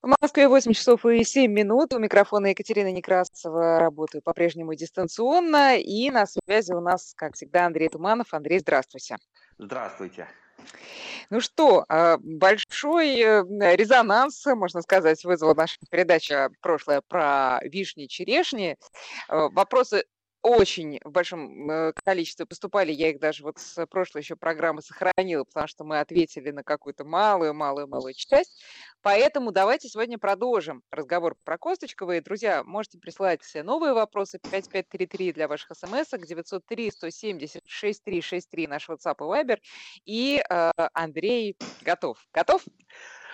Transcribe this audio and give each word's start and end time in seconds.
В 0.00 0.14
Москве 0.20 0.46
8 0.46 0.72
часов 0.74 1.04
и 1.06 1.24
7 1.24 1.50
минут. 1.50 1.92
У 1.92 1.98
микрофона 1.98 2.46
Екатерина 2.48 2.92
Некрасова. 2.92 3.80
Работаю 3.80 4.22
по-прежнему 4.22 4.72
дистанционно. 4.74 5.76
И 5.76 6.08
на 6.10 6.24
связи 6.24 6.72
у 6.72 6.80
нас, 6.80 7.14
как 7.16 7.34
всегда, 7.34 7.66
Андрей 7.66 7.88
Туманов. 7.88 8.32
Андрей, 8.32 8.60
здравствуйте. 8.60 9.16
Здравствуйте. 9.58 10.28
Ну 11.30 11.40
что, 11.40 11.84
а, 11.88 12.16
большой 12.18 13.20
э, 13.20 13.42
резонанс, 13.76 14.44
можно 14.46 14.82
сказать, 14.82 15.24
вызвала 15.24 15.54
наша 15.54 15.76
передача 15.90 16.50
прошлая 16.60 17.02
про 17.06 17.60
вишни-черешни. 17.62 18.76
Э, 19.28 19.48
вопросы 19.52 20.04
очень 20.48 20.98
в 21.04 21.10
большом 21.10 21.70
э, 21.70 21.92
количестве 22.04 22.46
поступали. 22.46 22.92
Я 22.92 23.10
их 23.10 23.20
даже 23.20 23.42
вот 23.42 23.58
с 23.58 23.86
прошлой 23.86 24.22
еще 24.22 24.36
программы 24.36 24.82
сохранила, 24.82 25.44
потому 25.44 25.68
что 25.68 25.84
мы 25.84 26.00
ответили 26.00 26.50
на 26.50 26.64
какую-то 26.64 27.04
малую-малую-малую 27.04 28.14
часть. 28.14 28.62
Поэтому 29.02 29.52
давайте 29.52 29.88
сегодня 29.88 30.18
продолжим 30.18 30.82
разговор 30.90 31.36
про 31.44 31.58
Косточковые. 31.58 32.20
Друзья, 32.20 32.64
можете 32.64 32.98
присылать 32.98 33.42
новые 33.62 33.92
вопросы 33.92 34.38
5533 34.38 35.32
для 35.32 35.48
ваших 35.48 35.76
смс 35.76 36.10
903 36.10 36.90
170 36.90 37.62
6363 37.66 38.66
наш 38.66 38.88
WhatsApp 38.88 39.16
и 39.18 39.22
Viber. 39.22 39.58
И 40.04 40.42
э, 40.48 40.70
Андрей 40.94 41.56
готов. 41.82 42.18
Готов? 42.32 42.64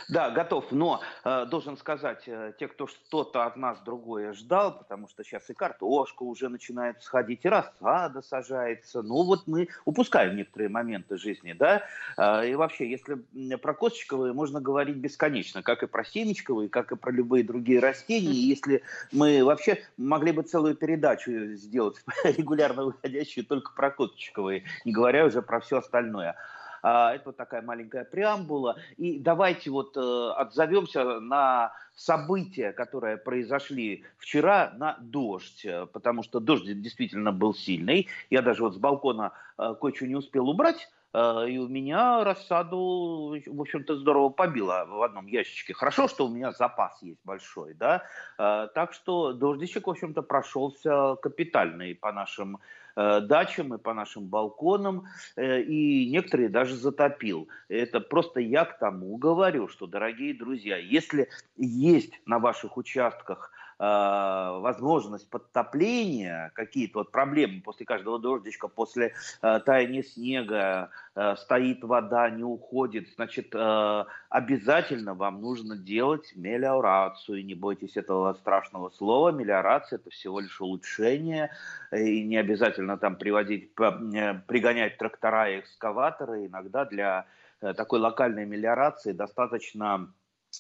Да, 0.09 0.31
готов, 0.31 0.71
но 0.71 1.01
э, 1.25 1.47
должен 1.47 1.77
сказать, 1.77 2.25
э, 2.27 2.53
те, 2.59 2.69
кто 2.69 2.87
что-то 2.87 3.45
от 3.45 3.57
нас 3.57 3.81
другое 3.81 4.33
ждал, 4.33 4.79
потому 4.79 5.09
что 5.09 5.25
сейчас 5.25 5.49
и 5.49 5.55
картошка 5.55 6.23
уже 6.23 6.49
начинает 6.49 7.03
сходить, 7.03 7.45
и 7.45 7.49
рассада 7.49 8.21
сажается, 8.23 9.03
ну 9.03 9.25
вот 9.25 9.47
мы 9.47 9.69
упускаем 9.85 10.37
некоторые 10.37 10.69
моменты 10.69 11.17
жизни, 11.17 11.53
да, 11.53 11.83
э, 12.17 12.51
и 12.51 12.55
вообще, 12.55 12.91
если 12.91 13.17
про 13.57 13.75
косточковые 13.75 14.33
можно 14.33 14.61
говорить 14.61 14.97
бесконечно, 14.97 15.63
как 15.63 15.83
и 15.83 15.87
про 15.87 16.05
семечковые, 16.05 16.69
как 16.69 16.93
и 16.93 16.97
про 16.97 17.11
любые 17.11 17.45
другие 17.45 17.81
растения, 17.81 18.33
и 18.33 18.49
если 18.49 18.83
мы 19.13 19.45
вообще 19.45 19.83
могли 19.97 20.33
бы 20.33 20.43
целую 20.43 20.75
передачу 20.75 21.31
сделать, 21.55 21.97
регулярно 22.25 22.85
выходящую 22.85 23.47
только 23.47 23.73
про 23.73 23.91
косточковые, 23.91 24.65
не 24.85 24.93
говоря 24.93 25.25
уже 25.25 25.41
про 25.41 25.61
все 25.61 25.79
остальное. 25.79 26.37
А, 26.87 27.15
это 27.15 27.31
вот 27.31 27.39
такая 27.39 27.63
маленькая 27.63 28.05
преамбула. 28.05 28.77
И 28.99 29.19
давайте 29.19 29.71
вот 29.71 29.97
э, 29.97 30.01
отзовемся 30.37 31.19
на 31.19 31.73
события, 31.97 32.73
которые 32.73 33.17
произошли 33.17 34.05
вчера, 34.19 34.75
на 34.77 34.99
дождь, 35.01 35.67
потому 35.95 36.23
что 36.23 36.41
дождь 36.41 36.67
действительно 36.83 37.33
был 37.33 37.55
сильный. 37.55 38.09
Я 38.29 38.43
даже 38.43 38.63
вот 38.63 38.75
с 38.75 38.77
балкона 38.77 39.33
э, 39.57 39.75
кое-что 39.81 40.07
не 40.07 40.15
успел 40.15 40.47
убрать, 40.47 40.91
и 41.15 41.59
у 41.59 41.69
меня 41.69 42.25
рассаду, 42.25 43.37
в 43.47 43.61
общем-то, 43.61 43.97
здорово 43.97 44.31
побило 44.31 44.85
в 44.89 45.03
одном 45.03 45.27
ящичке. 45.27 45.73
Хорошо, 45.73 46.09
что 46.09 46.27
у 46.27 46.29
меня 46.29 46.53
запас 46.53 47.01
есть 47.03 47.21
большой, 47.25 47.75
да. 47.75 48.03
Так 48.37 48.93
что 48.93 49.33
дождичек, 49.33 49.87
в 49.87 49.91
общем-то, 49.91 50.23
прошелся 50.23 51.17
капитальный 51.23 51.95
по 51.95 52.13
нашим 52.13 52.59
Э, 52.97 53.21
дачам 53.21 53.75
и 53.75 53.79
по 53.79 53.93
нашим 53.93 54.27
балконам, 54.27 55.07
э, 55.35 55.63
и 55.63 56.09
некоторые 56.11 56.49
даже 56.49 56.77
затопил. 56.77 57.49
Это 57.69 57.99
просто 58.01 58.39
я 58.39 58.65
к 58.65 58.79
тому 58.79 59.17
говорю, 59.17 59.67
что, 59.67 59.87
дорогие 59.87 60.33
друзья, 60.33 60.77
если 60.77 61.29
есть 61.57 62.21
на 62.25 62.39
ваших 62.39 62.77
участках 62.77 63.51
Э, 63.51 63.54
возможность 63.79 65.29
подтопления, 65.29 66.53
какие-то 66.55 67.01
вот 67.01 67.13
проблемы 67.13 67.61
после 67.61 67.87
каждого 67.87 68.19
дождичка, 68.19 68.69
после 68.69 69.15
э, 69.43 69.61
таяния 69.65 70.03
снега, 70.03 70.91
э, 71.15 71.37
стоит 71.37 71.83
вода, 71.83 72.31
не 72.31 72.45
уходит, 72.45 73.09
значит, 73.15 73.55
обязательно 74.29 75.15
вам 75.15 75.41
нужно 75.41 75.77
делать 75.77 76.33
мелиорацию. 76.35 77.45
Не 77.45 77.55
бойтесь 77.55 77.97
этого 77.97 78.35
страшного 78.35 78.91
слова. 78.91 79.31
Мелиорация– 79.31 79.99
это 80.01 80.11
всего 80.11 80.41
лишь 80.41 80.61
улучшение, 80.61 81.51
и 81.93 82.23
не 82.25 82.37
обязательно 82.37 82.99
там 82.99 83.17
приводить, 83.17 83.75
пригонять 83.75 84.99
трактора 84.99 85.51
и 85.51 85.61
экскаваторы. 85.61 86.47
Иногда 86.47 86.85
для 86.85 87.27
э, 87.61 87.75
такой 87.75 88.01
локальной 88.01 88.47
мелиорации 88.47 89.13
достаточно 89.13 90.13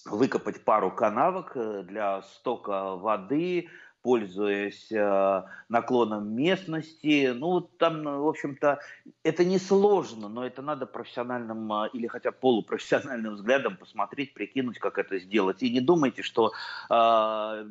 выкопать 0.05 0.65
пару 0.65 0.91
канавок 0.91 1.53
э, 1.56 1.82
для 1.82 2.22
стока 2.22 2.97
воды, 2.97 3.69
пользуясь 4.05 4.93
э, 4.93 5.43
наклоном 5.71 6.28
местности. 6.37 7.32
Ну, 7.34 7.62
там, 7.62 8.04
в 8.04 8.28
общем-то, 8.28 8.81
это 9.22 9.44
не 9.47 9.59
сложно, 9.59 10.28
но 10.28 10.47
это 10.47 10.60
надо 10.60 10.84
профессиональным 10.84 11.72
э, 11.72 11.88
или 11.94 12.06
хотя 12.06 12.31
полупрофессиональным 12.31 13.34
взглядом 13.37 13.78
посмотреть, 13.78 14.34
прикинуть, 14.34 14.78
как 14.78 14.99
это 14.99 15.19
сделать. 15.19 15.62
И 15.62 15.71
не 15.71 15.81
думайте, 15.81 16.22
что 16.22 16.53
э, 16.91 17.66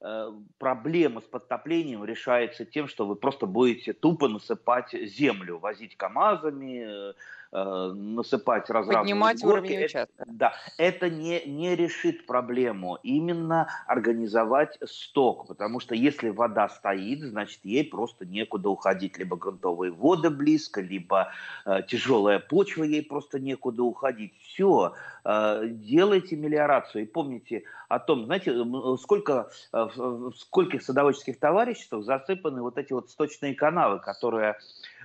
э, 0.00 0.32
проблема 0.58 1.20
с 1.20 1.24
подтоплением 1.24 2.04
решается 2.04 2.64
тем, 2.64 2.86
что 2.86 3.04
вы 3.04 3.16
просто 3.16 3.46
будете 3.46 3.92
тупо 3.92 4.28
насыпать 4.28 4.92
землю, 4.92 5.58
возить 5.58 5.96
КАМАЗами, 5.96 7.10
э, 7.10 7.14
насыпать 7.52 8.70
разрабы. 8.70 9.00
Поднимать 9.00 9.42
горки, 9.42 9.72
уровень 9.72 9.84
участка. 9.84 10.24
Да, 10.26 10.54
это 10.78 11.10
не, 11.10 11.44
не 11.44 11.76
решит 11.76 12.26
проблему. 12.26 12.98
Именно 13.02 13.68
организовать 13.86 14.78
сток, 14.86 15.48
потому 15.48 15.80
что 15.80 15.94
если 15.94 16.30
вода 16.30 16.68
стоит, 16.68 17.20
значит 17.20 17.60
ей 17.62 17.84
просто 17.84 18.24
некуда 18.24 18.70
уходить. 18.70 19.18
Либо 19.18 19.36
грунтовые 19.36 19.92
воды 19.92 20.30
близко, 20.30 20.80
либо 20.80 21.32
э, 21.66 21.82
тяжелая 21.86 22.38
почва, 22.38 22.84
ей 22.84 23.02
просто 23.02 23.38
некуда 23.38 23.82
уходить. 23.82 24.32
Все, 24.40 24.94
э, 25.24 25.66
делайте 25.68 26.36
мелиорацию. 26.36 27.02
И 27.02 27.06
помните 27.06 27.64
о 27.88 27.98
том, 27.98 28.24
знаете, 28.24 28.52
сколько, 28.98 29.50
э, 29.72 29.88
в 29.94 30.32
скольких 30.36 30.82
садоводческих 30.82 31.38
товариществах 31.38 32.04
засыпаны 32.04 32.62
вот 32.62 32.78
эти 32.78 32.92
вот 32.92 33.10
сточные 33.10 33.54
канавы, 33.54 33.98
которые 33.98 34.56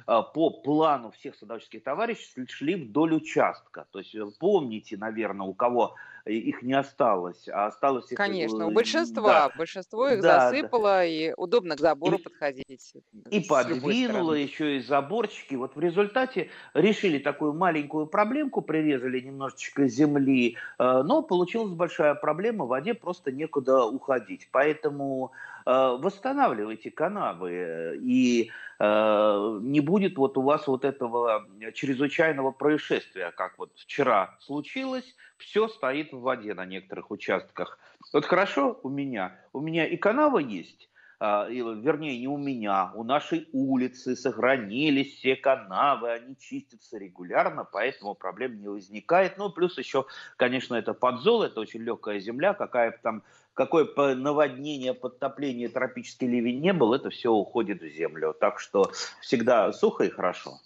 по 0.07 0.49
плану 0.49 1.11
всех 1.11 1.35
садоводческих 1.35 1.83
товарищей 1.83 2.47
шли 2.47 2.75
вдоль 2.75 3.13
участка. 3.13 3.85
То 3.91 3.99
есть 3.99 4.15
помните, 4.39 4.97
наверное, 4.97 5.45
у 5.45 5.53
кого 5.53 5.95
их 6.27 6.61
не 6.61 6.73
осталось, 6.73 7.47
а 7.49 7.67
осталось 7.67 8.11
их... 8.11 8.17
Конечно, 8.17 8.67
у 8.67 8.71
большинства, 8.71 9.47
да. 9.47 9.51
большинство 9.57 10.09
их 10.09 10.21
да, 10.21 10.49
засыпало, 10.49 10.89
да. 10.89 11.05
и 11.05 11.33
удобно 11.35 11.75
к 11.75 11.79
забору 11.79 12.17
и, 12.17 12.21
подходить. 12.21 12.93
И 13.29 13.39
подвинуло 13.41 14.33
еще 14.33 14.77
и 14.77 14.81
заборчики. 14.81 15.55
Вот 15.55 15.75
в 15.75 15.79
результате 15.79 16.49
решили 16.73 17.19
такую 17.19 17.53
маленькую 17.53 18.07
проблемку, 18.07 18.61
прирезали 18.61 19.19
немножечко 19.19 19.87
земли, 19.87 20.57
э, 20.79 21.01
но 21.03 21.21
получилась 21.21 21.71
большая 21.71 22.15
проблема, 22.15 22.65
в 22.65 22.69
воде 22.69 22.93
просто 22.93 23.31
некуда 23.31 23.85
уходить. 23.85 24.49
Поэтому 24.51 25.31
э, 25.31 25.56
восстанавливайте 25.67 26.91
канавы 26.91 27.51
э, 27.51 27.95
и 27.97 28.51
не 28.79 29.79
будет 29.79 30.17
вот 30.17 30.37
у 30.37 30.43
вас 30.43 30.67
вот 30.67 30.85
этого 30.85 31.47
чрезвычайного 31.73 32.51
происшествия, 32.51 33.31
как 33.31 33.57
вот 33.57 33.71
вчера 33.75 34.37
случилось, 34.39 35.15
все 35.37 35.67
стоит 35.67 36.11
в 36.13 36.19
воде 36.19 36.53
на 36.53 36.63
некоторых 36.63 37.09
участках. 37.09 37.79
Вот 38.13 38.25
хорошо 38.25 38.79
у 38.83 38.89
меня, 38.89 39.35
у 39.51 39.61
меня 39.61 39.87
и 39.87 39.97
канава 39.97 40.37
есть, 40.37 40.89
а, 41.19 41.47
вернее, 41.49 42.19
не 42.19 42.27
у 42.27 42.37
меня, 42.37 42.91
у 42.93 43.03
нашей 43.03 43.49
улицы 43.51 44.15
сохранились 44.15 45.15
все 45.15 45.35
канавы, 45.35 46.11
они 46.11 46.37
чистятся 46.37 46.99
регулярно, 46.99 47.63
поэтому 47.63 48.13
проблем 48.13 48.61
не 48.61 48.67
возникает. 48.67 49.37
Ну, 49.37 49.49
плюс 49.49 49.79
еще, 49.79 50.05
конечно, 50.35 50.75
это 50.75 50.93
подзол, 50.93 51.41
это 51.41 51.59
очень 51.59 51.81
легкая 51.81 52.19
земля, 52.19 52.53
какая 52.53 52.91
там, 53.01 53.23
какое 53.57 54.15
наводнение, 54.15 54.93
подтопление, 54.93 55.67
тропический 55.67 56.27
ливень 56.27 56.61
не 56.61 56.73
был, 56.73 56.93
это 56.93 57.09
все 57.09 57.31
уходит 57.31 57.81
в 57.81 57.89
землю. 57.89 58.35
Так 58.39 58.59
что 58.59 58.91
всегда 59.19 59.73
сухо 59.73 60.05
и 60.05 60.09
хорошо. 60.09 60.59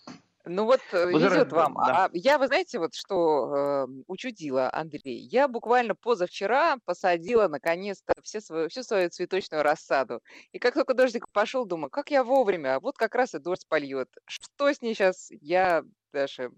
Ну 0.43 0.65
вот 0.65 0.81
э, 0.91 1.09
везет 1.11 1.51
вам. 1.51 1.75
Да. 1.75 2.05
А 2.05 2.09
я, 2.13 2.37
вы 2.37 2.47
знаете, 2.47 2.79
вот 2.79 2.95
что 2.95 3.85
э, 3.87 3.87
учудила, 4.07 4.69
Андрей? 4.73 5.19
Я 5.19 5.47
буквально 5.47 5.95
позавчера 5.95 6.77
посадила 6.83 7.47
наконец-то 7.47 8.13
все 8.23 8.41
свою, 8.41 8.67
всю 8.67 8.83
свою 8.83 9.09
цветочную 9.09 9.63
рассаду. 9.63 10.21
И 10.51 10.59
как 10.59 10.73
только 10.73 10.93
дождик 10.93 11.29
пошел, 11.31 11.65
думаю, 11.65 11.91
как 11.91 12.09
я 12.09 12.23
вовремя, 12.23 12.79
вот 12.79 12.97
как 12.97 13.15
раз 13.15 13.35
и 13.35 13.39
дождь 13.39 13.67
польет. 13.69 14.09
Что 14.25 14.73
с 14.73 14.81
ней 14.81 14.95
сейчас, 14.95 15.29
я 15.41 15.83
даже 16.11 16.51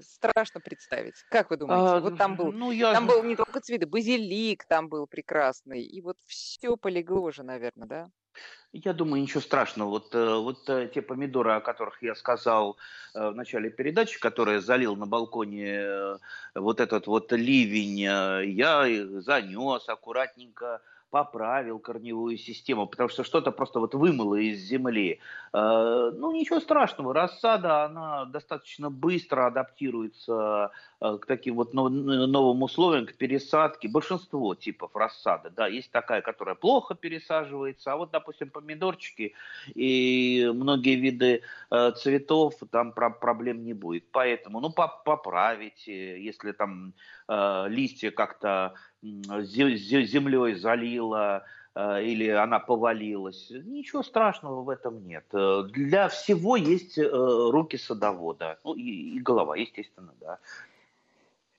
страшно 0.00 0.60
представить. 0.60 1.14
Как 1.30 1.50
вы 1.50 1.56
думаете? 1.56 1.96
А, 1.96 2.00
вот 2.00 2.18
там 2.18 2.36
был, 2.36 2.52
ну, 2.52 2.70
я... 2.70 2.92
там 2.92 3.06
был 3.06 3.22
не 3.22 3.36
только 3.36 3.60
цветы, 3.60 3.86
базилик 3.86 4.64
там 4.64 4.88
был 4.88 5.06
прекрасный, 5.06 5.82
и 5.82 6.00
вот 6.00 6.16
все 6.26 6.76
полегло 6.76 7.20
уже, 7.20 7.42
наверное, 7.42 7.88
да? 7.88 8.10
Я 8.72 8.92
думаю, 8.92 9.22
ничего 9.22 9.40
страшного. 9.40 9.88
Вот, 9.88 10.14
э, 10.14 10.34
вот 10.34 10.68
э, 10.68 10.90
те 10.92 11.00
помидоры, 11.00 11.52
о 11.52 11.60
которых 11.60 12.02
я 12.02 12.16
сказал 12.16 12.76
э, 13.14 13.30
в 13.30 13.34
начале 13.36 13.70
передачи, 13.70 14.18
которые 14.18 14.60
залил 14.60 14.96
на 14.96 15.06
балконе 15.06 16.18
вот 16.56 16.80
этот 16.80 17.06
вот 17.06 17.30
ливень, 17.30 18.00
я 18.00 18.86
их 18.86 19.22
занес 19.22 19.88
аккуратненько, 19.88 20.82
поправил 21.14 21.78
корневую 21.78 22.36
систему, 22.36 22.88
потому 22.88 23.08
что 23.08 23.22
что-то 23.22 23.52
просто 23.52 23.78
вот 23.78 23.94
вымыло 23.94 24.34
из 24.34 24.58
земли. 24.58 25.20
Э, 25.52 26.10
ну, 26.12 26.32
ничего 26.32 26.58
страшного, 26.58 27.14
рассада, 27.14 27.84
она 27.84 28.24
достаточно 28.24 28.90
быстро 28.90 29.46
адаптируется 29.46 30.72
э, 31.00 31.18
к 31.18 31.26
таким 31.26 31.54
вот 31.54 31.72
новым 31.72 32.62
условиям, 32.64 33.06
к 33.06 33.14
пересадке. 33.14 33.86
Большинство 33.86 34.56
типов 34.56 34.96
рассады, 34.96 35.50
да, 35.50 35.68
есть 35.68 35.92
такая, 35.92 36.20
которая 36.20 36.56
плохо 36.56 36.96
пересаживается, 36.96 37.92
а 37.92 37.96
вот, 37.96 38.10
допустим, 38.10 38.50
помидорчики 38.50 39.34
и 39.72 40.50
многие 40.52 40.96
виды 40.96 41.42
э, 41.70 41.92
цветов, 41.92 42.54
там 42.72 42.90
проблем 42.92 43.62
не 43.62 43.72
будет. 43.72 44.10
Поэтому, 44.10 44.58
ну, 44.58 44.72
поправить, 44.72 45.86
если 45.86 46.50
там 46.50 46.92
листья 47.26 48.10
как-то 48.10 48.74
землей 49.04 50.54
залило, 50.54 51.44
э, 51.74 52.04
или 52.04 52.28
она 52.28 52.58
повалилась. 52.58 53.50
Ничего 53.50 54.02
страшного 54.02 54.62
в 54.62 54.68
этом 54.68 55.06
нет. 55.06 55.24
Э, 55.32 55.64
для 55.72 56.08
всего 56.08 56.56
есть 56.56 56.98
э, 56.98 57.08
руки 57.08 57.76
садовода. 57.76 58.58
Ну 58.64 58.74
и 58.74 59.18
голова, 59.20 59.56
естественно, 59.56 60.12
да. 60.20 60.38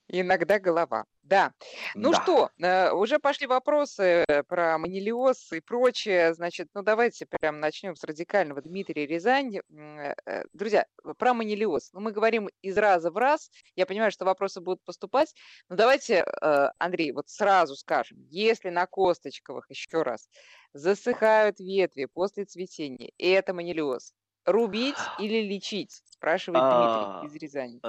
Иногда 0.08 0.60
голова. 0.60 1.06
Да. 1.24 1.54
Ну 1.96 2.12
да. 2.12 2.22
что, 2.22 2.50
э, 2.60 2.92
уже 2.92 3.18
пошли 3.18 3.48
вопросы 3.48 4.24
про 4.48 4.78
манилиоз 4.78 5.52
и 5.54 5.60
прочее. 5.60 6.36
Значит, 6.36 6.70
ну 6.76 6.84
давайте 6.84 7.26
прям 7.26 7.60
начнем 7.60 7.96
с 7.96 8.04
радикального. 8.04 8.62
Дмитрий 8.62 9.08
Рязань. 9.08 9.58
Э, 9.58 10.14
э, 10.26 10.44
друзья, 10.54 10.86
про 11.18 11.34
манилиоз. 11.34 11.92
Ну, 11.94 12.02
мы 12.02 12.12
говорим 12.12 12.50
из 12.62 12.78
раза 12.78 13.10
в 13.10 13.18
раз. 13.18 13.50
Я 13.76 13.88
понимаю, 13.88 14.12
что 14.12 14.26
вопросы 14.26 14.62
будут 14.62 14.84
поступать. 14.84 15.34
Но 15.70 15.76
давайте, 15.76 16.24
Андрей, 16.78 17.12
вот 17.12 17.28
сразу 17.30 17.76
скажем. 17.76 18.20
Если 18.30 18.70
на 18.70 18.86
косточковых, 18.86 19.70
еще 19.70 20.04
раз, 20.04 20.30
засыхают 20.74 21.60
ветви 21.60 22.06
после 22.06 22.46
цветения, 22.46 23.12
и 23.18 23.30
это 23.30 23.54
манилиоз, 23.54 24.14
рубить 24.46 24.96
или 25.20 25.42
лечить? 25.42 26.04
Спрашивает 26.06 26.64
а, 26.64 27.22
Дмитрий 27.22 27.36
из 27.36 27.42
Рязани. 27.42 27.80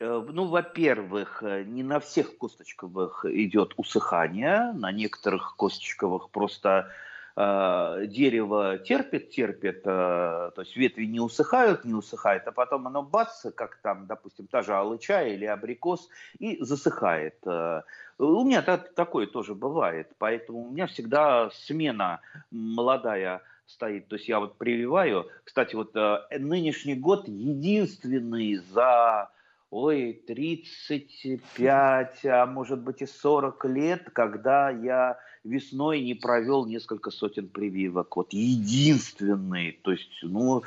Э, 0.00 0.24
ну, 0.28 0.46
во-первых, 0.46 1.42
э, 1.42 1.64
не 1.64 1.82
на 1.82 2.00
всех 2.00 2.36
косточковых 2.38 3.24
идет 3.26 3.74
усыхание, 3.76 4.72
на 4.72 4.90
некоторых 4.92 5.54
косточковых 5.56 6.30
просто 6.30 6.90
э, 7.36 8.06
дерево 8.08 8.78
терпит, 8.78 9.30
терпит, 9.30 9.82
э, 9.84 10.50
то 10.54 10.60
есть 10.62 10.76
ветви 10.76 11.04
не 11.04 11.20
усыхают, 11.20 11.84
не 11.84 11.94
усыхает, 11.94 12.46
а 12.48 12.52
потом 12.52 12.86
оно 12.88 13.02
бац, 13.02 13.46
как 13.54 13.76
там, 13.82 14.06
допустим, 14.06 14.48
та 14.48 14.62
же 14.62 14.74
алыча 14.74 15.22
или 15.22 15.44
абрикос, 15.44 16.08
и 16.38 16.62
засыхает. 16.62 17.36
Э, 17.46 17.82
у 18.18 18.44
меня 18.44 18.62
так, 18.62 18.94
такое 18.94 19.26
тоже 19.26 19.54
бывает, 19.54 20.10
поэтому 20.18 20.66
у 20.66 20.70
меня 20.70 20.86
всегда 20.86 21.50
смена 21.50 22.20
молодая 22.50 23.42
стоит. 23.66 24.08
То 24.08 24.16
есть 24.16 24.28
я 24.28 24.40
вот 24.40 24.58
прививаю. 24.58 25.28
Кстати, 25.44 25.74
вот 25.76 25.94
э, 25.94 26.18
нынешний 26.38 26.94
год 26.94 27.28
единственный 27.28 28.56
за 28.56 29.30
ой, 29.74 30.22
35, 30.26 32.24
а 32.26 32.46
может 32.46 32.78
быть 32.78 33.02
и 33.02 33.06
40 33.06 33.64
лет, 33.64 34.08
когда 34.12 34.70
я 34.70 35.18
весной 35.42 36.00
не 36.00 36.14
провел 36.14 36.64
несколько 36.64 37.10
сотен 37.10 37.48
прививок. 37.48 38.14
Вот 38.16 38.32
единственный. 38.32 39.72
То 39.82 39.90
есть, 39.90 40.20
ну, 40.22 40.62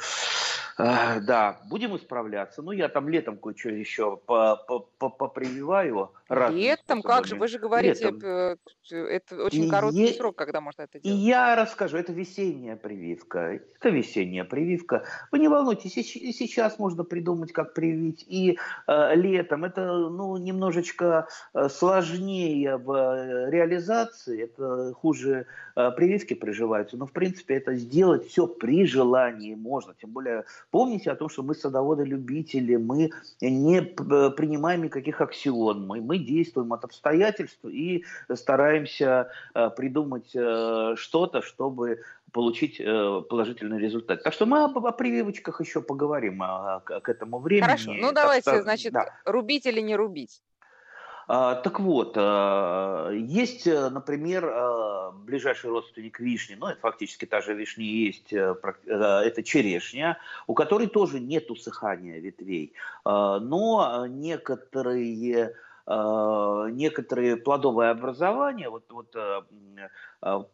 э, 0.78 1.22
да, 1.22 1.62
будем 1.70 1.96
исправляться. 1.96 2.62
Ну, 2.62 2.74
я 2.74 2.90
там 2.90 3.08
летом 3.08 3.38
кое-что 3.38 3.70
еще 3.70 4.18
попрививаю. 4.98 6.12
Летом? 6.30 7.02
Как 7.02 7.26
же? 7.26 7.36
Вы 7.36 7.48
же 7.48 7.60
говорите, 7.60 8.06
летом. 8.06 8.22
Э, 8.24 8.56
это 8.92 9.44
очень 9.44 9.70
короткий 9.70 10.08
е... 10.08 10.14
срок, 10.14 10.36
когда 10.36 10.62
можно 10.62 10.84
это 10.84 11.00
делать. 11.00 11.20
Я 11.20 11.56
расскажу. 11.56 11.98
Это 11.98 12.12
весенняя 12.12 12.76
прививка. 12.76 13.40
Это 13.80 13.90
весенняя 13.90 14.44
прививка. 14.44 15.04
Вы 15.32 15.40
не 15.40 15.48
волнуйтесь, 15.48 15.94
сейчас 15.94 16.80
можно 16.80 17.04
придумать, 17.04 17.54
как 17.54 17.74
привить. 17.74 18.26
И 18.28 18.58
э, 18.88 19.16
летом 19.16 19.64
это, 19.64 20.10
ну, 20.10 20.38
немножечко 20.38 21.28
э, 21.54 21.70
сложнее 21.70 22.78
в 22.78 22.92
э, 22.92 23.50
реализации. 23.50 24.44
Это 24.44 24.94
хуже 24.94 25.46
э, 25.76 25.92
прививки 25.92 26.34
приживаются. 26.34 26.98
Но, 26.98 27.06
в 27.06 27.12
принципе, 27.12 27.56
это 27.56 27.76
сделать 27.76 28.28
все 28.28 28.48
при 28.48 28.86
желании 28.86 29.56
можно. 29.56 29.94
Тем 30.00 30.12
более, 30.12 30.44
помните 30.72 31.12
о 31.12 31.16
том, 31.16 31.30
что 31.30 31.44
мы 31.44 31.56
садоводы-любители, 31.56 32.76
мы 32.76 33.12
не 33.42 33.82
принимаем 33.82 34.84
никаких 34.84 35.22
аксион, 35.22 35.88
мы, 35.88 36.02
мы 36.02 36.17
действуем 36.20 36.74
от 36.74 36.84
обстоятельств 36.84 37.64
и 37.66 38.04
стараемся 38.34 39.32
э, 39.54 39.70
придумать 39.76 40.30
что-то, 40.30 41.42
чтобы 41.42 42.02
получить 42.32 42.78
положительный 42.78 43.80
результат. 43.80 44.24
Так 44.24 44.34
что 44.34 44.46
мы 44.46 44.64
об, 44.64 44.78
о 44.86 44.92
прививочках 44.92 45.62
еще 45.62 45.82
поговорим 45.82 46.44
а, 46.44 46.82
к 46.82 47.10
этому 47.10 47.40
времени. 47.40 47.66
Хорошо, 47.66 47.94
ну 47.94 48.12
давайте, 48.12 48.52
так, 48.52 48.64
значит, 48.64 48.94
да. 48.94 49.14
рубить 49.26 49.66
или 49.66 49.80
не 49.80 49.96
рубить? 49.96 50.42
А, 51.28 51.56
так 51.56 51.80
вот, 51.80 52.16
есть, 52.16 53.68
э, 53.68 53.90
например, 53.90 54.46
ближайший 55.28 55.70
родственник 55.70 56.20
вишни, 56.20 56.56
ну, 56.56 56.68
это 56.68 56.80
фактически 56.80 57.26
та 57.26 57.42
же 57.42 57.54
вишня 57.54 57.86
есть, 57.86 58.32
э, 58.34 58.56
э, 58.86 58.94
это 58.94 59.44
черешня, 59.44 60.18
у 60.48 60.54
которой 60.54 60.88
тоже 60.88 61.20
нет 61.20 61.52
усыхания 61.52 62.20
ветвей, 62.20 62.74
но 63.06 64.06
некоторые 64.08 65.54
некоторые 65.88 67.38
плодовые 67.38 67.92
образования, 67.92 68.70
вот, 68.70 68.92
вот 68.92 69.16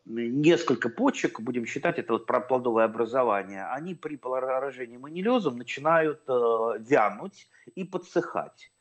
несколько 0.06 0.90
почек, 0.90 1.40
будем 1.42 1.66
считать 1.66 1.98
это 1.98 2.14
вот 2.14 2.26
плодовое 2.26 2.86
образование, 2.86 3.66
они 3.66 3.96
при 3.96 4.16
поражении 4.16 4.98
манилезом 4.98 5.58
начинают 5.58 6.22
вянуть 6.28 7.48
и 7.76 7.84
подсыхать. 7.84 8.73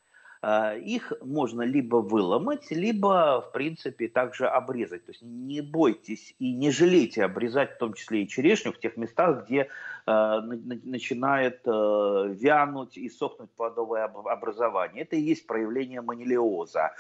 А, 0.45 0.75
их 0.75 1.13
можно 1.23 1.63
либо 1.63 1.97
выломать, 1.97 2.69
либо, 2.73 3.41
в 3.41 3.53
принципе, 3.53 4.09
также 4.09 4.49
обрезать. 4.49 5.07
То 5.07 5.13
есть 5.13 5.23
не 5.23 5.61
бойтесь 5.61 6.35
и 6.41 6.53
не 6.53 6.73
жалейте 6.73 7.25
обрезать, 7.25 7.75
в 7.75 7.79
том 7.79 7.95
числе 7.95 8.25
и 8.25 8.29
черешню, 8.29 8.73
в 8.73 8.79
тех 8.81 8.97
местах, 8.97 9.45
где 9.45 9.69
э, 10.07 10.41
начинает 10.85 11.61
э, 11.65 11.71
вянуть 11.71 12.97
и 12.99 13.09
сохнуть 13.09 13.53
плодовое 13.53 14.05
образование. 14.05 15.05
Это 15.05 15.15
и 15.15 15.21
есть 15.21 15.47
проявление 15.47 16.01
манилиоза. 16.01 16.91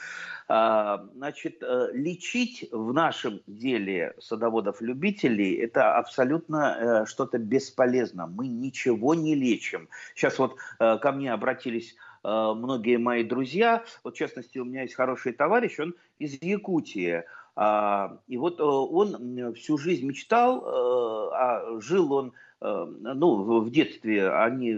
Э, 0.48 0.98
значит, 1.16 1.64
э, 1.64 1.88
лечить 1.94 2.68
в 2.70 2.92
нашем 2.92 3.40
деле 3.48 4.14
садоводов-любителей 4.20 5.56
это 5.56 5.96
абсолютно 5.96 7.02
э, 7.02 7.06
что-то 7.06 7.38
бесполезно. 7.38 8.28
Мы 8.28 8.46
ничего 8.46 9.16
не 9.16 9.34
лечим. 9.34 9.88
Сейчас 10.14 10.38
вот 10.38 10.54
э, 10.78 10.98
ко 10.98 11.10
мне 11.10 11.32
обратились 11.32 11.96
Э, 11.96 12.11
многие 12.24 12.98
мои 12.98 13.24
друзья. 13.24 13.84
Вот, 14.04 14.14
в 14.14 14.18
частности, 14.18 14.58
у 14.58 14.64
меня 14.64 14.82
есть 14.82 14.94
хороший 14.94 15.32
товарищ, 15.32 15.78
он 15.80 15.94
из 16.18 16.40
Якутии. 16.42 17.24
А, 17.54 18.18
и 18.28 18.38
вот 18.38 18.60
э, 18.60 18.62
он 18.62 19.54
всю 19.54 19.76
жизнь 19.76 20.06
мечтал, 20.06 20.58
э, 20.60 21.30
а 21.34 21.80
жил 21.80 22.12
он 22.12 22.32
ну, 22.64 23.60
в 23.60 23.70
детстве 23.72 24.30
они 24.30 24.72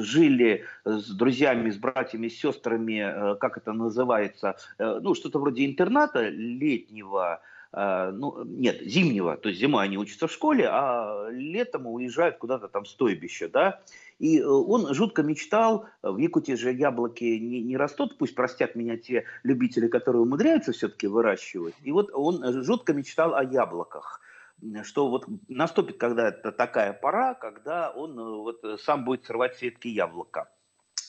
жили 0.00 0.64
с 0.84 1.08
друзьями, 1.10 1.70
с 1.70 1.76
братьями, 1.76 2.26
с 2.26 2.36
сестрами, 2.36 3.36
как 3.38 3.58
это 3.58 3.72
называется, 3.72 4.56
ну, 4.76 5.14
что-то 5.14 5.38
вроде 5.38 5.66
интерната 5.66 6.28
летнего, 6.28 7.42
ну, 7.72 8.42
нет, 8.42 8.80
зимнего, 8.80 9.36
то 9.36 9.50
есть 9.50 9.60
зимой 9.60 9.84
они 9.84 9.98
учатся 9.98 10.26
в 10.26 10.32
школе, 10.32 10.66
а 10.68 11.28
летом 11.30 11.86
уезжают 11.86 12.38
куда-то 12.38 12.66
там 12.66 12.82
в 12.82 12.88
стойбище, 12.88 13.46
да, 13.46 13.80
и 14.20 14.38
э, 14.38 14.46
он 14.46 14.94
жутко 14.94 15.22
мечтал, 15.22 15.86
в 16.02 16.18
Якутии 16.18 16.52
же 16.52 16.72
яблоки 16.72 17.24
не, 17.24 17.62
не 17.62 17.76
растут, 17.76 18.18
пусть 18.18 18.34
простят 18.34 18.76
меня 18.76 18.98
те 18.98 19.24
любители, 19.42 19.88
которые 19.88 20.22
умудряются 20.22 20.72
все-таки 20.72 21.06
выращивать. 21.06 21.74
И 21.82 21.90
вот 21.90 22.10
он 22.12 22.44
э, 22.44 22.62
жутко 22.62 22.92
мечтал 22.92 23.34
о 23.34 23.42
яблоках 23.42 24.20
что 24.82 25.08
вот 25.08 25.24
наступит 25.48 25.96
когда-то 25.96 26.52
такая 26.52 26.92
пора, 26.92 27.32
когда 27.32 27.90
он 27.90 28.18
э, 28.18 28.22
вот 28.22 28.80
сам 28.82 29.06
будет 29.06 29.24
срывать 29.24 29.60
ветки 29.62 29.88
яблока. 29.88 30.50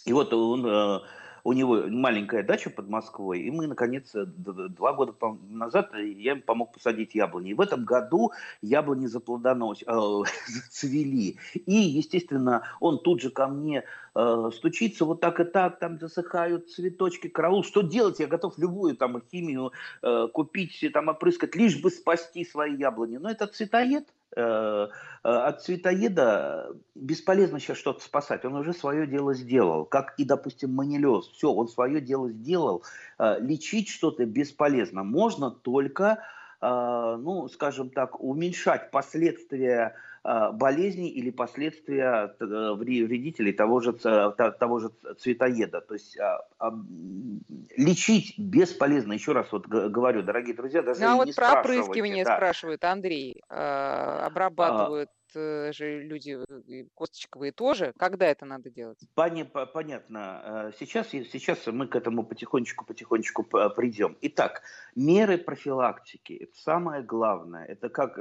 И 0.06 0.14
вот 0.14 0.34
он 0.34 1.02
у 1.44 1.54
него 1.54 1.84
маленькая 1.88 2.44
дача 2.44 2.70
под 2.70 2.90
Москвой, 2.90 3.42
и 3.42 3.52
мы, 3.52 3.68
наконец, 3.68 4.12
два 4.14 4.94
года 4.94 5.14
назад 5.50 5.92
я 5.96 6.34
им 6.34 6.42
помог 6.42 6.74
посадить 6.74 7.16
яблони. 7.16 7.52
И 7.52 7.54
в 7.54 7.62
этом 7.62 7.86
году 7.86 8.32
яблони 8.62 9.08
э, 9.08 10.24
зацвели. 10.48 11.38
И, 11.54 11.74
естественно, 11.74 12.64
он 12.80 13.00
тут 13.00 13.22
же 13.22 13.30
ко 13.30 13.48
мне 13.48 13.84
э, 14.16 14.50
стучится 14.54 15.06
вот 15.06 15.22
так 15.22 15.40
и 15.40 15.44
так, 15.44 15.80
там 15.80 16.00
засыхают 16.00 16.70
цветочки, 16.72 17.28
караул. 17.28 17.64
Что 17.64 17.82
делать? 17.82 18.20
Я 18.20 18.28
готов 18.28 18.58
любую 18.58 18.96
там 18.96 19.22
химию 19.32 19.72
э, 20.02 20.28
купить, 20.34 20.84
там 20.94 21.08
опрыскать, 21.08 21.56
лишь 21.56 21.82
бы 21.82 21.90
спасти 21.90 22.46
свои 22.46 22.76
яблони. 22.76 23.18
Но 23.18 23.30
это 23.30 23.48
цветоед– 23.48 24.08
Э, 24.14 24.14
э, 24.14 24.21
от 24.34 25.62
цветоеда 25.62 26.74
бесполезно 26.96 27.60
сейчас 27.60 27.78
что-то 27.78 28.02
спасать. 28.04 28.46
Он 28.46 28.56
уже 28.56 28.74
свое 28.74 29.06
дело 29.06 29.34
сделал. 29.34 29.86
Как 29.86 30.14
и, 30.18 30.26
допустим, 30.26 30.74
манилез. 30.74 31.28
Все, 31.28 31.52
он 31.52 31.68
свое 31.68 32.00
дело 32.02 32.30
сделал. 32.30 32.84
Э, 33.20 33.38
лечить 33.40 33.90
что-то 33.90 34.26
бесполезно. 34.26 35.04
Можно 35.04 35.52
только 35.52 36.24
ну, 36.64 37.50
скажем 37.52 37.90
так, 37.90 38.22
уменьшать 38.24 38.92
последствия 38.92 39.96
болезней 40.24 41.10
или 41.10 41.32
последствия 41.32 42.36
вредителей 42.40 43.54
того 43.54 43.80
же, 43.80 43.94
того 43.94 44.80
же 44.80 44.92
цветоеда. 45.20 45.82
То 45.82 45.94
есть 45.94 46.18
лечить 47.76 48.38
бесполезно, 48.38 49.14
еще 49.14 49.32
раз 49.32 49.52
вот 49.52 49.68
говорю, 49.68 50.22
дорогие 50.24 50.56
друзья, 50.56 50.82
даже 50.82 51.02
ну, 51.02 51.08
а 51.08 51.16
вот 51.16 51.28
не 51.28 51.34
про 51.34 51.60
опрыскивание 51.60 52.24
да. 52.24 52.36
спрашивают, 52.36 52.84
Андрей, 52.84 53.42
обрабатывают 53.50 55.10
Э, 55.10 55.21
же 55.34 56.04
люди 56.04 56.38
э, 56.48 56.86
косточковые 56.96 57.52
тоже. 57.52 57.94
Когда 57.98 58.26
это 58.26 58.46
надо 58.46 58.70
делать? 58.70 59.00
Понятно. 59.16 60.42
Э, 60.44 60.72
сейчас, 60.80 61.10
сейчас 61.10 61.68
мы 61.68 61.88
к 61.88 61.96
этому 61.96 62.24
потихонечку-потихонечку 62.24 63.44
придем. 63.44 64.18
Итак, 64.22 64.62
меры 64.96 65.38
профилактики– 65.38 66.34
это 66.42 66.56
самое 66.56 67.04
главное. 67.04 67.66
Это 67.66 67.90
как, 67.90 68.18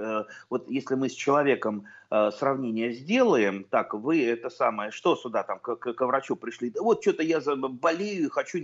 вот 0.49 0.71
если 0.71 0.95
мы 0.95 1.09
с 1.09 1.15
человеком 1.15 1.87
сравнение 2.11 2.93
сделаем, 2.93 3.65
так, 3.65 3.95
вы 3.95 4.25
это 4.25 4.51
самое, 4.51 4.91
что 4.91 5.15
сюда 5.17 5.43
там 5.45 5.61
к, 5.61 5.77
к, 5.77 5.93
к 5.93 6.07
врачу 6.07 6.37
пришли? 6.37 6.71
Да 6.71 6.83
вот 6.83 7.03
что-то 7.03 7.23
я 7.23 7.41
болею, 7.41 8.31
хочу 8.31 8.59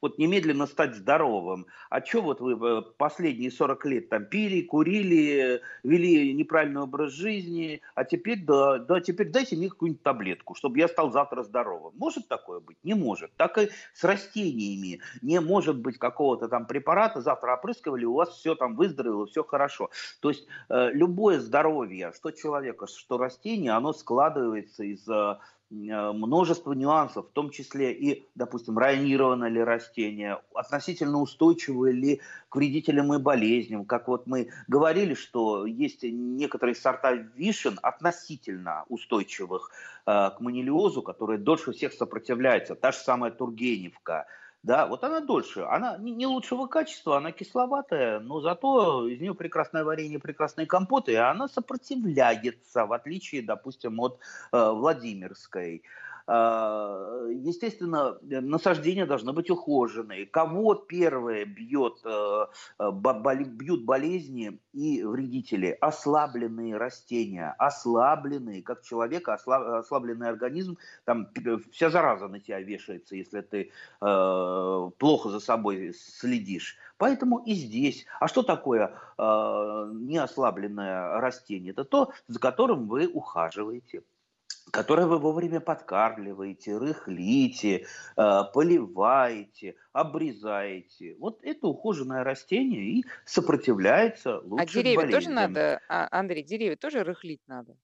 вот 0.00 0.18
немедленно 0.18 0.66
стать 0.66 0.94
здоровым. 0.94 1.66
А 1.90 2.04
что 2.04 2.22
вот 2.22 2.40
вы 2.40 2.82
последние 2.82 3.50
40 3.50 3.84
лет 3.86 4.08
там 4.08 4.26
пили, 4.26 4.62
курили, 4.62 5.62
вели 5.82 6.32
неправильный 6.34 6.82
образ 6.82 7.12
жизни, 7.12 7.80
а 7.94 8.04
теперь, 8.04 8.44
да, 8.44 8.78
да, 8.78 9.00
теперь 9.00 9.30
дайте 9.30 9.56
мне 9.56 9.68
какую-нибудь 9.68 10.02
таблетку, 10.02 10.54
чтобы 10.54 10.78
я 10.78 10.88
стал 10.88 11.10
завтра 11.10 11.42
здоровым. 11.42 11.92
Может 11.96 12.28
такое 12.28 12.60
быть? 12.60 12.76
Не 12.82 12.94
может. 12.94 13.32
Так 13.36 13.58
и 13.58 13.70
с 13.94 14.04
растениями. 14.04 15.00
Не 15.22 15.40
может 15.40 15.76
быть 15.78 15.98
какого-то 15.98 16.48
там 16.48 16.66
препарата, 16.66 17.20
завтра 17.20 17.54
опрыскивали, 17.54 18.04
у 18.04 18.14
вас 18.14 18.30
все 18.30 18.54
там 18.54 18.76
выздоровело, 18.76 19.26
все 19.26 19.44
хорошо. 19.44 19.90
То 20.20 20.30
есть 20.30 20.46
э, 20.68 20.90
любое 20.92 21.40
здоровье, 21.40 22.12
что 22.14 22.30
человека, 22.86 22.98
что 22.98 23.18
растения, 23.18 23.72
оно 23.72 23.92
складывается 23.92 24.84
из 24.84 25.08
э, 25.08 25.36
Э, 25.72 26.12
множество 26.12 26.72
нюансов, 26.72 27.28
в 27.28 27.32
том 27.32 27.50
числе 27.50 27.92
и, 27.92 28.28
допустим, 28.34 28.76
районировано 28.76 29.46
ли 29.46 29.62
растение, 29.62 30.40
относительно 30.54 31.18
устойчивы 31.18 31.92
ли 31.92 32.20
к 32.50 32.56
вредителям 32.56 33.14
и 33.14 33.18
болезням. 33.18 33.86
Как 33.86 34.06
вот 34.06 34.26
мы 34.26 34.50
говорили, 34.68 35.14
что 35.14 35.64
есть 35.64 36.02
некоторые 36.02 36.74
сорта 36.74 37.12
вишен 37.12 37.78
относительно 37.82 38.84
устойчивых 38.88 39.70
э, 40.04 40.30
к 40.36 40.40
манилиозу, 40.40 41.00
которые 41.00 41.38
дольше 41.38 41.72
всех 41.72 41.94
сопротивляются. 41.94 42.74
Та 42.74 42.92
же 42.92 42.98
самая 42.98 43.30
Тургеневка– 43.30 44.26
да, 44.62 44.86
вот 44.86 45.02
она 45.02 45.20
дольше, 45.20 45.62
она 45.62 45.96
не 45.98 46.26
лучшего 46.26 46.66
качества, 46.66 47.16
она 47.16 47.32
кисловатая, 47.32 48.20
но 48.20 48.40
зато 48.40 49.08
из 49.08 49.20
нее 49.20 49.34
прекрасное 49.34 49.82
варенье, 49.82 50.20
прекрасные 50.20 50.66
компоты, 50.66 51.12
и 51.12 51.16
она 51.16 51.48
сопротивляется, 51.48 52.86
в 52.86 52.92
отличие, 52.92 53.42
допустим, 53.42 53.98
от 53.98 54.20
э, 54.52 54.70
Владимирской. 54.70 55.82
Естественно, 56.28 58.18
насаждения 58.22 59.06
должны 59.06 59.32
быть 59.32 59.50
ухоженные. 59.50 60.26
Кого 60.26 60.74
первое 60.74 61.44
бьет, 61.44 62.00
э, 62.04 62.46
э, 62.78 62.90
бьют 63.44 63.84
болезни 63.84 64.58
и 64.72 65.02
вредители? 65.02 65.76
Ослабленные 65.80 66.76
растения, 66.76 67.54
ослабленные, 67.58 68.62
как 68.62 68.82
человека, 68.82 69.34
ослабленный 69.34 70.28
организм, 70.28 70.78
там 71.04 71.28
вся 71.72 71.90
зараза 71.90 72.28
на 72.28 72.40
тебя 72.40 72.60
вешается, 72.60 73.16
если 73.16 73.40
ты 73.40 73.70
э, 74.00 74.90
плохо 74.98 75.28
за 75.30 75.40
собой 75.40 75.94
следишь. 75.94 76.76
Поэтому 76.98 77.38
и 77.38 77.54
здесь. 77.54 78.06
А 78.20 78.28
что 78.28 78.42
такое 78.42 78.94
э, 79.18 79.90
неослабленное 79.92 81.20
растение? 81.20 81.72
Это 81.72 81.84
то, 81.84 82.12
за 82.28 82.38
которым 82.38 82.86
вы 82.86 83.08
ухаживаете 83.08 84.02
которое 84.72 85.06
вы 85.06 85.18
вовремя 85.18 85.60
подкармливаете, 85.60 86.78
рыхлите, 86.78 87.86
э, 88.16 88.40
поливаете, 88.54 89.76
обрезаете. 89.92 91.14
Вот 91.20 91.44
это 91.44 91.68
ухоженное 91.68 92.24
растение 92.24 92.82
и 92.82 93.04
сопротивляется 93.26 94.40
лучше 94.40 94.64
А 94.64 94.66
деревья 94.66 94.96
болезням. 94.96 95.20
тоже 95.20 95.30
надо, 95.30 95.80
а, 95.88 96.08
Андрей, 96.10 96.42
деревья 96.42 96.76
тоже 96.76 97.04
рыхлить 97.04 97.42
надо? 97.46 97.76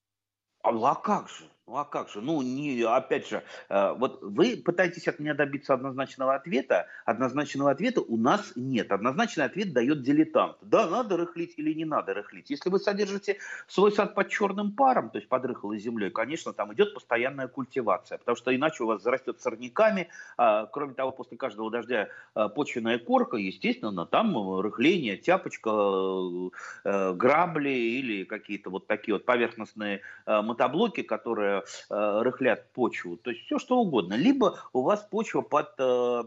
А, 0.63 0.71
а 0.71 0.95
как 0.95 1.29
же? 1.29 1.45
Ну 1.69 1.77
а 1.77 1.85
как 1.85 2.09
же? 2.09 2.23
Ну, 2.23 2.41
не, 2.41 2.83
опять 2.83 3.29
же, 3.29 3.43
э, 3.69 3.93
вот 3.93 4.23
вы 4.23 4.57
пытаетесь 4.57 5.07
от 5.07 5.19
меня 5.19 5.35
добиться 5.35 5.75
однозначного 5.75 6.35
ответа. 6.35 6.87
Однозначного 7.05 7.71
ответа 7.71 8.01
у 8.01 8.17
нас 8.17 8.53
нет. 8.57 8.91
Однозначный 8.91 9.45
ответ 9.45 9.75
дает 9.75 10.03
дилетант. 10.03 10.57
Да, 10.63 10.89
надо 10.89 11.19
рыхлить 11.19 11.53
или 11.59 11.75
не 11.75 11.85
надо 11.85 12.15
рыхлить. 12.15 12.49
Если 12.49 12.71
вы 12.71 12.79
содержите 12.79 13.37
свой 13.67 13.93
сад 13.93 14.15
под 14.15 14.31
черным 14.31 14.73
паром, 14.73 15.11
то 15.11 15.19
есть 15.19 15.29
под 15.29 15.45
рыхлой 15.45 15.79
землей, 15.79 16.09
конечно, 16.09 16.55
там 16.55 16.73
идет 16.73 16.95
постоянная 16.95 17.49
культивация, 17.49 18.17
потому 18.17 18.37
что 18.37 18.57
иначе 18.57 18.85
у 18.85 18.87
вас 18.87 19.03
зарастет 19.03 19.43
сорняками. 19.43 20.09
А, 20.39 20.65
кроме 20.67 20.95
того, 20.95 21.13
после 21.13 21.37
каждого 21.37 21.71
дождя 21.71 22.09
а, 22.33 22.49
почвенная 22.49 22.99
корка, 22.99 23.37
естественно, 23.37 24.07
там 24.07 24.59
рыхление, 24.61 25.19
тяпочка, 25.19 25.71
э, 26.85 27.13
грабли 27.13 27.69
или 27.69 28.25
какие-то 28.25 28.71
вот 28.71 28.87
такие 28.87 29.15
вот 29.15 29.27
поверхностные 29.27 30.01
э, 30.25 30.41
мотоблоки, 30.41 31.03
которые 31.03 31.58
э, 31.91 32.23
рыхлят 32.23 32.73
почву, 32.73 33.17
то 33.17 33.31
есть 33.31 33.45
все 33.47 33.59
что 33.59 33.79
угодно. 33.79 34.15
Либо 34.15 34.59
у 34.73 34.83
вас 34.83 35.07
почва 35.11 35.43
под 35.43 35.75
э, 35.79 36.23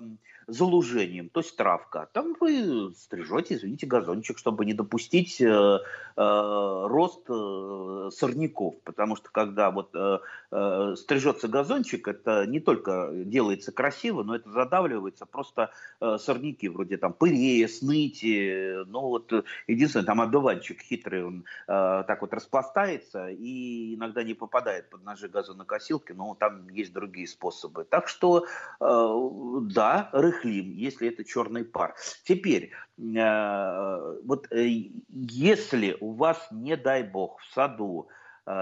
залужением, 0.47 1.29
то 1.29 1.39
есть 1.39 1.55
травка. 1.55 2.09
Там 2.13 2.35
вы 2.39 2.93
стрижете, 2.95 3.55
извините, 3.55 3.85
газончик, 3.85 4.38
чтобы 4.38 4.65
не 4.65 4.73
допустить 4.73 5.39
э, 5.39 5.45
э, 5.45 5.77
рост 6.17 7.23
э, 7.29 8.09
сорняков. 8.11 8.75
Потому 8.83 9.15
что 9.15 9.29
когда 9.31 9.71
вот 9.71 9.91
э, 9.93 10.19
э, 10.51 10.95
стрижется 10.97 11.47
газончик, 11.47 12.07
это 12.07 12.45
не 12.45 12.59
только 12.59 13.11
делается 13.13 13.71
красиво, 13.71 14.23
но 14.23 14.35
это 14.35 14.51
задавливается 14.51 15.25
просто 15.25 15.71
э, 16.00 16.17
сорняки, 16.19 16.67
вроде 16.69 16.97
там 16.97 17.13
пырея, 17.13 17.67
сныти. 17.67 18.83
Ну 18.85 19.01
вот 19.01 19.31
единственное, 19.67 20.05
там 20.05 20.21
одуванчик 20.21 20.81
хитрый, 20.81 21.25
он 21.25 21.45
э, 21.67 22.03
так 22.07 22.21
вот 22.21 22.33
распластается 22.33 23.29
и 23.29 23.95
иногда 23.95 24.23
не 24.23 24.33
попадает 24.33 24.89
под 24.89 25.03
ножи 25.21 25.27
газонокосилки, 25.27 26.13
но 26.13 26.35
там 26.35 26.69
есть 26.69 26.93
другие 26.93 27.27
способы. 27.27 27.83
Так 27.83 28.07
что 28.07 28.45
э, 28.79 29.63
да, 29.73 30.09
рых 30.13 30.43
рыхлим, 30.43 30.71
если 30.71 31.09
это 31.09 31.23
черный 31.23 31.63
пар. 31.63 31.95
Теперь, 32.23 32.71
э, 32.97 34.17
вот 34.23 34.47
э, 34.51 34.89
если 35.09 35.97
у 35.99 36.13
вас, 36.13 36.47
не 36.51 36.77
дай 36.77 37.03
бог, 37.03 37.39
в 37.39 37.53
саду 37.53 38.07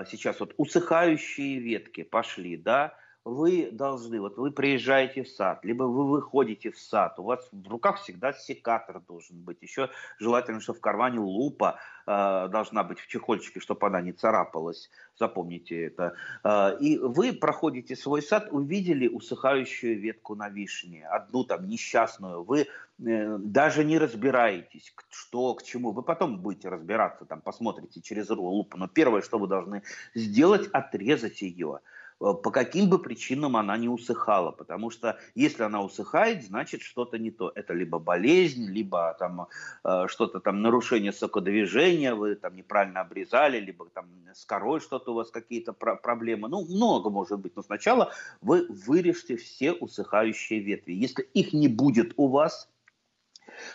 сейчас 0.08 0.42
вот 0.42 0.54
усыхающие 0.58 1.58
ветки 1.60 2.04
пошли, 2.04 2.58
да, 2.58 2.94
вы 3.26 3.70
должны, 3.72 4.20
вот 4.22 4.38
вы 4.38 4.52
приезжаете 4.52 5.24
в 5.24 5.30
сад, 5.30 5.64
либо 5.64 5.84
вы 5.84 6.08
выходите 6.08 6.72
в 6.72 6.80
сад, 6.80 7.20
у 7.20 7.24
вас 7.24 7.48
в 7.52 7.68
руках 7.68 8.02
всегда 8.02 8.34
секатор 8.34 9.02
должен 9.02 9.42
быть, 9.42 9.62
еще 9.62 9.90
желательно, 10.20 10.62
чтобы 10.62 10.80
в 10.80 10.82
кармане 10.82 11.20
лупа 11.20 11.80
э, 12.08 12.48
должна 12.50 12.84
быть 12.84 13.00
в 13.00 13.08
чехольчике, 13.08 13.60
чтобы 13.60 13.88
она 13.88 14.02
не 14.02 14.14
царапалась, 14.14 14.90
запомните 15.18 15.86
это. 15.86 16.16
Э, 16.44 16.78
и 16.80 16.98
вы 16.98 17.34
проходите 17.34 17.96
свой 17.96 18.22
сад, 18.22 18.48
увидели 18.52 19.08
усыхающую 19.08 20.00
ветку 20.00 20.36
на 20.36 20.50
вишне, 20.50 21.06
одну 21.08 21.44
там 21.44 21.68
несчастную, 21.68 22.44
вы 22.44 22.68
э, 23.00 23.38
даже 23.40 23.84
не 23.84 23.98
разбираетесь, 23.98 24.94
что 25.10 25.54
к 25.56 25.64
чему, 25.64 25.92
вы 25.92 26.04
потом 26.04 26.40
будете 26.40 26.70
разбираться, 26.70 27.26
там 27.26 27.42
посмотрите 27.42 28.02
через 28.02 28.30
лупу, 28.30 28.78
но 28.78 28.88
первое, 28.88 29.22
что 29.22 29.40
вы 29.40 29.48
должны 29.48 29.84
сделать, 30.16 30.68
отрезать 30.72 31.42
ее. 31.42 31.82
Э, 32.22 32.34
по 32.34 32.52
каким 32.52 32.90
бы 32.90 33.00
причинам 33.00 33.58
она 33.58 33.78
не 33.78 33.90
усыхала. 33.90 34.52
Потому 34.52 34.90
что 34.90 35.18
если 35.36 35.64
она 35.64 35.82
усыхает, 35.82 36.44
значит 36.44 36.82
что-то 36.82 37.18
не 37.18 37.32
то. 37.32 37.52
Это 37.56 37.74
либо 37.74 38.00
болезнь, 38.00 38.66
либо 38.66 39.16
там 39.20 39.48
э, 39.84 40.08
что-то 40.08 40.40
там 40.40 40.62
нарушение 40.62 41.14
сокодвижения, 41.14 42.16
вы 42.16 42.36
там 42.36 42.56
неправильно 42.56 43.02
обрезали, 43.02 43.60
либо 43.60 43.90
там 43.90 44.06
с 44.34 44.46
корой 44.46 44.80
что-то 44.80 45.12
у 45.12 45.16
вас 45.16 45.32
какие-то 45.32 45.74
про- 45.74 45.96
проблемы. 45.96 46.50
Ну, 46.50 46.66
много 46.66 47.10
может 47.10 47.40
быть. 47.40 47.56
Но 47.56 47.64
сначала 47.64 48.12
вы 48.42 48.68
вырежьте 48.70 49.38
все 49.38 49.72
усыхающие 49.74 50.60
ветви. 50.60 50.94
Если 50.94 51.24
их 51.24 51.54
не 51.54 51.68
будет 51.68 52.14
у 52.18 52.28
вас, 52.28 52.70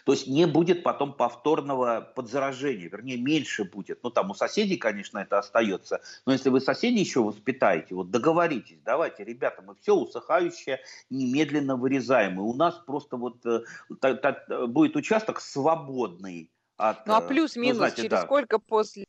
то 0.04 0.12
есть 0.12 0.26
не 0.26 0.46
будет 0.46 0.82
потом 0.82 1.12
повторного 1.12 2.00
подзаражения, 2.14 2.88
вернее, 2.88 3.16
меньше 3.16 3.64
будет. 3.64 4.02
Ну, 4.02 4.10
там 4.10 4.30
у 4.30 4.34
соседей, 4.34 4.76
конечно, 4.76 5.18
это 5.18 5.38
остается, 5.38 6.00
но 6.26 6.32
если 6.32 6.50
вы 6.50 6.60
соседей 6.60 7.00
еще 7.00 7.22
воспитаете, 7.22 7.94
вот 7.94 8.10
договоритесь, 8.10 8.78
давайте, 8.84 9.24
ребята, 9.24 9.62
мы 9.62 9.74
все 9.76 9.94
усыхающее 9.94 10.80
немедленно 11.10 11.76
вырезаем, 11.76 12.38
и 12.38 12.42
у 12.42 12.54
нас 12.54 12.74
просто 12.86 13.16
вот 13.16 13.44
э, 13.46 13.60
так, 14.00 14.20
так, 14.20 14.68
будет 14.68 14.96
участок 14.96 15.40
свободный 15.40 16.50
от... 16.76 17.06
Ну, 17.06 17.14
а 17.14 17.22
э, 17.22 17.28
плюс-минус, 17.28 17.78
ну, 17.78 17.96
через 17.96 18.10
да. 18.10 18.22
сколько 18.22 18.58
после 18.58 19.06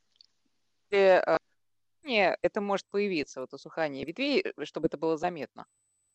э, 0.92 1.38
это 2.04 2.62
может 2.62 2.86
появиться, 2.88 3.42
вот 3.42 3.54
усыхание 3.54 4.06
ветвей, 4.06 4.44
чтобы 4.64 4.88
это 4.88 4.98
было 4.98 5.18
заметно? 5.18 5.66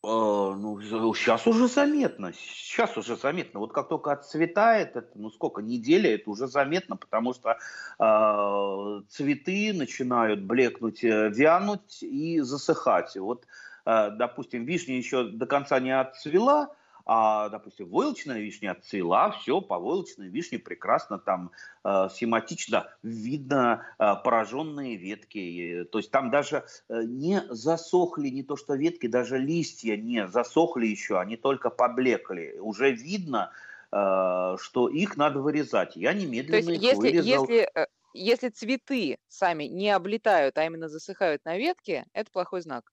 Ну, 0.03 0.81
сейчас 1.15 1.47
уже 1.47 1.69
заметно, 1.69 2.33
сейчас 2.33 2.97
уже 2.97 3.17
заметно. 3.17 3.61
Вот 3.61 3.73
как 3.73 3.89
только 3.89 4.13
отцветает, 4.13 4.97
это, 4.97 5.11
ну 5.15 5.31
сколько, 5.31 5.61
неделя, 5.61 6.15
это 6.15 6.31
уже 6.31 6.47
заметно, 6.47 6.97
потому 6.97 7.35
что 7.35 7.59
э, 7.99 9.03
цветы 9.09 9.73
начинают 9.75 10.41
блекнуть, 10.41 11.05
э, 11.05 11.29
вянуть 11.29 12.03
и 12.03 12.41
засыхать. 12.41 13.15
Вот, 13.17 13.47
э, 13.85 14.11
допустим, 14.13 14.65
вишня 14.65 14.97
еще 14.97 15.25
до 15.25 15.47
конца 15.47 15.81
не 15.81 15.99
отцвела, 15.99 16.75
а, 17.07 17.49
допустим, 17.49 17.89
войлочная 17.89 18.41
вишня 18.41 18.73
отцвела, 18.73 19.31
все, 19.31 19.61
по 19.61 19.79
войлочной 19.79 20.29
вишне 20.29 20.59
прекрасно 20.59 21.19
там 21.19 21.51
э, 21.85 22.09
схематично 22.11 22.89
видно 23.03 23.87
э, 23.99 24.15
пораженные 24.23 24.97
ветки. 24.97 25.87
То 25.91 25.99
есть 25.99 26.11
там 26.11 26.31
даже 26.31 26.65
э, 26.89 27.03
не 27.03 27.43
засохли 27.49 28.29
не 28.29 28.43
то 28.43 28.57
что 28.57 28.75
ветки, 28.75 29.07
даже 29.07 29.39
листья 29.39 29.97
не 29.97 30.27
засохли 30.27 30.87
еще, 30.87 31.19
они 31.19 31.37
только 31.37 31.71
поблекли. 31.71 32.59
Уже 32.61 32.93
видно, 32.93 33.53
э, 33.93 34.57
что 34.59 34.89
их 34.89 35.17
надо 35.17 35.41
вырезать. 35.41 35.97
Я 35.97 36.13
немедленно 36.13 36.63
То 36.63 36.71
есть, 36.71 36.83
их 36.83 36.83
если, 36.83 37.01
вырезал. 37.01 37.49
если, 37.49 37.71
э, 37.75 37.87
если 38.13 38.49
цветы 38.49 39.19
сами 39.29 39.65
не 39.65 39.91
облетают, 39.91 40.59
а 40.59 40.65
именно 40.65 40.89
засыхают 40.89 41.45
на 41.45 41.57
ветке, 41.57 42.07
это 42.13 42.31
плохой 42.31 42.61
знак. 42.61 42.93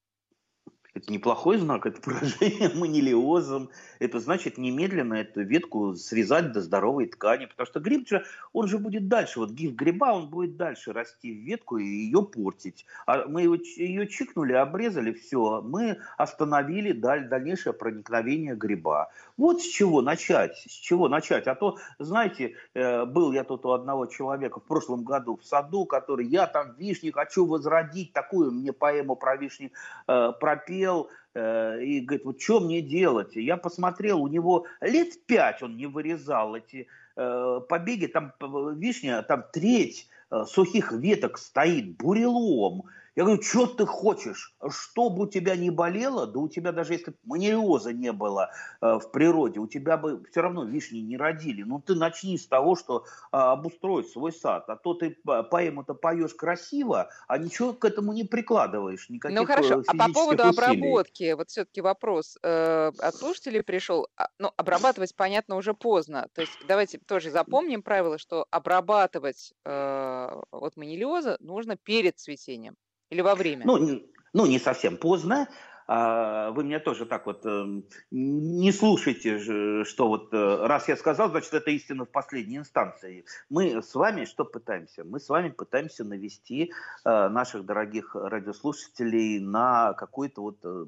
Это 0.97 1.13
неплохой 1.13 1.57
знак, 1.59 1.85
это 1.85 2.01
поражение 2.01 2.69
манилиозом. 2.75 3.69
Это 3.99 4.19
значит 4.19 4.57
немедленно 4.57 5.13
эту 5.13 5.41
ветку 5.41 5.93
срезать 5.95 6.51
до 6.53 6.61
здоровой 6.61 7.05
ткани. 7.05 7.45
Потому 7.45 7.67
что 7.67 7.79
гриб 7.79 8.07
же, 8.09 8.25
он 8.51 8.67
же 8.67 8.79
будет 8.79 9.07
дальше. 9.07 9.39
Вот 9.39 9.51
гиф 9.51 9.75
гриба, 9.75 10.13
он 10.13 10.29
будет 10.29 10.57
дальше 10.57 10.93
расти 10.93 11.31
в 11.31 11.45
ветку 11.45 11.77
и 11.77 11.85
ее 11.85 12.23
портить. 12.23 12.87
А 13.05 13.27
мы 13.27 13.43
его, 13.43 13.55
ее 13.55 14.07
чикнули, 14.07 14.53
обрезали, 14.53 15.13
все. 15.13 15.61
Мы 15.61 15.99
остановили 16.17 16.93
даль, 16.93 17.29
дальнейшее 17.29 17.73
проникновение 17.73 18.55
гриба. 18.55 19.11
Вот 19.37 19.61
с 19.61 19.65
чего 19.65 20.01
начать. 20.01 20.57
С 20.57 20.73
чего 20.73 21.09
начать. 21.09 21.45
А 21.45 21.53
то, 21.53 21.77
знаете, 21.99 22.55
э, 22.73 23.05
был 23.05 23.33
я 23.33 23.43
тут 23.43 23.67
у 23.67 23.71
одного 23.71 24.07
человека 24.07 24.59
в 24.59 24.63
прошлом 24.63 25.03
году 25.03 25.37
в 25.37 25.45
саду, 25.45 25.85
который, 25.85 26.25
я 26.25 26.47
там 26.47 26.73
вишни 26.79 27.11
хочу 27.11 27.45
возродить, 27.45 28.13
такую 28.13 28.51
мне 28.51 28.73
поэму 28.73 29.15
про 29.15 29.35
вишни 29.35 29.71
э, 30.07 30.33
пропел 30.39 30.86
посмотрел 30.87 31.09
э, 31.33 31.83
и 31.83 32.01
говорит, 32.01 32.25
вот 32.25 32.41
что 32.41 32.59
мне 32.59 32.81
делать? 32.81 33.35
Я 33.35 33.57
посмотрел, 33.57 34.21
у 34.21 34.27
него 34.27 34.65
лет 34.81 35.25
пять 35.25 35.61
он 35.61 35.77
не 35.77 35.85
вырезал 35.85 36.55
эти 36.55 36.87
э, 37.15 37.61
побеги, 37.67 38.07
там 38.07 38.33
вишня, 38.75 39.21
там 39.23 39.43
треть 39.53 40.07
э, 40.31 40.45
сухих 40.45 40.91
веток 40.91 41.37
стоит 41.37 41.97
бурелом. 41.97 42.85
Я 43.17 43.23
говорю, 43.23 43.41
что 43.41 43.65
ты 43.65 43.83
хочешь? 43.87 44.55
Чтобы 44.69 45.23
у 45.23 45.27
тебя 45.27 45.55
не 45.55 45.71
болело, 45.71 46.27
да 46.27 46.37
у 46.37 46.47
тебя 46.47 46.71
даже 46.71 46.93
если 46.93 47.15
маниоза 47.23 47.91
не 47.91 48.11
было 48.11 48.51
э, 48.79 48.99
в 48.99 49.09
природе, 49.11 49.59
у 49.59 49.65
тебя 49.65 49.97
бы 49.97 50.23
все 50.29 50.41
равно 50.41 50.65
вишни 50.65 50.99
не 50.99 51.17
родили. 51.17 51.63
Ну 51.63 51.81
ты 51.81 51.95
начни 51.95 52.37
с 52.37 52.45
того, 52.45 52.75
что 52.75 53.05
э, 53.05 53.37
обустроить 53.37 54.07
свой 54.11 54.31
сад. 54.31 54.69
А 54.69 54.75
то 54.75 54.93
ты 54.93 55.17
поэму-то 55.23 55.95
поешь 55.95 56.35
красиво, 56.35 57.09
а 57.27 57.39
ничего 57.39 57.73
к 57.73 57.85
этому 57.85 58.13
не 58.13 58.23
прикладываешь. 58.23 59.09
Никаких 59.09 59.35
ну 59.35 59.47
хорошо, 59.47 59.81
а 59.87 59.97
по 59.97 60.13
поводу 60.13 60.43
усилий. 60.43 60.67
обработки, 60.67 61.33
вот 61.33 61.49
все-таки 61.49 61.81
вопрос 61.81 62.37
э, 62.43 62.91
от 62.99 63.15
слушателей 63.15 63.63
пришел. 63.63 64.07
А, 64.15 64.27
ну, 64.37 64.51
обрабатывать, 64.57 65.15
понятно, 65.15 65.55
уже 65.55 65.73
поздно. 65.73 66.27
То 66.35 66.41
есть 66.41 66.53
давайте 66.67 66.99
тоже 66.99 67.31
запомним 67.31 67.81
правило, 67.81 68.19
что 68.19 68.45
обрабатывать 68.51 69.55
э, 69.65 70.41
от 70.51 70.77
манилиоза 70.77 71.37
нужно 71.39 71.77
перед 71.77 72.19
цветением. 72.19 72.75
Или 73.09 73.21
во 73.21 73.35
время? 73.35 73.65
Ну, 73.65 74.01
ну 74.33 74.45
не 74.45 74.59
совсем 74.59 74.97
поздно. 74.97 75.47
А, 75.87 76.51
вы 76.51 76.65
меня 76.65 76.81
тоже 76.81 77.05
так 77.05 77.25
вот 77.25 77.45
эм, 77.45 77.85
не 78.11 78.73
слушайте, 78.73 79.85
что 79.85 80.07
вот 80.09 80.33
э, 80.33 80.65
раз 80.65 80.89
я 80.89 80.97
сказал, 80.97 81.29
значит 81.29 81.53
это 81.53 81.71
истина 81.71 82.03
в 82.03 82.09
последней 82.09 82.57
инстанции. 82.57 83.23
Мы 83.49 83.81
с 83.81 83.95
вами 83.95 84.25
что 84.25 84.43
пытаемся? 84.43 85.05
Мы 85.05 85.21
с 85.21 85.29
вами 85.29 85.47
пытаемся 85.49 86.03
навести 86.03 86.73
э, 87.05 87.29
наших 87.29 87.65
дорогих 87.65 88.15
радиослушателей 88.15 89.39
на 89.39 89.93
какую-то 89.93 90.41
вот 90.41 90.57
э, 90.63 90.85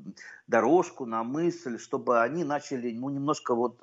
дорожку, 0.48 1.06
на 1.06 1.24
мысль, 1.24 1.80
чтобы 1.80 2.22
они 2.22 2.44
начали 2.44 2.92
ну 2.92 3.10
немножко 3.10 3.56
вот 3.56 3.82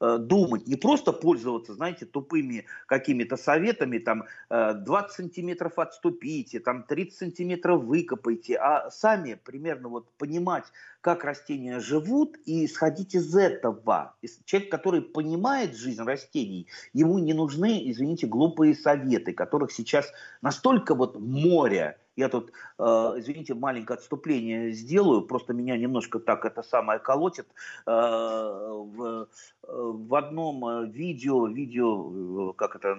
думать, 0.00 0.66
не 0.66 0.74
просто 0.74 1.12
пользоваться, 1.12 1.74
знаете, 1.74 2.06
тупыми 2.06 2.66
какими-то 2.86 3.36
советами, 3.36 3.98
там 3.98 4.24
20 4.50 5.12
сантиметров 5.12 5.78
отступите, 5.78 6.58
там 6.58 6.82
30 6.82 7.16
сантиметров 7.16 7.84
выкопайте, 7.84 8.56
а 8.56 8.90
сами 8.90 9.34
примерно 9.34 9.88
вот 9.88 10.10
понимать 10.18 10.41
понимать, 10.42 10.64
как 11.00 11.24
растения 11.24 11.80
живут, 11.80 12.36
и 12.44 12.64
исходить 12.64 13.14
из 13.14 13.34
этого. 13.36 14.14
Человек, 14.44 14.70
который 14.70 15.00
понимает 15.00 15.76
жизнь 15.76 16.02
растений, 16.02 16.66
ему 16.92 17.18
не 17.18 17.32
нужны, 17.32 17.90
извините, 17.90 18.26
глупые 18.26 18.74
советы, 18.74 19.32
которых 19.32 19.72
сейчас 19.72 20.12
настолько 20.42 20.94
вот 20.94 21.18
море. 21.18 21.98
Я 22.14 22.28
тут, 22.28 22.52
э, 22.78 22.82
извините, 23.16 23.54
маленькое 23.54 23.96
отступление 23.96 24.72
сделаю, 24.72 25.22
просто 25.22 25.54
меня 25.54 25.78
немножко 25.78 26.18
так 26.18 26.44
это 26.44 26.62
самое 26.62 26.98
колотит. 26.98 27.46
Э, 27.86 27.90
в, 27.90 29.28
в 29.62 30.14
одном 30.14 30.90
видео, 30.90 31.46
видео, 31.46 32.52
как 32.52 32.76
это 32.76 32.94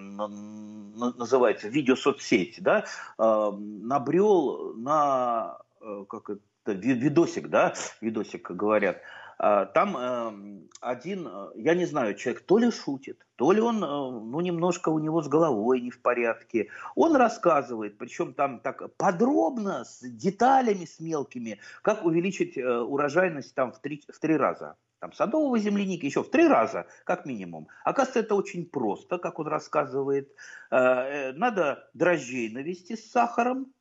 называется, 1.16 1.68
видео 1.68 1.94
соцсети, 1.94 2.60
да, 2.60 2.84
э, 3.18 3.50
набрел 3.82 4.74
на 4.74 5.58
э, 5.80 6.04
как 6.08 6.30
это, 6.30 6.40
видосик, 6.66 7.48
да, 7.48 7.74
видосик 8.00 8.50
говорят, 8.50 9.02
а, 9.38 9.66
там 9.66 9.96
эм, 9.96 10.68
один, 10.80 11.26
э, 11.26 11.50
я 11.56 11.74
не 11.74 11.86
знаю, 11.86 12.14
человек 12.14 12.42
то 12.46 12.58
ли 12.58 12.70
шутит, 12.70 13.26
то 13.36 13.52
ли 13.52 13.60
он, 13.60 13.82
э, 13.82 13.86
ну, 13.86 14.40
немножко 14.40 14.90
у 14.90 14.98
него 14.98 15.22
с 15.22 15.28
головой 15.28 15.80
не 15.80 15.90
в 15.90 16.00
порядке. 16.00 16.68
Он 16.94 17.16
рассказывает, 17.16 17.98
причем 17.98 18.34
там 18.34 18.60
так 18.60 18.94
подробно, 18.96 19.84
с 19.84 20.00
деталями, 20.00 20.84
с 20.84 21.00
мелкими, 21.00 21.58
как 21.82 22.04
увеличить 22.04 22.56
э, 22.56 22.80
урожайность 22.80 23.54
там 23.54 23.72
в 23.72 23.80
три, 23.80 24.02
в 24.08 24.18
три 24.18 24.36
раза. 24.36 24.76
Там 25.00 25.12
садового 25.12 25.58
земляники 25.58 26.06
еще 26.06 26.22
в 26.22 26.30
три 26.30 26.46
раза, 26.46 26.86
как 27.04 27.26
минимум. 27.26 27.68
Оказывается, 27.84 28.20
это 28.20 28.34
очень 28.36 28.64
просто, 28.64 29.18
как 29.18 29.38
он 29.38 29.48
рассказывает. 29.48 30.34
Надо 30.70 31.90
дрожжей 31.92 32.48
навести 32.48 32.96
с 32.96 33.10
сахаром, 33.10 33.74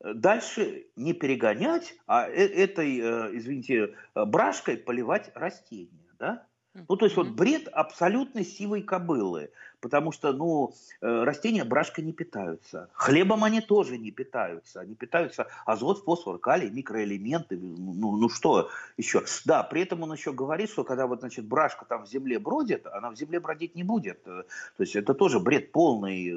дальше 0.00 0.86
не 0.96 1.12
перегонять, 1.12 1.94
а 2.06 2.28
э, 2.28 2.32
этой, 2.32 2.98
э, 2.98 3.36
извините, 3.36 3.94
э, 4.14 4.24
брашкой 4.24 4.76
поливать 4.76 5.30
растения, 5.34 6.12
да? 6.18 6.46
Ну, 6.88 6.96
то 6.96 7.06
есть 7.06 7.16
вот 7.16 7.30
бред 7.30 7.68
абсолютно 7.68 8.44
сивой 8.44 8.82
кобылы, 8.82 9.50
потому 9.80 10.12
что, 10.12 10.32
ну, 10.32 10.74
растения 11.00 11.64
брашкой 11.64 12.04
не 12.04 12.12
питаются. 12.12 12.88
Хлебом 12.92 13.44
они 13.44 13.60
тоже 13.60 13.98
не 13.98 14.10
питаются. 14.10 14.80
Они 14.80 14.94
питаются 14.94 15.46
азот, 15.64 16.04
фосфор, 16.04 16.38
калий, 16.38 16.70
микроэлементы. 16.70 17.56
Ну, 17.58 18.16
ну 18.16 18.28
что 18.28 18.70
еще? 18.96 19.24
Да, 19.44 19.62
при 19.62 19.82
этом 19.82 20.02
он 20.02 20.12
еще 20.12 20.32
говорит, 20.32 20.70
что 20.70 20.84
когда 20.84 21.06
вот, 21.06 21.20
значит, 21.20 21.46
брашка 21.46 21.84
там 21.84 22.04
в 22.04 22.08
земле 22.08 22.38
бродит, 22.38 22.86
она 22.86 23.10
в 23.10 23.16
земле 23.16 23.40
бродить 23.40 23.74
не 23.74 23.82
будет. 23.82 24.22
То 24.22 24.44
есть 24.78 24.96
это 24.96 25.14
тоже 25.14 25.40
бред 25.40 25.72
полный. 25.72 26.34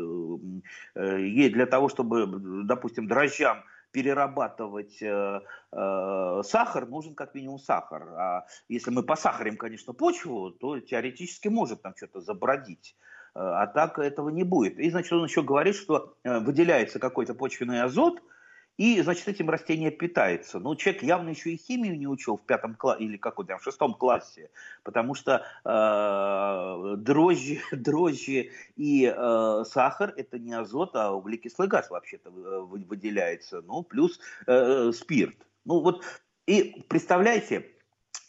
Ей 0.96 1.50
для 1.50 1.66
того, 1.66 1.90
чтобы, 1.90 2.28
допустим, 2.66 3.08
дрожжам 3.08 3.64
перерабатывать 3.92 5.02
э, 5.02 5.42
э, 5.72 6.42
сахар, 6.44 6.88
нужен 6.88 7.16
как 7.16 7.34
минимум 7.34 7.60
сахар. 7.60 8.04
А 8.18 8.46
если 8.68 8.92
мы 8.92 9.04
посахарим, 9.04 9.58
конечно, 9.58 9.94
почву, 9.94 10.52
то 10.52 10.80
теоретически 10.80 11.48
может 11.48 11.82
там 11.82 11.96
что-то 11.96 12.22
забродить. 12.22 12.96
А 13.42 13.68
так 13.68 14.00
этого 14.00 14.30
не 14.30 14.44
будет. 14.44 14.80
И, 14.80 14.90
значит, 14.90 15.14
он 15.14 15.24
еще 15.24 15.44
говорит, 15.44 15.76
что 15.76 16.16
э, 16.24 16.40
выделяется 16.40 17.00
какой-то 17.00 17.34
почвенный 17.34 17.82
азот– 17.82 18.22
и, 18.80 19.02
значит, 19.02 19.28
этим 19.28 19.50
растение 19.50 19.92
питается. 19.92 20.58
Ну, 20.58 20.74
человек 20.78 21.04
явно 21.04 21.32
еще 21.32 21.52
и 21.52 21.58
химию 21.58 22.00
не 22.00 22.08
учил 22.08 22.38
в 22.38 22.46
пятом 22.46 22.76
классе, 22.76 23.04
или 23.04 23.18
какой 23.18 23.46
там, 23.46 23.60
в 23.60 23.64
шестом 23.64 23.94
классе, 23.94 24.50
потому 24.84 25.16
что 25.16 25.44
э, 25.66 26.96
дрожжи, 26.96 27.60
дрожжи 27.74 28.52
и 28.78 29.14
э, 29.14 29.64
сахар– 29.68 30.14
это 30.16 30.40
не 30.40 30.54
азот, 30.54 30.96
а 30.96 31.12
углекислый 31.12 31.68
газ 31.68 31.90
вообще-то 31.90 32.32
выделяется, 32.32 33.62
ну, 33.62 33.84
плюс 33.84 34.18
спирт. 34.94 35.36
Ну, 35.66 35.82
вот, 35.82 36.06
и 36.46 36.86
представляете, 36.88 37.70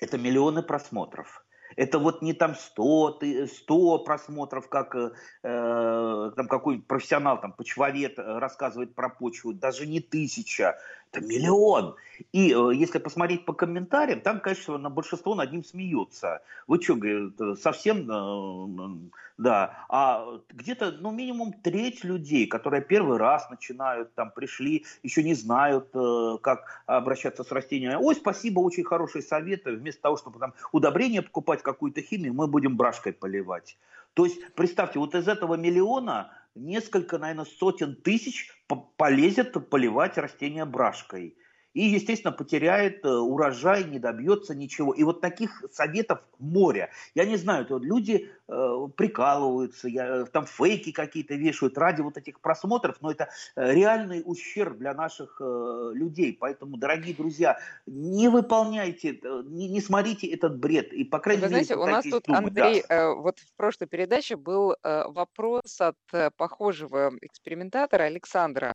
это 0.01 0.18
миллионы 0.18 0.64
просмотров– 0.64 1.44
это 1.76 1.98
вот 1.98 2.22
не 2.22 2.33
там 2.33 2.54
100, 2.54 3.20
100 3.46 3.98
просмотров, 4.00 4.68
как 4.68 4.94
э, 4.94 5.11
э 5.42 6.30
там 6.37 6.48
какой-нибудь 6.48 6.87
профессионал, 6.87 7.40
там, 7.40 7.52
почвовед 7.52 8.18
э, 8.18 8.38
рассказывает 8.38 8.94
про 8.94 9.09
почву, 9.09 9.52
даже 9.52 9.87
не 9.87 10.00
тысяча, 10.00 10.78
Это 11.12 11.27
миллион. 11.27 11.96
И 12.33 12.53
э, 12.53 12.75
если 12.75 12.99
посмотреть 12.99 13.44
по 13.44 13.53
комментариям, 13.53 14.20
там, 14.20 14.40
конечно, 14.40 14.79
на 14.79 14.90
большинство 14.90 15.35
над 15.35 15.51
ним 15.51 15.64
смеются. 15.64 16.42
Вы 16.66 16.81
что, 16.81 16.94
говорит, 16.94 17.59
совсем, 17.61 18.09
э, 18.09 19.11
да. 19.38 19.87
А 19.88 20.27
где-то, 20.51 20.92
ну, 20.92 21.11
минимум 21.11 21.53
треть 21.53 22.05
людей, 22.05 22.46
которые 22.46 22.83
первый 22.83 23.18
раз 23.18 23.51
начинают, 23.51 24.14
там, 24.14 24.31
пришли, 24.31 24.85
еще 25.03 25.23
не 25.25 25.35
знают, 25.35 25.88
э, 25.94 26.38
как 26.42 26.83
обращаться 26.87 27.42
с 27.42 27.51
растениями. 27.51 27.96
Ой, 28.01 28.14
спасибо, 28.14 28.61
очень 28.61 28.85
хорошие 28.85 29.23
советы. 29.23 29.73
Вместо 29.73 30.03
того, 30.03 30.16
чтобы 30.16 30.38
там 30.38 30.55
удобрения 30.70 31.23
покупать, 31.23 31.62
какую-то 31.62 32.03
химию, 32.03 32.35
мы 32.35 32.46
будем 32.46 32.77
брашкой 32.77 33.12
поливать. 33.12 33.77
То 34.14 34.25
есть, 34.25 34.40
представьте, 34.55 34.99
вот 34.99 35.14
из 35.14 35.27
этого 35.29 35.55
миллиона 35.55 36.33
несколько, 36.54 37.18
наверное, 37.18 37.44
сотен 37.44 37.96
тысяч 37.96 38.50
полезет 38.96 39.68
поливать 39.70 40.18
растения 40.18 40.64
брашкой 40.64 41.36
и, 41.74 41.83
естественно, 41.83 42.33
потеряет 42.33 43.04
э, 43.04 43.09
урожай, 43.09 43.85
не 43.85 43.98
добьется 43.98 44.54
ничего. 44.54 44.92
И 44.92 45.04
вот 45.04 45.20
таких 45.20 45.62
советов 45.72 46.20
море. 46.38 46.90
Я 47.14 47.24
не 47.24 47.37
знаю, 47.37 47.64
то 47.66 47.78
люди 47.78 48.28
э, 48.48 48.88
прикалываются, 48.96 49.88
я, 49.88 50.24
там 50.24 50.46
фейки 50.46 50.90
какие-то 50.90 51.35
вешают 51.35 51.78
ради 51.78 52.00
вот 52.00 52.16
этих 52.16 52.40
просмотров, 52.40 52.96
но 53.00 53.12
это 53.12 53.28
э, 53.54 53.72
реальный 53.72 54.22
ущерб 54.24 54.78
для 54.78 54.94
наших 54.94 55.40
э, 55.40 55.90
людей. 55.94 56.37
Поэтому, 56.38 56.76
дорогие 56.76 57.14
друзья, 57.14 57.59
не 57.87 58.28
выполняйте, 58.28 59.20
э, 59.22 59.42
не, 59.46 59.68
не 59.68 59.80
смотрите 59.80 60.26
этот 60.26 60.59
бред. 60.59 60.92
И, 60.92 61.04
по 61.04 61.20
крайней 61.20 61.42
Вы 61.42 61.48
мере, 61.50 61.64
знаете, 61.64 61.83
у 61.83 61.87
нас 61.87 62.04
тут, 62.04 62.24
думать. 62.24 62.46
Андрей, 62.46 62.85
да. 62.88 63.14
вот 63.14 63.38
в 63.38 63.54
прошлой 63.56 63.87
передаче 63.87 64.37
был 64.37 64.76
вопрос 64.83 65.80
от 65.80 65.96
похожего 66.37 67.12
экспериментатора 67.20 68.04
Александра. 68.04 68.74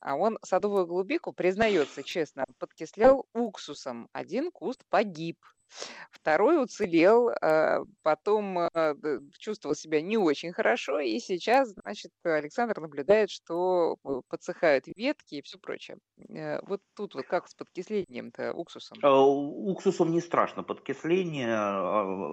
А 0.00 0.16
он 0.16 0.38
садовую 0.42 0.86
голубику, 0.86 1.32
признается 1.32 2.02
честно, 2.02 2.44
подкислял 2.58 3.26
уксусом. 3.34 4.08
Один 4.12 4.50
куст 4.50 4.82
погиб, 4.88 5.36
второй 6.10 6.62
уцелел, 6.62 7.30
а, 7.40 7.82
потом 8.02 8.58
а, 8.58 8.94
чувствовал 9.38 9.74
себя 9.74 10.00
не 10.00 10.16
очень 10.16 10.52
хорошо, 10.52 11.00
и 11.00 11.18
сейчас, 11.18 11.70
значит, 11.70 12.12
Александр 12.24 12.80
наблюдает, 12.80 13.30
что 13.30 13.96
э, 14.04 14.20
подсыхают 14.28 14.86
ветки 14.96 15.36
и 15.36 15.42
все 15.42 15.58
прочее. 15.58 15.98
Э, 16.28 16.60
вот 16.62 16.80
тут 16.94 17.14
вот 17.14 17.26
как 17.26 17.48
с 17.48 17.54
подкислением-то 17.54 18.52
уксусом? 18.52 18.98
Уксусом 19.02 20.10
не 20.10 20.20
страшно 20.20 20.62
подкисление, 20.62 21.56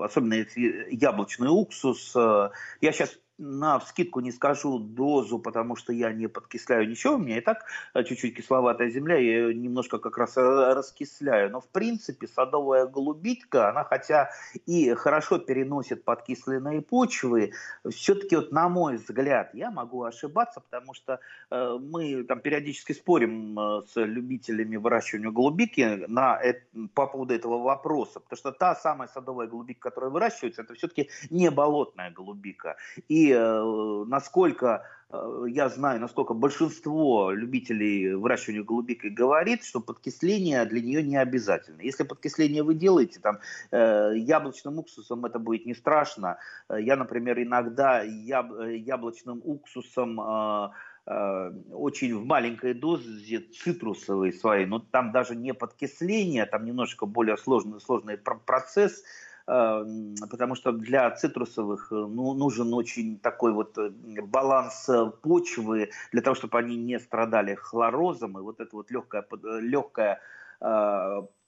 особенно 0.03 0.33
если 0.33 0.87
яблочный 0.89 1.49
уксус. 1.49 2.15
Э, 2.15 2.49
я 2.81 2.91
сейчас 2.91 3.17
на 3.37 3.79
вскидку 3.79 4.19
не 4.19 4.31
скажу 4.31 4.79
дозу, 4.79 5.39
потому 5.39 5.75
что 5.75 5.93
я 5.93 6.11
не 6.11 6.27
подкисляю 6.27 6.89
ничего, 6.89 7.15
у 7.15 7.17
меня 7.17 7.37
и 7.37 7.41
так 7.41 7.65
э, 7.93 8.03
чуть-чуть 8.03 8.35
кисловатая 8.35 8.89
земля, 8.89 9.15
я 9.15 9.21
ее 9.21 9.53
немножко 9.53 9.99
как 9.99 10.17
раз 10.17 10.37
э, 10.37 10.41
раскисляю. 10.41 11.51
Но 11.51 11.61
в 11.61 11.67
принципе 11.67 12.27
садовая 12.27 12.87
голубитка, 12.87 13.69
она 13.69 13.83
хотя 13.83 14.31
и 14.65 14.93
хорошо 14.95 15.37
переносит 15.37 16.03
подкисленные 16.03 16.81
почвы, 16.81 17.51
все-таки 17.89 18.35
вот 18.35 18.51
на 18.51 18.69
мой 18.69 18.97
взгляд, 18.97 19.53
я 19.53 19.71
могу 19.71 20.03
ошибаться, 20.03 20.59
потому 20.59 20.93
что 20.93 21.19
э, 21.51 21.77
мы 21.79 22.23
там 22.23 22.39
периодически 22.39 22.93
спорим 22.93 23.59
э, 23.59 23.81
с 23.87 24.01
любителями 24.01 24.77
выращивания 24.77 25.29
голубики 25.29 26.05
на, 26.07 26.41
э, 26.41 26.61
по 26.93 27.07
поводу 27.07 27.33
этого 27.33 27.61
вопроса, 27.61 28.19
потому 28.19 28.37
что 28.37 28.51
та 28.51 28.75
самая 28.75 29.07
садовая 29.07 29.47
голубика, 29.47 29.89
которая 29.89 30.09
выращивается, 30.09 30.63
это 30.63 30.73
все-таки 30.73 31.09
не 31.29 31.51
болотная 31.51 32.09
голубика. 32.09 32.77
И 33.07 33.26
э, 33.31 34.03
насколько 34.07 34.83
э, 35.09 35.45
я 35.49 35.69
знаю, 35.69 35.99
насколько 35.99 36.33
большинство 36.33 37.31
любителей 37.31 38.13
выращивания 38.13 38.63
голубик 38.63 39.03
говорит, 39.03 39.63
что 39.63 39.79
подкисление 39.79 40.65
для 40.65 40.81
нее 40.81 41.03
не 41.03 41.17
обязательно. 41.17 41.81
Если 41.81 42.03
подкисление 42.03 42.63
вы 42.63 42.75
делаете 42.75 43.19
там 43.19 43.39
э, 43.71 44.13
яблочным 44.15 44.79
уксусом, 44.79 45.25
это 45.25 45.39
будет 45.39 45.65
не 45.65 45.73
страшно. 45.73 46.37
Я, 46.69 46.95
например, 46.95 47.41
иногда 47.41 48.01
яб, 48.01 48.51
яблочным 48.69 49.41
уксусом 49.43 50.19
очень 51.71 52.13
в 52.17 52.25
маленькой 52.25 52.73
дозе 52.73 53.39
цитрусовые 53.39 54.33
свои, 54.33 54.65
но 54.65 54.79
там 54.79 55.13
даже 55.13 55.37
не 55.37 55.53
подкисление, 55.53 56.45
там 56.45 56.65
немножко 56.65 57.05
более 57.05 57.37
сложный, 57.37 57.79
сложный 57.79 58.17
процесс, 58.17 59.05
потому 59.47 60.55
что 60.55 60.73
для 60.73 61.09
цитрусовых 61.11 61.87
э, 61.91 61.95
ну, 61.95 62.33
нужен 62.33 62.73
очень 62.73 63.17
такой 63.17 63.53
вот 63.53 63.77
э, 63.77 63.91
баланс 64.23 64.89
э, 64.89 65.09
почвы 65.21 65.89
для 66.11 66.21
того, 66.21 66.35
чтобы 66.35 66.59
они 66.59 66.75
не 66.75 66.99
страдали 66.99 67.55
хлорозом, 67.55 68.37
и 68.37 68.41
вот 68.41 68.59
это 68.59 68.75
вот 68.75 68.91
легкое, 68.91 69.25
легкое 69.61 70.21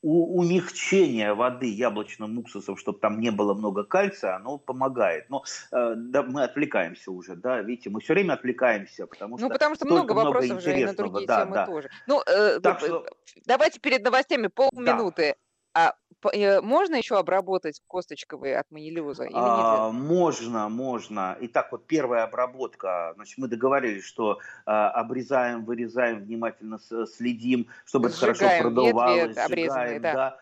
умягчение 0.01 1.33
воды 1.33 1.65
яблочным 1.65 2.38
уксусом, 2.38 2.77
чтобы 2.77 2.99
там 2.99 3.19
не 3.19 3.31
было 3.31 3.53
много 3.53 3.83
кальция, 3.83 4.35
оно 4.35 4.57
помогает. 4.57 5.29
Но 5.29 5.43
э, 5.71 5.93
да, 5.97 6.23
мы 6.23 6.43
отвлекаемся 6.43 7.12
уже, 7.12 7.35
да, 7.35 7.62
видите, 7.62 7.89
мы 7.89 7.99
все 7.99 8.13
время 8.13 8.33
отвлекаемся, 8.33 9.07
потому 9.07 9.31
ну, 9.31 9.38
что 9.38 9.47
ну 9.47 9.53
потому 9.53 9.75
что 9.75 9.85
много 9.88 10.13
вопросов 10.13 10.51
много 10.51 10.62
же 10.62 10.79
и 10.79 10.85
на 10.85 10.93
другие 10.93 11.27
да, 11.27 11.41
темы 11.41 11.55
да. 11.55 11.65
тоже. 11.65 11.89
Ну 12.07 12.21
э, 12.25 12.59
так 12.62 12.79
что... 12.79 13.05
давайте 13.45 13.79
перед 13.81 14.03
новостями 14.03 14.47
полминуты. 14.47 15.35
Да. 15.35 15.35
А 15.73 15.95
можно 16.23 16.95
еще 16.95 17.17
обработать 17.17 17.82
косточковые 17.88 18.58
от 18.58 18.69
манилиоза 18.71 19.23
или 19.23 19.34
а, 19.36 19.89
можно, 19.91 20.69
можно. 20.69 21.38
Итак, 21.41 21.71
вот 21.71 21.88
первая 21.88 22.23
обработка. 22.23 23.13
Значит, 23.15 23.38
мы 23.38 23.47
договорились, 23.47 24.03
что 24.03 24.39
а, 24.65 24.89
обрезаем, 24.89 25.65
вырезаем, 25.65 26.23
внимательно 26.23 26.79
следим, 27.05 27.67
чтобы 27.86 28.10
Сжигаем 28.10 28.34
это 28.34 28.39
хорошо 28.39 28.62
продувалось. 28.62 29.38
Сжигаем, 29.38 30.01
да. 30.01 30.13
да. 30.13 30.39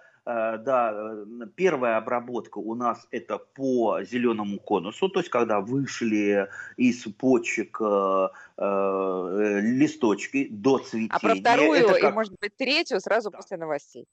Да, 0.58 0.92
э, 0.94 1.26
первая 1.56 1.96
обработка 1.96 2.58
у 2.58 2.76
нас 2.76 3.08
это 3.12 3.38
по 3.38 4.04
зеленому 4.04 4.60
конусу, 4.60 5.08
то 5.08 5.22
есть 5.22 5.30
когда 5.30 5.62
вышли 5.62 6.50
из 6.76 7.04
почек 7.14 7.80
uh, 7.80 8.30
uh, 8.58 9.62
листочки 9.62 10.50
до 10.52 10.80
цветения. 10.80 11.12
А 11.14 11.20
про 11.20 11.34
вторую 11.34 11.88
как... 11.88 12.04
и, 12.04 12.14
может 12.14 12.34
быть, 12.42 12.58
третью 12.58 13.00
сразу 13.00 13.32
да. 13.32 13.38
после 13.38 13.56
новостей. 13.56 14.06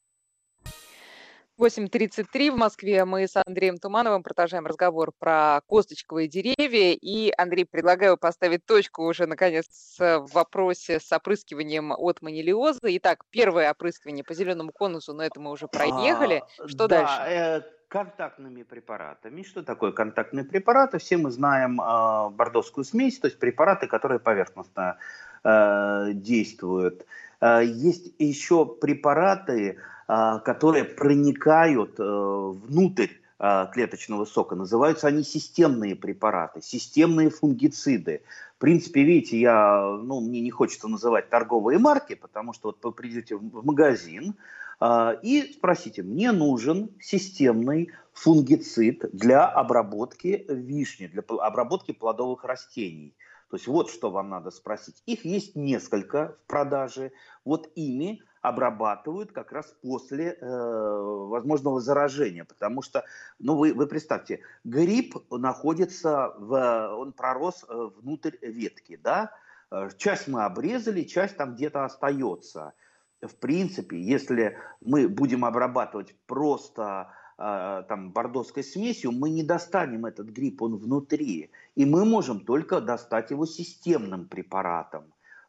8.33 1.61 2.51
в 2.51 2.57
Москве. 2.57 3.05
Мы 3.05 3.29
с 3.29 3.41
Андреем 3.47 3.79
Тумановым 3.79 4.25
продолжаем 4.25 4.67
разговор 4.67 5.13
про 5.17 5.61
косточковые 5.69 6.27
деревья. 6.27 6.99
И, 7.01 7.33
Андрей, 7.39 7.65
предлагаю 7.65 8.17
поставить 8.17 8.67
точку 8.67 9.05
уже, 9.05 9.27
наконец, 9.27 9.67
в 9.99 10.27
вопросе 10.33 10.99
с 10.99 11.13
опрыскиванием 11.13 11.93
от 11.93 12.23
манилиоза. 12.23 12.81
Итак, 12.97 13.25
первое 13.31 13.71
опрыскивание 13.71 14.25
по 14.25 14.35
зеленому 14.35 14.73
конусу, 14.73 15.15
но 15.15 15.23
это 15.23 15.39
мы 15.39 15.53
уже 15.53 15.69
проехали. 15.69 16.43
А, 16.59 16.67
Что 16.67 16.89
да, 16.89 17.03
дальше? 17.03 17.23
Э, 17.29 17.63
контактными 17.87 18.65
препаратами. 18.65 19.45
Что 19.45 19.63
такое 19.63 19.93
контактные 19.93 20.45
препараты? 20.45 20.99
Все 20.99 21.17
мы 21.17 21.31
знаем 21.31 21.81
э, 21.81 22.31
бордовскую 22.31 22.85
смесь, 22.85 23.21
то 23.21 23.29
есть 23.29 23.39
препараты, 23.39 23.87
которые 23.87 24.19
поверхностно 24.19 24.99
э, 25.45 26.15
действуют. 26.15 27.07
Э, 27.41 27.61
есть 27.65 28.13
еще 28.19 28.67
препараты, 28.67 29.79
а, 29.79 29.94
которые 30.07 30.85
проникают 30.85 31.99
э, 31.99 32.03
внутрь 32.05 33.09
а, 33.47 33.67
клеточного 33.67 34.25
сока. 34.25 34.55
Называются 34.55 35.09
они 35.09 35.25
системные 35.25 35.97
препараты, 35.97 36.63
системные 36.63 37.31
фунгициды. 37.31 38.23
В 38.57 38.61
принципе, 38.61 39.03
видите, 39.03 39.39
я, 39.39 39.99
ну, 40.03 40.21
мне 40.21 40.41
не 40.41 40.51
хочется 40.51 40.89
называть 40.89 41.29
торговые 41.31 41.79
марки, 41.79 42.15
потому 42.15 42.53
что 42.53 42.69
вот 42.69 42.79
вы 42.83 42.93
придете 42.93 43.37
в 43.37 43.67
магазин 43.67 44.35
э, 44.81 45.17
и 45.23 45.53
спросите, 45.53 46.03
мне 46.03 46.33
нужен 46.33 46.91
системный 47.01 47.91
фунгицид 48.13 49.05
для 49.13 49.47
обработки 49.47 50.47
вишни, 50.49 51.09
для 51.09 51.23
обработки 51.23 51.93
плодовых 51.93 52.45
растений. 52.45 53.15
То 53.51 53.57
есть 53.57 53.67
вот 53.67 53.91
что 53.91 54.11
вам 54.11 54.31
надо 54.31 54.53
спросить. 54.53 55.03
Их 55.07 55.25
есть 55.25 55.55
несколько 55.55 56.37
в 56.45 56.47
продаже. 56.47 57.13
Вот 57.45 57.69
ими 57.75 58.23
обрабатывают 58.45 59.33
как 59.33 59.53
раз 59.53 59.75
после 59.81 60.33
э, 60.33 60.47
возможного 60.47 61.81
заражения, 61.81 62.45
потому 62.45 62.83
что, 62.83 63.03
ну 63.39 63.57
вы, 63.57 63.73
вы 63.73 63.87
представьте, 63.87 64.41
гриб 64.65 65.17
находится, 65.31 66.35
в, 66.37 66.95
он 66.95 67.13
пророс 67.13 67.65
э, 67.67 67.89
внутрь 68.03 68.37
ветки, 68.43 69.01
да, 69.03 69.31
э, 69.71 69.89
часть 69.97 70.29
мы 70.29 70.45
обрезали, 70.45 71.05
часть 71.05 71.39
там 71.39 71.55
где-то 71.55 71.87
остается. 71.87 72.75
В 73.23 73.35
принципе, 73.37 73.99
если 73.99 74.59
мы 74.83 75.09
будем 75.09 75.47
обрабатывать 75.47 76.15
просто 76.27 77.09
э, 77.39 77.85
там 77.89 78.13
бордоской 78.13 78.63
смесью, 78.63 79.13
мы 79.13 79.31
не 79.31 79.43
достанем 79.43 80.05
этот 80.05 80.27
гриб, 80.27 80.61
он 80.61 80.77
внутри, 80.77 81.51
и 81.77 81.87
мы 81.87 82.05
можем 82.05 82.41
только 82.41 82.83
достать 82.83 83.31
его 83.31 83.47
системным 83.47 84.29
препаратом. 84.29 85.05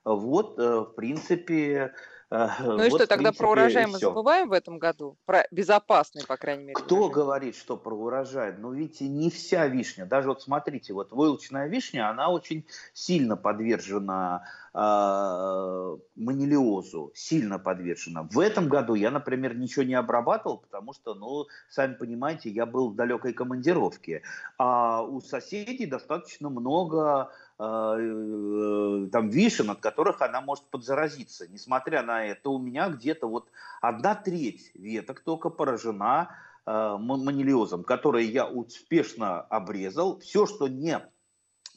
Вот, 0.05 0.59
в 0.59 0.93
принципе, 0.95 1.91
ну 2.31 2.83
и 2.83 2.89
вот, 2.89 2.99
что, 3.01 3.07
тогда 3.07 3.29
принципе, 3.29 3.37
про 3.37 3.51
урожай 3.51 3.85
мы 3.85 3.99
забываем 3.99 4.49
в 4.49 4.53
этом 4.53 4.79
году? 4.79 5.17
Про 5.25 5.45
безопасный, 5.51 6.25
по 6.25 6.37
крайней 6.37 6.63
мере. 6.63 6.73
Кто 6.75 6.95
урожай? 6.95 7.13
говорит, 7.13 7.55
что 7.55 7.77
про 7.77 7.95
урожай? 7.95 8.53
Ну, 8.57 8.71
видите, 8.71 9.07
не 9.07 9.29
вся 9.29 9.67
вишня. 9.67 10.05
Даже 10.05 10.29
вот 10.29 10.41
смотрите, 10.41 10.93
вот 10.93 11.11
войлочная 11.11 11.67
вишня, 11.67 12.09
она 12.09 12.29
очень 12.29 12.65
сильно 12.93 13.37
подвержена 13.37 14.43
э, 14.73 15.97
манилиозу, 16.15 17.11
сильно 17.13 17.59
подвешена. 17.59 18.23
В 18.23 18.39
этом 18.39 18.69
году 18.69 18.95
я, 18.95 19.11
например, 19.11 19.55
ничего 19.55 19.83
не 19.83 19.93
обрабатывал, 19.93 20.57
потому 20.57 20.93
что, 20.93 21.13
ну, 21.13 21.45
сами 21.69 21.93
понимаете, 21.93 22.49
я 22.49 22.65
был 22.65 22.89
в 22.89 22.95
далекой 22.95 23.33
командировке. 23.33 24.23
А 24.57 25.03
у 25.03 25.21
соседей 25.21 25.85
достаточно 25.85 26.49
много 26.49 27.29
э, 27.29 27.44
там 27.57 29.29
вишен, 29.29 29.69
от 29.69 29.79
которых 29.79 30.21
она 30.21 30.41
может 30.41 30.65
подзаразиться. 30.65 31.47
Несмотря 31.47 32.03
на 32.03 32.25
это, 32.25 32.49
у 32.49 32.59
меня 32.59 32.89
где-то 32.89 33.27
вот 33.27 33.49
одна 33.81 34.15
треть 34.15 34.71
веток 34.73 35.21
только 35.21 35.49
поражена 35.49 36.35
э, 36.65 36.97
манилиозом, 36.99 37.83
который 37.83 38.25
я 38.25 38.45
успешно 38.45 39.39
обрезал. 39.41 40.19
Все, 40.19 40.45
что 40.45 40.67
не 40.67 40.99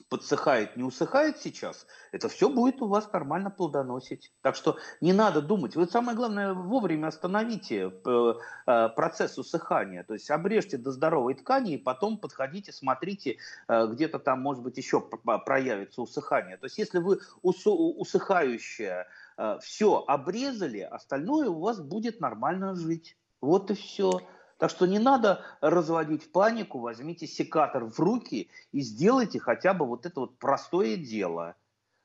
подсыхает, 0.08 0.76
не 0.76 0.82
усыхает 0.82 1.38
сейчас, 1.38 1.86
это 2.12 2.28
все 2.28 2.48
будет 2.48 2.80
у 2.80 2.88
вас 2.88 3.12
нормально 3.12 3.50
плодоносить. 3.50 4.32
Так 4.42 4.56
что 4.56 4.78
не 5.00 5.12
надо 5.12 5.42
думать. 5.42 5.76
Вы 5.76 5.86
самое 5.86 6.16
главное 6.16 6.54
вовремя 6.54 7.08
остановите 7.08 7.92
э, 8.04 8.34
э, 8.66 8.88
процесс 8.90 9.38
усыхания. 9.38 10.04
То 10.04 10.14
есть 10.14 10.30
обрежьте 10.30 10.78
до 10.78 10.90
здоровой 10.92 11.34
ткани 11.34 11.74
и 11.74 11.78
потом 11.78 12.18
подходите, 12.18 12.72
смотрите, 12.72 13.36
э, 13.68 13.86
где-то 13.86 14.18
там 14.18 14.40
может 14.40 14.62
быть 14.62 14.78
еще 14.78 15.00
проявится 15.00 16.02
усыхание. 16.02 16.56
То 16.56 16.66
есть 16.66 16.78
если 16.78 16.98
вы 16.98 17.20
усыхающее 17.42 19.06
все 19.60 20.04
обрезали, 20.08 20.80
остальное 20.80 21.48
у 21.48 21.60
вас 21.60 21.80
будет 21.80 22.20
нормально 22.20 22.74
жить. 22.74 23.16
Вот 23.40 23.70
и 23.70 23.74
все. 23.74 24.20
Так 24.58 24.70
что 24.70 24.86
не 24.86 24.98
надо 24.98 25.44
разводить 25.60 26.30
панику, 26.32 26.80
возьмите 26.80 27.26
секатор 27.26 27.84
в 27.84 27.98
руки 28.00 28.50
и 28.72 28.80
сделайте 28.80 29.38
хотя 29.38 29.72
бы 29.72 29.86
вот 29.86 30.04
это 30.04 30.20
вот 30.20 30.36
простое 30.38 30.96
дело. 30.96 31.54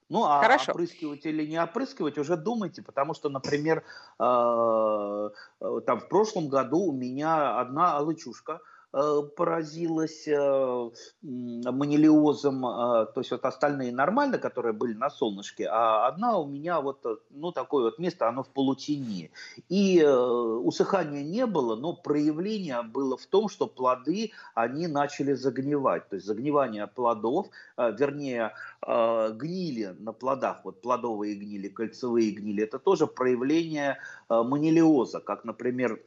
Ну, 0.09 0.23
а 0.25 0.39
Хорошо. 0.41 0.71
опрыскивать 0.71 1.25
или 1.25 1.45
не 1.45 1.61
опрыскивать, 1.61 2.19
уже 2.19 2.37
думайте, 2.37 2.83
потому 2.83 3.15
что, 3.15 3.29
например, 3.29 3.83
э, 4.19 5.29
э, 5.61 5.81
там 5.87 5.99
в 5.99 6.07
прошлом 6.07 6.49
году 6.49 6.81
у 6.81 6.91
меня 6.91 7.59
одна 7.59 7.97
алычушка– 7.97 8.59
поразилась 8.93 10.27
э, 10.27 10.89
манилиозом, 11.23 12.63
э, 12.63 13.05
то 13.07 13.13
есть 13.17 13.31
вот 13.31 13.43
остальные 13.43 13.91
нормально, 13.91 14.37
которые 14.37 14.73
были 14.73 14.93
на 14.93 15.09
солнышке, 15.09 15.67
а 15.67 16.07
одна 16.07 16.37
у 16.37 16.45
меня 16.45 16.79
вот, 16.79 17.03
ну, 17.31 17.51
такое 17.51 17.85
вот 17.85 17.97
место, 17.97 18.29
оно 18.29 18.43
в 18.43 18.49
полутени. 18.49 19.31
И 19.67 20.03
усыхания 20.03 21.23
не 21.23 21.47
было, 21.47 21.75
но 21.75 21.93
проявление 21.93 22.83
было 22.83 23.17
в 23.17 23.25
том, 23.25 23.49
что 23.49 23.65
плоды, 23.65 24.31
они 24.53 24.85
начали 24.85 25.33
загнивать. 25.33 26.07
То 26.09 26.17
есть 26.17 26.27
загнивание 26.27 26.85
плодов, 26.85 27.47
вернее, 27.77 28.53
гнили 28.81 29.95
на 29.99 30.13
плодах, 30.13 30.65
вот 30.65 30.81
плодовые 30.81 31.33
гнили, 31.33 31.67
кольцевые 31.67 32.31
гнили, 32.31 32.63
это 32.63 32.77
тоже 32.77 33.07
проявление 33.07 33.97
манилиоза, 34.29 35.19
как, 35.19 35.45
например, 35.45 35.99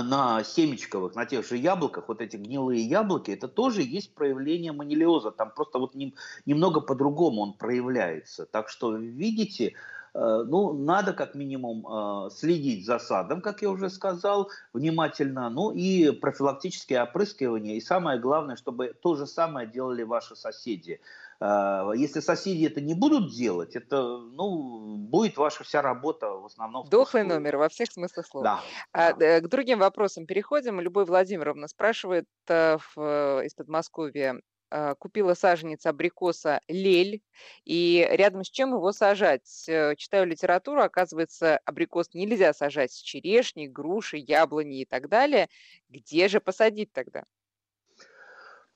на 0.00 0.42
семечковых, 0.42 1.14
на 1.14 1.26
тех 1.26 1.46
же 1.46 1.56
яблоках, 1.56 2.08
вот 2.08 2.20
эти 2.20 2.36
гнилые 2.36 2.82
яблоки, 2.82 3.30
это 3.30 3.48
тоже 3.48 3.82
есть 3.82 4.14
проявление 4.14 4.72
манилиоза. 4.72 5.30
Там 5.30 5.50
просто 5.54 5.78
вот 5.78 5.94
не, 5.94 6.14
немного 6.46 6.80
по-другому 6.80 7.42
он 7.42 7.52
проявляется. 7.52 8.46
Так 8.46 8.70
что, 8.70 8.96
видите, 8.96 9.74
э, 10.14 10.44
ну, 10.46 10.72
надо 10.72 11.12
как 11.12 11.34
минимум 11.34 11.86
э, 11.86 12.30
следить 12.30 12.86
за 12.86 12.98
садом, 12.98 13.42
как 13.42 13.60
я 13.60 13.70
уже 13.70 13.90
сказал, 13.90 14.50
внимательно, 14.72 15.50
ну 15.50 15.72
и 15.72 16.10
профилактические 16.10 17.02
опрыскивания. 17.02 17.74
И 17.76 17.80
самое 17.80 18.18
главное, 18.18 18.56
чтобы 18.56 18.94
то 19.02 19.14
же 19.14 19.26
самое 19.26 19.66
делали 19.66 20.04
ваши 20.04 20.36
соседи. 20.36 21.00
А, 21.44 21.90
если 21.96 22.20
соседи 22.20 22.66
это 22.66 22.80
не 22.80 22.94
будут 22.94 23.34
делать, 23.34 23.74
это 23.74 24.00
ну, 24.18 24.96
будет 24.96 25.36
ваша 25.36 25.64
вся 25.64 25.82
работа 25.82 26.28
в 26.28 26.46
основном. 26.46 26.88
Дохлый 26.88 27.24
номер 27.24 27.56
во 27.56 27.68
всех 27.68 27.90
смыслах 27.90 28.26
слова. 28.28 28.44
Да, 28.44 28.60
а, 28.92 29.12
да. 29.12 29.40
К 29.40 29.48
другим 29.48 29.80
вопросам 29.80 30.26
переходим. 30.26 30.80
Любовь 30.80 31.08
Владимировна 31.08 31.66
спрашивает 31.66 32.26
э, 32.46 32.78
в, 32.94 33.42
из 33.44 33.54
Подмосковья. 33.54 34.40
Э, 34.70 34.94
купила 34.96 35.34
саженец 35.34 35.84
абрикоса 35.84 36.60
лель, 36.68 37.22
и 37.64 38.06
рядом 38.08 38.44
с 38.44 38.48
чем 38.48 38.74
его 38.74 38.92
сажать? 38.92 39.64
Э, 39.68 39.96
читаю 39.96 40.28
литературу, 40.28 40.80
оказывается, 40.80 41.58
абрикос 41.64 42.14
нельзя 42.14 42.52
сажать 42.54 42.92
с 42.92 42.96
черешней, 42.96 43.66
грушей, 43.66 44.20
яблони 44.20 44.82
и 44.82 44.84
так 44.84 45.08
далее. 45.08 45.48
Где 45.88 46.28
же 46.28 46.40
посадить 46.40 46.92
тогда? 46.92 47.24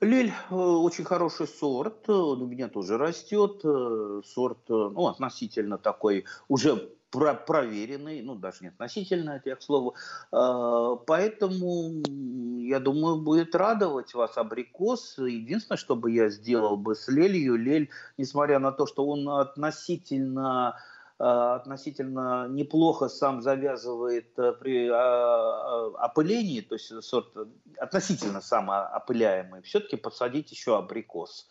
Лель 0.01 0.33
э, 0.51 0.55
очень 0.55 1.05
хороший 1.05 1.47
сорт, 1.49 2.09
он 2.11 2.43
у 2.43 2.47
меня 2.47 2.69
тоже 2.69 2.99
растет, 2.99 3.63
э, 3.65 4.21
сорт, 4.27 4.59
э, 4.69 4.73
ну, 4.73 5.07
относительно 5.07 5.79
такой, 5.79 6.27
уже 6.49 6.93
про 7.11 7.33
проверенный, 7.33 8.21
ну, 8.21 8.35
даже 8.35 8.59
не 8.61 8.69
относительно, 8.69 9.31
это 9.31 9.49
я 9.51 9.57
к 9.57 9.63
слову, 9.63 9.95
поэтому, 10.31 12.03
я 12.61 12.79
думаю, 12.79 13.23
будет 13.23 13.55
радовать 13.55 14.13
вас 14.13 14.37
абрикос. 14.37 15.17
Единственное, 15.19 15.79
что 15.79 15.97
бы 15.97 16.11
я 16.11 16.29
сделал 16.29 16.77
бы 16.77 16.95
с 16.95 17.09
лелью, 17.09 17.57
лель, 17.57 17.89
несмотря 18.19 18.59
на 18.59 18.73
то, 18.73 18.87
что 18.87 19.07
он 19.07 19.27
относительно 19.31 20.75
Э, 20.75 20.96
относительно 21.19 22.47
неплохо 22.49 23.09
сам 23.09 23.41
завязывает 23.41 24.39
э, 24.39 24.53
при 24.53 24.87
э, 24.87 24.93
опылении, 24.93 26.61
то 26.61 26.75
есть 26.75 27.03
сорт 27.03 27.35
относительно 27.79 28.41
самоопыляемый, 28.41 29.63
все-таки 29.63 29.97
посадить 29.97 30.51
еще 30.51 30.77
абрикос 30.79 31.49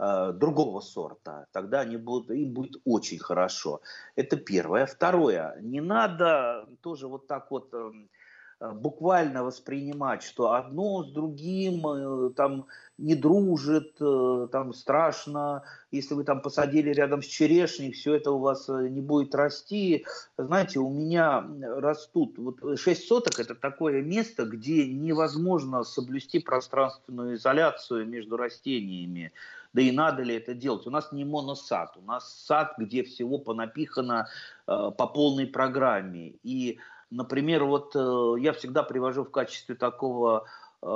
другого 0.00 0.78
сорта, 0.78 1.48
тогда 1.50 1.80
они 1.80 1.96
будут, 1.96 2.30
им 2.30 2.54
будет 2.54 2.80
очень 2.84 3.18
хорошо. 3.18 3.80
Это 4.14 4.36
первое. 4.36 4.86
Второе, 4.86 5.56
не 5.60 5.80
надо 5.80 6.68
тоже 6.82 7.08
вот 7.08 7.26
так 7.26 7.50
вот 7.50 7.74
эм, 7.74 8.08
Э, 8.08 8.17
буквально 8.60 9.44
воспринимать, 9.44 10.22
что 10.22 10.52
одно 10.52 11.04
с 11.04 11.12
другим 11.12 11.86
э, 11.86 12.30
там 12.30 12.66
не 12.98 13.14
дружит, 13.14 13.96
э, 14.00 14.48
там 14.50 14.74
страшно, 14.74 15.62
если 15.92 16.14
вы 16.14 16.24
там 16.24 16.42
посадили 16.42 16.90
рядом 16.90 17.22
с 17.22 17.26
черешней, 17.26 17.92
все 17.92 18.14
это 18.14 18.32
у 18.32 18.38
вас 18.38 18.68
не 18.68 19.00
будет 19.00 19.34
расти. 19.34 20.04
Знаете, 20.36 20.80
у 20.80 20.90
меня 20.90 21.46
растут, 21.60 22.36
вот 22.38 22.78
6 22.78 23.06
соток 23.06 23.38
это 23.38 23.54
такое 23.54 24.02
место, 24.02 24.44
где 24.44 24.86
невозможно 24.88 25.84
соблюсти 25.84 26.40
пространственную 26.40 27.36
изоляцию 27.36 28.08
между 28.08 28.36
растениями. 28.36 29.32
Да 29.72 29.82
и 29.82 29.92
надо 29.92 30.22
ли 30.22 30.34
это 30.34 30.54
делать? 30.54 30.86
У 30.86 30.90
нас 30.90 31.12
не 31.12 31.24
моносад, 31.24 31.96
у 31.96 32.02
нас 32.02 32.44
сад, 32.46 32.74
где 32.78 33.04
всего 33.04 33.38
понапихано 33.38 34.26
э, 34.66 34.90
по 34.96 35.06
полной 35.06 35.46
программе. 35.46 36.34
И 36.42 36.78
Например, 37.10 37.64
вот 37.64 37.96
э, 37.96 38.34
я 38.40 38.52
всегда 38.52 38.82
привожу 38.82 39.24
в 39.24 39.30
качестве 39.30 39.74
такого 39.74 40.44
э, 40.82 40.86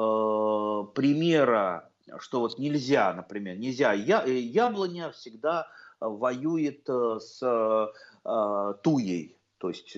примера, 0.95 1.89
что 2.19 2.41
вот 2.41 2.59
нельзя, 2.59 3.13
например, 3.15 3.57
нельзя, 3.57 3.93
я, 3.93 4.23
э, 4.25 4.33
яблоня 4.33 5.11
всегда 5.13 5.69
воюет 6.01 6.87
с 6.89 7.41
э, 7.43 8.75
туей, 8.83 9.37
то 9.59 9.69
есть 9.69 9.97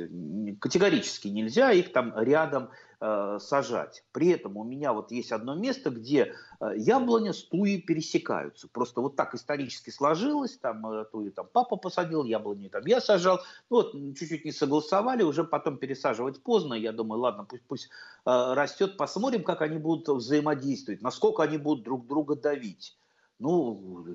категорически 0.61 1.29
нельзя 1.29 1.73
их 1.73 1.93
там 1.93 2.13
рядом 2.17 2.71
э, 3.05 3.39
сажать. 3.39 4.03
При 4.13 4.29
этом 4.29 4.57
у 4.57 4.65
меня 4.65 4.93
вот 4.93 5.11
есть 5.11 5.31
одно 5.31 5.55
место, 5.55 5.91
где 5.91 6.35
э, 6.61 6.73
яблоня 6.77 7.35
с 7.35 7.45
туей 7.45 7.83
пересекаются. 7.83 8.67
Просто 8.69 9.03
вот 9.03 9.15
так 9.15 9.35
исторически 9.35 9.91
сложилось, 9.91 10.57
там 10.57 10.87
э, 10.87 11.05
туи 11.05 11.31
там 11.31 11.47
папа 11.53 11.77
посадил, 11.77 12.25
яблоню 12.25 12.71
там 12.71 12.83
я 12.87 13.01
сажал. 13.01 13.41
Ну, 13.69 13.77
вот 13.77 13.93
чуть-чуть 13.93 14.45
не 14.45 14.53
согласовали, 14.53 15.23
уже 15.23 15.45
потом 15.45 15.77
пересаживать 15.77 16.43
поздно. 16.43 16.75
Я 16.75 16.93
думаю, 16.93 17.21
ладно, 17.21 17.45
пусть, 17.45 17.65
пусть 17.67 17.91
э, 18.25 18.55
растет, 18.55 18.97
посмотрим, 18.97 19.45
как 19.45 19.61
они 19.61 19.77
будут 19.77 20.09
взаимодействовать, 20.09 21.03
насколько 21.03 21.43
они 21.43 21.59
будут 21.59 21.85
друг 21.85 22.07
друга 22.07 22.37
давить. 22.37 22.97
Ну, 23.39 24.07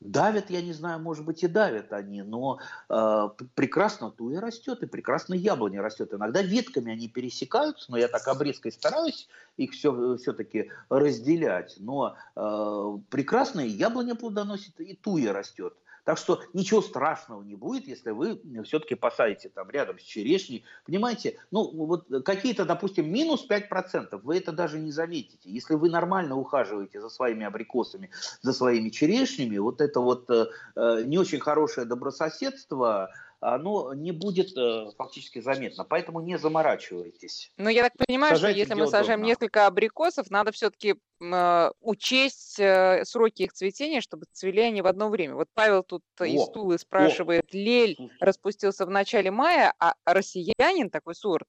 Давят, 0.00 0.48
я 0.48 0.62
не 0.62 0.72
знаю, 0.72 0.98
может 0.98 1.26
быть 1.26 1.42
и 1.42 1.46
давят 1.46 1.92
они, 1.92 2.22
но 2.22 2.58
э, 2.88 3.28
прекрасно 3.54 4.10
туя 4.10 4.40
растет 4.40 4.82
и 4.82 4.86
прекрасно 4.86 5.34
яблоня 5.34 5.82
растет. 5.82 6.14
Иногда 6.14 6.40
ветками 6.40 6.92
они 6.92 7.06
пересекаются, 7.06 7.90
но 7.90 7.98
я 7.98 8.08
так 8.08 8.26
обрезкой 8.26 8.72
стараюсь 8.72 9.28
их 9.58 9.72
все, 9.72 10.16
все-таки 10.16 10.70
разделять. 10.88 11.76
Но 11.80 12.16
э, 12.34 12.98
прекрасная 13.10 13.66
яблоня 13.66 14.14
плодоносит 14.14 14.80
и 14.80 14.94
туя 14.94 15.34
растет. 15.34 15.74
Так 16.04 16.18
что 16.18 16.40
ничего 16.52 16.82
страшного 16.82 17.42
не 17.42 17.54
будет, 17.54 17.86
если 17.86 18.10
вы 18.10 18.40
все-таки 18.64 18.94
посадите 18.94 19.48
там 19.48 19.70
рядом 19.70 19.98
с 19.98 20.02
черешней. 20.02 20.64
Понимаете, 20.86 21.38
ну 21.50 21.70
вот 21.70 22.06
какие-то, 22.24 22.64
допустим, 22.64 23.10
минус 23.12 23.46
5%, 23.48 24.20
вы 24.22 24.38
это 24.38 24.52
даже 24.52 24.78
не 24.78 24.92
заметите. 24.92 25.50
Если 25.50 25.74
вы 25.74 25.90
нормально 25.90 26.36
ухаживаете 26.36 27.00
за 27.00 27.08
своими 27.08 27.44
абрикосами, 27.44 28.10
за 28.42 28.52
своими 28.52 28.90
черешнями, 28.90 29.58
вот 29.58 29.80
это 29.80 30.00
вот 30.00 30.30
э, 30.30 30.46
э 30.76 31.02
не 31.04 31.18
очень 31.18 31.40
хорошее 31.40 31.86
добрососедство, 31.86 33.10
оно 33.40 33.94
не 33.94 34.12
будет 34.12 34.56
э, 34.56 34.90
фактически 34.96 35.40
заметно. 35.40 35.84
Поэтому 35.84 36.20
не 36.20 36.38
заморачивайтесь. 36.38 37.50
Ну, 37.56 37.68
я 37.70 37.84
так 37.84 37.92
понимаю, 37.96 38.34
Сажайте, 38.36 38.64
что 38.64 38.68
если 38.68 38.82
мы 38.82 38.86
сажаем 38.86 39.20
удобно. 39.20 39.30
несколько 39.30 39.66
абрикосов, 39.66 40.30
надо 40.30 40.52
все-таки 40.52 40.96
э, 41.20 41.70
учесть 41.80 42.60
э, 42.60 43.04
сроки 43.04 43.42
их 43.42 43.52
цветения, 43.52 44.02
чтобы 44.02 44.26
цвели 44.32 44.60
они 44.60 44.82
в 44.82 44.86
одно 44.86 45.08
время. 45.08 45.34
Вот 45.34 45.48
Павел 45.54 45.82
тут 45.82 46.02
о, 46.18 46.26
из 46.26 46.46
Тулы 46.50 46.78
спрашивает, 46.78 47.46
о. 47.52 47.56
лель 47.56 47.96
распустился 48.20 48.84
в 48.84 48.90
начале 48.90 49.30
мая, 49.30 49.72
а 49.78 49.94
россиянин, 50.04 50.90
такой 50.90 51.14
сорт, 51.14 51.48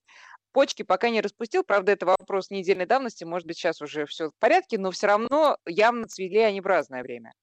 почки 0.54 0.84
пока 0.84 1.10
не 1.10 1.22
распустил. 1.22 1.64
Правда, 1.64 1.92
это 1.92 2.06
вопрос 2.06 2.50
недельной 2.50 2.86
давности. 2.86 3.26
Может 3.26 3.48
быть, 3.48 3.58
сейчас 3.58 3.82
уже 3.82 4.06
все 4.06 4.30
в 4.30 4.34
порядке, 4.40 4.78
но 4.78 4.92
все 4.92 5.08
равно 5.08 5.58
явно 5.66 6.08
цвели 6.08 6.40
они 6.40 6.62
в 6.62 6.66
разное 6.66 7.04
время. 7.04 7.34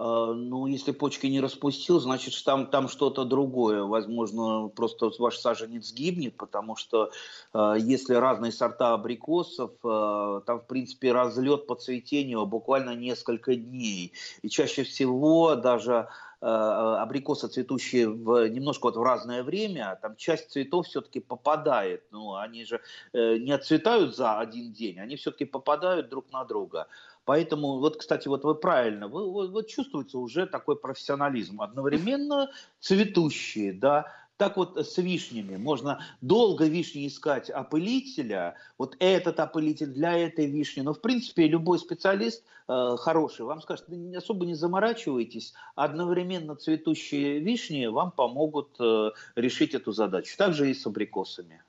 А, 0.00 0.32
ну, 0.32 0.66
если 0.66 0.92
почки 0.92 1.26
не 1.26 1.40
распустил, 1.40 1.98
значит, 1.98 2.32
там, 2.44 2.66
там 2.66 2.88
что-то 2.88 3.24
другое. 3.24 3.82
Возможно, 3.82 4.68
просто 4.68 5.10
ваш 5.18 5.38
саженец 5.38 5.92
гибнет, 5.92 6.36
потому 6.36 6.76
что 6.76 7.10
э, 7.52 7.74
если 7.80 8.14
разные 8.14 8.52
сорта 8.52 8.94
абрикосов, 8.94 9.72
э, 9.82 10.40
там, 10.46 10.60
в 10.60 10.66
принципе, 10.66 11.12
разлет 11.12 11.66
по 11.66 11.74
цветению 11.74 12.46
буквально 12.46 12.94
несколько 12.94 13.56
дней. 13.56 14.12
И 14.42 14.48
чаще 14.48 14.84
всего 14.84 15.56
даже 15.56 16.08
абрикосы, 16.40 17.48
цветущие 17.48 18.08
в, 18.08 18.48
немножко 18.48 18.86
вот 18.86 18.96
в 18.96 19.02
разное 19.02 19.42
время, 19.42 19.98
там 20.00 20.14
часть 20.14 20.52
цветов 20.52 20.86
все-таки 20.86 21.18
попадает. 21.18 22.04
Ну, 22.12 22.36
они 22.36 22.64
же 22.64 22.80
э, 23.12 23.38
не 23.38 23.50
отцветают 23.50 24.14
за 24.14 24.38
один 24.38 24.72
день, 24.72 25.00
они 25.00 25.16
все-таки 25.16 25.46
попадают 25.46 26.08
друг 26.08 26.30
на 26.30 26.44
друга. 26.44 26.86
Поэтому, 27.28 27.78
вот, 27.78 27.98
кстати, 27.98 28.26
вот 28.26 28.42
вы 28.44 28.54
правильно, 28.54 29.06
вы, 29.06 29.30
вы, 29.30 29.48
вот 29.48 29.68
чувствуется 29.68 30.16
уже 30.16 30.46
такой 30.46 30.76
профессионализм. 30.76 31.60
Одновременно 31.60 32.50
цветущие, 32.80 33.74
да, 33.74 34.06
так 34.38 34.56
вот 34.56 34.78
с 34.78 34.96
вишнями. 34.96 35.56
Можно 35.56 36.00
долго 36.22 36.64
вишни 36.64 37.06
искать 37.06 37.50
опылителя. 37.50 38.54
Вот 38.78 38.96
этот 38.98 39.40
опылитель 39.40 39.88
для 39.88 40.16
этой 40.16 40.46
вишни. 40.46 40.80
Но, 40.80 40.94
в 40.94 41.02
принципе, 41.02 41.46
любой 41.48 41.78
специалист 41.78 42.42
э, 42.66 42.96
хороший 42.98 43.44
вам 43.44 43.60
скажет, 43.60 43.84
особо 44.16 44.46
не 44.46 44.54
заморачивайтесь. 44.54 45.52
Одновременно 45.74 46.56
цветущие 46.56 47.40
вишни 47.40 47.84
вам 47.88 48.10
помогут 48.10 48.70
э, 48.80 49.10
решить 49.36 49.74
эту 49.74 49.92
задачу. 49.92 50.34
Также 50.38 50.70
и 50.70 50.72
с 50.72 50.86
абрикосами. 50.86 51.60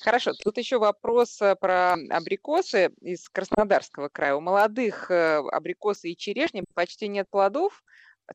Хорошо, 0.00 0.32
тут 0.32 0.56
еще 0.56 0.78
вопрос 0.78 1.42
э, 1.42 1.54
про 1.56 1.92
абрикосы 1.92 2.90
из 3.02 3.28
Краснодарского 3.28 4.08
края. 4.08 4.34
У 4.34 4.40
молодых 4.40 5.10
э, 5.10 5.42
абрикосы 5.52 6.10
и 6.10 6.16
черешни 6.16 6.64
почти 6.74 7.06
нет 7.06 7.28
плодов, 7.28 7.82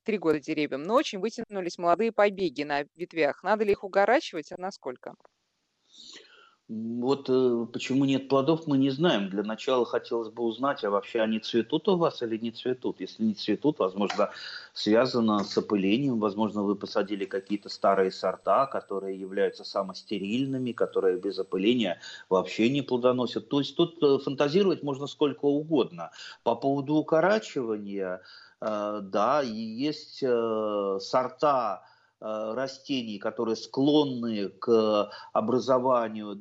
три 0.04 0.20
года 0.20 0.40
деревьям, 0.40 0.84
но 0.84 0.94
очень 0.94 1.20
вытянулись 1.20 1.80
молодые 1.80 2.12
побеги 2.12 2.62
на 2.62 2.84
ветвях. 2.96 3.42
Надо 3.42 3.64
ли 3.64 3.72
их 3.72 3.84
угорачивать, 3.84 4.52
а 4.52 4.56
насколько? 4.60 5.16
Вот 6.68 7.30
э, 7.30 7.68
почему 7.72 8.06
нет 8.06 8.28
плодов, 8.28 8.66
мы 8.66 8.80
не 8.80 8.90
знаем. 8.90 9.30
Для 9.30 9.44
начала 9.44 9.86
хотелось 9.86 10.30
бы 10.30 10.42
узнать, 10.42 10.84
а 10.84 10.90
вообще 10.90 11.22
они 11.22 11.38
цветут 11.38 11.88
у 11.88 11.96
вас 11.96 12.24
или 12.24 12.38
не 12.38 12.50
цветут. 12.50 13.00
Если 13.00 13.24
не 13.24 13.36
цветут, 13.36 13.78
возможно, 13.78 14.32
связано 14.74 15.44
с 15.44 15.56
опылением, 15.56 16.20
возможно, 16.20 16.64
вы 16.64 16.76
посадили 16.76 17.26
какие-то 17.26 17.70
старые 17.70 18.12
сорта, 18.12 18.66
которые 18.66 19.20
являются 19.20 19.64
самостерильными, 19.64 20.72
которые 20.72 21.20
без 21.20 21.38
опыления 21.38 22.00
вообще 22.30 22.68
не 22.70 22.82
плодоносят. 22.82 23.48
То 23.48 23.60
есть 23.60 23.76
тут 23.76 24.02
э, 24.02 24.18
фантазировать 24.18 24.82
можно 24.82 25.06
сколько 25.06 25.46
угодно. 25.46 26.10
По 26.42 26.56
поводу 26.56 26.96
укорачивания, 26.96 28.22
э, 28.62 29.00
да, 29.04 29.44
есть 29.44 30.18
сорта, 30.18 31.84
растений, 32.20 33.18
которые 33.20 33.56
склонны 33.56 34.50
к 34.50 35.12
образованию, 35.34 36.38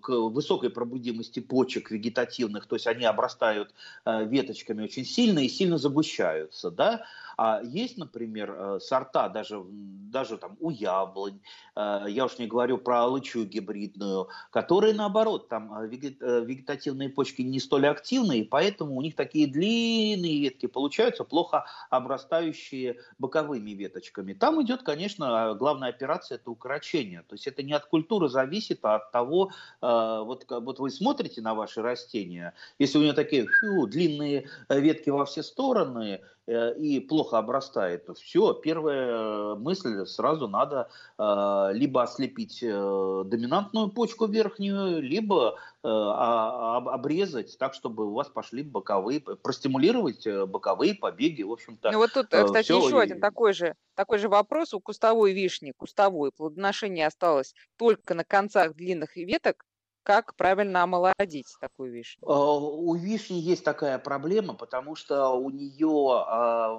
к 0.00 0.08
высокой 0.08 0.70
пробудимости 0.70 1.40
почек 1.40 1.90
вегетативных, 1.90 2.66
то 2.66 2.76
есть 2.76 2.86
они 2.86 3.04
обрастают 3.04 3.74
э, 4.04 4.24
веточками 4.24 4.82
очень 4.82 5.04
сильно 5.04 5.38
и 5.38 5.48
сильно 5.48 5.78
загущаются, 5.78 6.70
да, 6.70 7.04
а 7.36 7.60
есть, 7.62 7.98
например, 7.98 8.54
э, 8.56 8.80
сорта 8.80 9.28
даже, 9.28 9.62
даже 9.64 10.38
там 10.38 10.56
у 10.60 10.70
яблонь, 10.70 11.40
э, 11.76 12.06
я 12.08 12.26
уж 12.26 12.38
не 12.38 12.46
говорю 12.46 12.78
про 12.78 13.02
алычу 13.02 13.44
гибридную, 13.44 14.28
которые 14.50 14.94
наоборот, 14.94 15.48
там 15.48 15.72
э, 15.74 15.86
вегетативные 15.88 17.08
почки 17.08 17.42
не 17.42 17.60
столь 17.60 17.88
активные, 17.88 18.44
поэтому 18.44 18.96
у 18.96 19.02
них 19.02 19.16
такие 19.16 19.46
длинные 19.46 20.40
ветки 20.40 20.66
получаются, 20.66 21.24
плохо 21.24 21.66
обрастающие 21.90 23.00
боковыми 23.18 23.70
веточками. 23.70 24.32
Там 24.32 24.62
идет, 24.62 24.82
конечно, 24.82 25.54
главная 25.54 25.88
операция 25.88 26.36
это 26.36 26.50
укорочение. 26.50 27.22
То 27.22 27.34
есть 27.34 27.46
это 27.46 27.62
не 27.62 27.72
от 27.72 27.86
культуры 27.86 28.28
зависит, 28.28 28.80
а 28.82 28.96
от 28.96 29.10
того, 29.10 29.50
вот, 29.80 30.46
вот 30.48 30.78
вы 30.78 30.90
смотрите 30.90 31.40
на 31.40 31.54
ваши 31.54 31.82
растения, 31.82 32.54
если 32.78 32.98
у 32.98 33.02
него 33.02 33.12
такие 33.12 33.46
фу, 33.46 33.86
длинные 33.86 34.48
ветки 34.68 35.10
во 35.10 35.24
все 35.24 35.42
стороны, 35.42 36.20
и 36.46 37.00
плохо 37.00 37.38
обрастает, 37.38 38.08
все, 38.18 38.52
первая 38.52 39.54
мысль 39.54 40.04
сразу 40.04 40.46
надо 40.46 40.90
э, 41.18 41.70
либо 41.72 42.02
ослепить 42.02 42.62
э, 42.62 43.22
доминантную 43.24 43.88
почку 43.88 44.26
верхнюю, 44.26 45.00
либо 45.02 45.58
а, 45.82 46.76
обрезать 46.76 47.58
так, 47.58 47.74
чтобы 47.74 48.06
у 48.06 48.14
вас 48.14 48.28
пошли 48.28 48.62
боковые, 48.62 49.20
простимулировать 49.20 50.26
боковые 50.48 50.94
побеги, 50.94 51.42
в 51.42 51.52
общем-то. 51.52 51.90
Ну 51.92 51.98
вот 51.98 52.12
тут, 52.12 52.26
кстати, 52.26 52.64
все... 52.64 52.86
еще 52.86 53.00
один 53.00 53.20
такой 53.20 53.52
же, 53.52 53.74
такой 53.94 54.18
же 54.18 54.28
вопрос 54.28 54.72
у 54.72 54.80
кустовой 54.80 55.32
вишни, 55.32 55.72
кустовой, 55.76 56.32
плодоношение 56.32 57.06
осталось 57.06 57.54
только 57.76 58.14
на 58.14 58.24
концах 58.24 58.74
длинных 58.74 59.16
веток, 59.16 59.64
как 60.04 60.36
правильно 60.36 60.82
омолодить 60.82 61.56
такую 61.60 61.90
вишню? 61.90 62.22
А, 62.28 62.58
у 62.58 62.94
вишни 62.94 63.36
есть 63.36 63.64
такая 63.64 63.98
проблема, 63.98 64.54
потому 64.54 64.94
что 64.96 65.30
у 65.30 65.50
нее 65.50 66.24
а, 66.26 66.74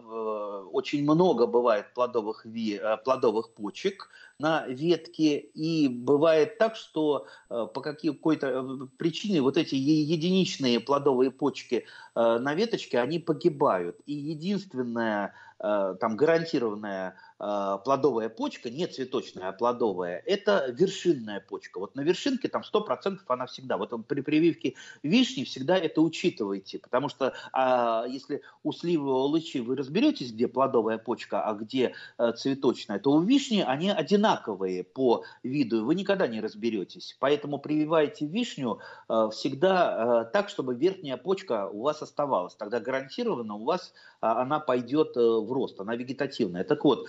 очень 0.71 1.03
много 1.03 1.47
бывает 1.47 1.93
плодовых, 1.93 2.45
э, 2.45 2.97
плодовых 3.03 3.53
почек 3.53 4.09
на 4.37 4.67
ветке, 4.67 5.39
и 5.39 5.87
бывает 5.87 6.57
так, 6.59 6.75
что 6.75 7.25
э, 7.49 7.67
по 7.73 7.81
какой-то 7.81 8.47
э, 8.47 8.87
причине 8.97 9.41
вот 9.41 9.57
эти 9.57 9.75
единичные 9.75 10.79
плодовые 10.79 11.31
почки 11.31 11.85
на 12.15 12.53
веточке, 12.53 12.99
они 12.99 13.19
погибают. 13.19 13.99
И 14.05 14.13
единственное 14.13 15.33
там 15.57 16.15
гарантированное 16.15 17.15
а, 17.34 17.34
плодовая 17.37 18.29
почка, 18.29 18.69
не 18.69 18.87
цветочная, 18.87 19.49
а 19.49 19.51
плодовая, 19.51 20.21
это 20.25 20.67
вершинная 20.69 21.39
почка. 21.41 21.79
Вот 21.79 21.95
на 21.95 22.01
вершинке 22.01 22.47
там 22.47 22.61
100% 22.61 23.19
она 23.27 23.45
всегда. 23.45 23.77
Вот 23.77 23.91
при 24.07 24.21
прививке 24.21 24.75
вишни 25.03 25.43
всегда 25.43 25.77
это 25.77 26.01
учитывайте, 26.01 26.79
потому 26.79 27.09
что 27.09 27.33
а, 27.51 28.05
если 28.07 28.41
у 28.63 28.71
сливы 28.71 29.11
у 29.11 29.25
лычи 29.25 29.57
вы 29.57 29.75
разберетесь, 29.75 30.31
где 30.31 30.47
плодовая 30.47 30.97
почка, 30.97 31.43
а 31.43 31.53
где 31.53 31.93
а, 32.17 32.31
цветочная, 32.33 32.99
то 32.99 33.11
у 33.11 33.21
вишни 33.21 33.63
они 33.65 33.89
одинаковые 33.89 34.83
по 34.83 35.23
виду, 35.43 35.77
и 35.77 35.81
вы 35.81 35.95
никогда 35.95 36.27
не 36.27 36.41
разберетесь. 36.41 37.15
Поэтому 37.19 37.59
прививайте 37.59 38.25
вишню 38.25 38.79
а, 39.07 39.29
всегда 39.29 40.21
а, 40.21 40.25
так, 40.25 40.49
чтобы 40.49 40.75
верхняя 40.75 41.17
почка 41.17 41.67
у 41.67 41.81
вас 41.81 42.01
оставалась. 42.01 42.55
Тогда 42.55 42.79
гарантированно 42.79 43.55
у 43.55 43.63
вас 43.63 43.93
а, 44.21 44.41
она 44.41 44.59
пойдет 44.59 45.15
а, 45.17 45.39
в 45.39 45.51
рост, 45.51 45.79
она 45.79 45.95
вегетативная. 45.95 46.63
Так 46.63 46.83
вот, 46.83 47.07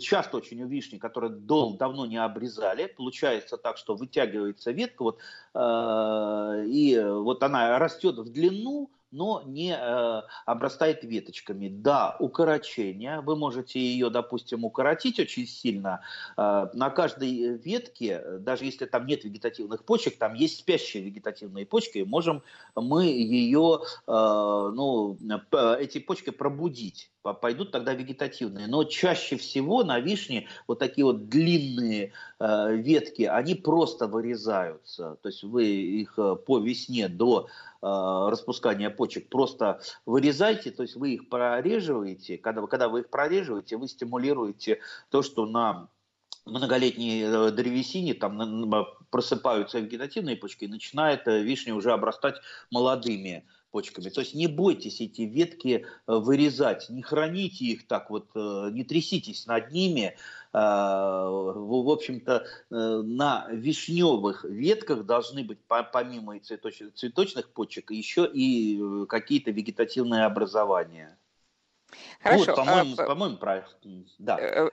часто 0.00 0.36
очень 0.36 0.62
у 0.62 0.68
вишни, 0.68 0.98
которые 0.98 1.32
дол 1.32 1.76
давно 1.76 2.06
не 2.06 2.16
обрезали, 2.16 2.86
получается 2.86 3.56
так, 3.56 3.76
что 3.76 3.94
вытягивается 3.94 4.70
ветка, 4.72 5.02
вот, 5.02 5.18
э, 5.54 6.64
и 6.66 6.98
вот 7.04 7.42
она 7.42 7.78
растет 7.78 8.18
в 8.18 8.32
длину, 8.32 8.90
но 9.10 9.42
не 9.46 9.72
э, 9.72 10.22
обрастает 10.44 11.04
веточками. 11.04 11.68
Да, 11.68 12.16
укорочение. 12.18 13.20
Вы 13.20 13.36
можете 13.36 13.80
ее, 13.80 14.10
допустим, 14.10 14.64
укоротить 14.64 15.18
очень 15.18 15.46
сильно. 15.46 16.02
Э, 16.36 16.66
на 16.74 16.90
каждой 16.90 17.56
ветке, 17.58 18.22
даже 18.40 18.64
если 18.64 18.86
там 18.86 19.06
нет 19.06 19.24
вегетативных 19.24 19.84
почек, 19.84 20.18
там 20.18 20.34
есть 20.34 20.58
спящие 20.58 21.02
вегетативные 21.02 21.66
почки, 21.66 22.00
можем 22.00 22.42
мы 22.74 23.06
ее, 23.06 23.80
э, 24.06 24.10
ну, 24.10 25.16
эти 25.78 25.98
почки 25.98 26.30
пробудить 26.30 27.10
пойдут 27.32 27.70
тогда 27.72 27.94
вегетативные. 27.94 28.66
Но 28.66 28.84
чаще 28.84 29.36
всего 29.36 29.84
на 29.84 30.00
вишне 30.00 30.48
вот 30.66 30.78
такие 30.78 31.04
вот 31.04 31.28
длинные 31.28 32.12
э, 32.38 32.76
ветки, 32.76 33.22
они 33.22 33.54
просто 33.54 34.06
вырезаются. 34.06 35.16
То 35.22 35.28
есть 35.28 35.42
вы 35.42 35.66
их 35.66 36.14
э, 36.18 36.36
по 36.36 36.58
весне 36.58 37.08
до 37.08 37.48
Э, 37.80 38.28
распускания 38.28 38.90
почек, 38.90 39.28
просто 39.28 39.80
вырезайте, 40.04 40.72
то 40.72 40.82
есть 40.82 40.96
вы 40.96 41.14
их 41.14 41.28
прореживаете, 41.28 42.36
когда, 42.36 42.66
когда 42.66 42.88
вы 42.88 43.00
их 43.00 43.08
прореживаете, 43.08 43.76
вы 43.76 43.86
стимулируете 43.86 44.80
то, 45.10 45.22
что 45.22 45.46
на 45.46 45.88
многолетней 46.44 47.22
э, 47.22 47.50
древесине 47.52 48.14
там 48.14 48.74
просыпаются 49.10 49.78
вегетативные 49.78 50.36
почки 50.36 50.64
и 50.64 50.68
начинает 50.68 51.28
э, 51.28 51.40
вишня 51.40 51.72
уже 51.72 51.92
обрастать 51.92 52.40
молодыми 52.72 53.46
почками. 53.70 54.08
То 54.08 54.20
есть 54.20 54.34
не 54.34 54.46
бойтесь 54.46 55.00
эти 55.00 55.22
ветки 55.22 55.86
вырезать, 56.06 56.88
не 56.90 57.02
храните 57.02 57.64
их 57.64 57.86
так 57.86 58.10
вот, 58.10 58.34
не 58.34 58.84
тряситесь 58.84 59.46
над 59.46 59.70
ними. 59.70 60.16
В 60.52 61.90
общем-то, 61.90 62.46
на 62.70 63.46
вишневых 63.50 64.44
ветках 64.44 65.04
должны 65.04 65.44
быть 65.44 65.58
помимо 65.68 66.38
цветочных 66.40 67.50
почек 67.50 67.90
еще 67.90 68.28
и 68.32 68.80
какие-то 69.08 69.50
вегетативные 69.50 70.24
образования. 70.24 71.18
Хорошо. 72.20 72.44
Вот, 72.46 72.56
по-моему, 72.56 72.94
а, 72.96 73.04
по-моему, 73.04 73.36
правильно. 73.36 73.68
Да. 74.18 74.70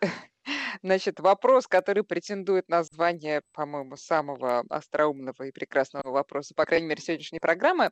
Значит, 0.82 1.20
вопрос, 1.20 1.68
который 1.68 2.04
претендует 2.04 2.68
на 2.70 2.84
звание, 2.84 3.42
по-моему, 3.54 3.98
самого 3.98 4.64
остроумного 4.70 5.44
и 5.44 5.52
прекрасного 5.52 6.12
вопроса, 6.12 6.54
по 6.56 6.66
крайней 6.66 6.88
мере, 6.88 7.02
сегодняшней 7.02 7.40
программы, 7.40 7.92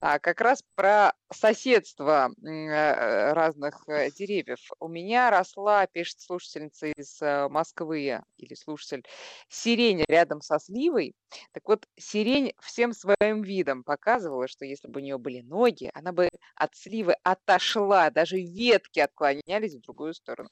а, 0.00 0.18
как 0.18 0.40
раз 0.40 0.62
про 0.74 1.12
соседство 1.32 2.30
э, 2.42 3.32
разных 3.32 3.82
э, 3.88 4.10
деревьев. 4.10 4.58
У 4.80 4.88
меня 4.88 5.30
росла, 5.30 5.86
пишет 5.86 6.20
слушательница 6.20 6.88
из 6.88 7.20
э, 7.22 7.48
Москвы, 7.48 8.20
или 8.36 8.54
слушатель, 8.54 9.04
сирень 9.48 10.04
рядом 10.08 10.40
со 10.40 10.58
сливой. 10.58 11.14
Так 11.52 11.62
вот, 11.66 11.86
сирень 11.98 12.52
всем 12.60 12.92
своим 12.92 13.42
видом 13.42 13.84
показывала, 13.84 14.48
что 14.48 14.64
если 14.64 14.88
бы 14.88 15.00
у 15.00 15.02
нее 15.02 15.18
были 15.18 15.40
ноги, 15.40 15.90
она 15.94 16.12
бы 16.12 16.28
от 16.54 16.74
сливы 16.74 17.14
отошла, 17.22 18.10
даже 18.10 18.36
ветки 18.36 19.00
отклонялись 19.00 19.74
в 19.76 19.80
другую 19.80 20.14
сторону. 20.14 20.48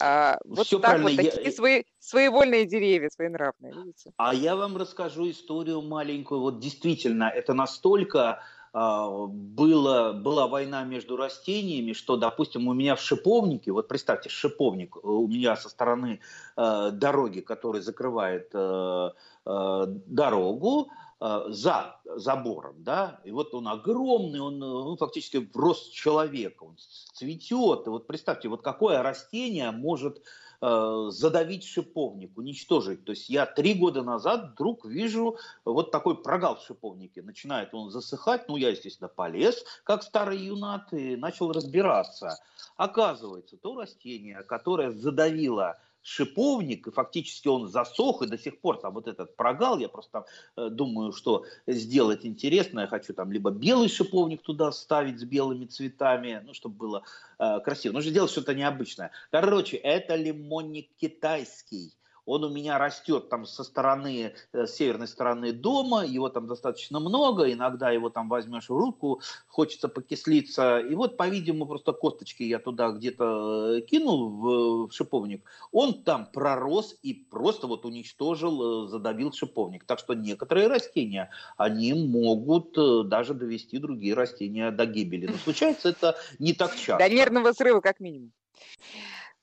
А, 0.00 0.38
вот 0.44 0.66
Все 0.66 0.78
так 0.78 0.98
вот 1.16 1.16
такие 1.16 1.44
я... 1.44 1.52
свои, 1.52 1.82
своевольные 1.98 2.66
деревья, 2.66 3.10
своенравные, 3.10 3.72
видите? 3.72 4.12
А 4.16 4.34
я 4.34 4.56
вам 4.56 4.76
расскажу 4.76 5.30
историю 5.30 5.82
маленькую. 5.82 6.40
Вот 6.40 6.60
действительно, 6.60 7.24
это 7.24 7.54
настолько 7.54 8.42
а, 8.72 9.26
было, 9.26 10.12
была 10.12 10.46
война 10.46 10.84
между 10.84 11.16
растениями, 11.16 11.92
что, 11.92 12.16
допустим, 12.16 12.68
у 12.68 12.74
меня 12.74 12.96
в 12.96 13.00
шиповнике, 13.00 13.72
вот 13.72 13.88
представьте, 13.88 14.28
шиповник 14.28 14.96
у 15.04 15.26
меня 15.26 15.56
со 15.56 15.68
стороны 15.68 16.20
э, 16.56 16.90
дороги, 16.92 17.40
который 17.40 17.80
закрывает 17.80 18.50
э, 18.52 19.10
э, 19.46 19.84
дорогу, 20.06 20.90
э, 21.20 21.44
за 21.48 21.96
забором, 22.04 22.76
да, 22.78 23.20
и 23.24 23.30
вот 23.30 23.54
он 23.54 23.68
огромный, 23.68 24.40
он, 24.40 24.62
он 24.62 24.96
фактически 24.98 25.38
в 25.38 25.56
рост 25.56 25.92
человека, 25.92 26.64
он 26.64 26.76
цветет, 27.14 27.86
и 27.86 27.90
вот 27.90 28.06
представьте, 28.06 28.48
вот 28.48 28.62
какое 28.62 29.02
растение 29.02 29.70
может 29.70 30.18
Э, 30.18 30.24
задавить 30.60 31.64
шиповник, 31.64 32.36
уничтожить. 32.36 33.04
То 33.04 33.12
есть 33.12 33.28
я 33.28 33.46
три 33.46 33.74
года 33.74 34.02
назад 34.02 34.52
вдруг 34.52 34.84
вижу 34.84 35.36
вот 35.64 35.90
такой 35.90 36.20
прогал 36.20 36.56
в 36.56 36.62
шиповнике. 36.62 37.22
Начинает 37.22 37.74
он 37.74 37.90
засыхать, 37.90 38.48
ну 38.48 38.56
я, 38.56 38.70
естественно, 38.70 39.08
полез, 39.08 39.64
как 39.84 40.02
старый 40.02 40.38
юнат, 40.38 40.92
и 40.92 41.16
начал 41.16 41.52
разбираться. 41.52 42.38
Оказывается, 42.76 43.56
то 43.56 43.80
растение, 43.80 44.42
которое 44.42 44.90
задавило 44.90 45.78
шиповник, 46.08 46.86
и 46.86 46.90
фактически 46.90 47.48
он 47.48 47.68
засох, 47.68 48.22
и 48.22 48.26
до 48.26 48.38
сих 48.38 48.60
пор 48.60 48.78
там 48.78 48.94
вот 48.94 49.08
этот 49.08 49.36
прогал, 49.36 49.78
я 49.78 49.88
просто 49.88 50.24
э, 50.56 50.68
думаю, 50.70 51.12
что 51.12 51.44
сделать 51.66 52.24
интересно, 52.24 52.80
я 52.80 52.86
хочу 52.86 53.12
там 53.12 53.30
либо 53.30 53.50
белый 53.50 53.88
шиповник 53.88 54.42
туда 54.42 54.72
ставить 54.72 55.20
с 55.20 55.24
белыми 55.24 55.66
цветами, 55.66 56.42
ну, 56.44 56.54
чтобы 56.54 56.76
было 56.76 57.02
э, 57.38 57.60
красиво, 57.60 57.92
нужно 57.92 58.10
сделать 58.10 58.30
что-то 58.30 58.54
необычное. 58.54 59.10
Короче, 59.30 59.76
это 59.76 60.16
лимонник 60.16 60.88
китайский, 60.96 61.92
он 62.28 62.44
у 62.44 62.50
меня 62.50 62.78
растет 62.78 63.30
там 63.30 63.46
со 63.46 63.64
стороны, 63.64 64.34
э, 64.52 64.66
с 64.66 64.74
северной 64.74 65.08
стороны 65.08 65.52
дома, 65.52 66.04
его 66.04 66.28
там 66.28 66.46
достаточно 66.46 67.00
много, 67.00 67.50
иногда 67.50 67.90
его 67.90 68.10
там 68.10 68.28
возьмешь 68.28 68.68
в 68.68 68.76
руку, 68.76 69.22
хочется 69.46 69.88
покислиться, 69.88 70.78
и 70.78 70.94
вот, 70.94 71.16
по-видимому, 71.16 71.66
просто 71.66 71.92
косточки 71.92 72.42
я 72.42 72.58
туда 72.58 72.90
где-то 72.90 73.78
э, 73.78 73.80
кинул 73.80 74.28
в, 74.28 74.88
в 74.88 74.92
шиповник, 74.92 75.42
он 75.72 76.02
там 76.02 76.26
пророс 76.26 76.94
и 77.02 77.14
просто 77.14 77.66
вот 77.66 77.86
уничтожил, 77.86 78.84
э, 78.84 78.88
задавил 78.88 79.32
шиповник. 79.32 79.84
Так 79.84 79.98
что 79.98 80.12
некоторые 80.12 80.68
растения, 80.68 81.30
они 81.56 81.94
могут 81.94 82.76
даже 83.08 83.32
довести 83.32 83.78
другие 83.78 84.12
растения 84.12 84.70
до 84.70 84.84
гибели. 84.84 85.26
Но 85.26 85.38
случается 85.38 85.88
это 85.88 86.16
не 86.38 86.52
так 86.52 86.76
часто. 86.76 86.98
До 86.98 87.08
нервного 87.08 87.52
срыва 87.52 87.80
как 87.80 88.00
минимум. 88.00 88.32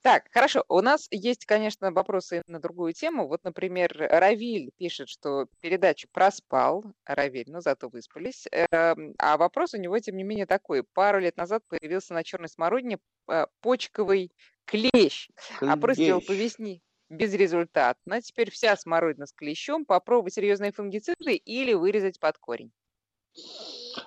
Так, 0.05 0.25
хорошо. 0.31 0.63
У 0.69 0.81
нас 0.81 1.07
есть, 1.09 1.47
конечно, 1.47 1.91
вопросы 1.91 2.43
на 2.45 2.59
другую 2.59 2.93
тему. 2.93 3.27
Вот, 3.27 3.43
например, 3.43 3.91
Равиль 3.97 4.69
пишет, 4.77 5.09
что 5.09 5.47
передачу 5.61 6.07
проспал. 6.11 6.83
Равиль, 7.05 7.45
но 7.47 7.59
зато 7.59 7.89
выспались. 7.89 8.45
Эм, 8.51 9.15
а 9.17 9.35
вопрос 9.37 9.73
у 9.73 9.77
него, 9.77 9.97
тем 9.97 10.15
не 10.15 10.23
менее, 10.23 10.45
такой. 10.45 10.83
Пару 10.83 11.19
лет 11.19 11.37
назад 11.37 11.63
появился 11.67 12.13
на 12.13 12.23
черной 12.23 12.49
смородине 12.49 12.99
э, 13.27 13.47
почковый 13.61 14.31
клещ. 14.65 14.91
клещ. 15.57 15.73
Опрыскивал 15.73 16.21
по 16.21 16.33
весне 16.33 16.81
безрезультатно. 17.09 18.21
Теперь 18.21 18.51
вся 18.51 18.77
смородина 18.77 19.25
с 19.25 19.33
клещом. 19.33 19.85
Попробуй 19.85 20.29
серьезные 20.29 20.71
фунгициды 20.71 21.35
или 21.35 21.73
вырезать 21.73 22.19
под 22.19 22.37
корень. 22.37 22.71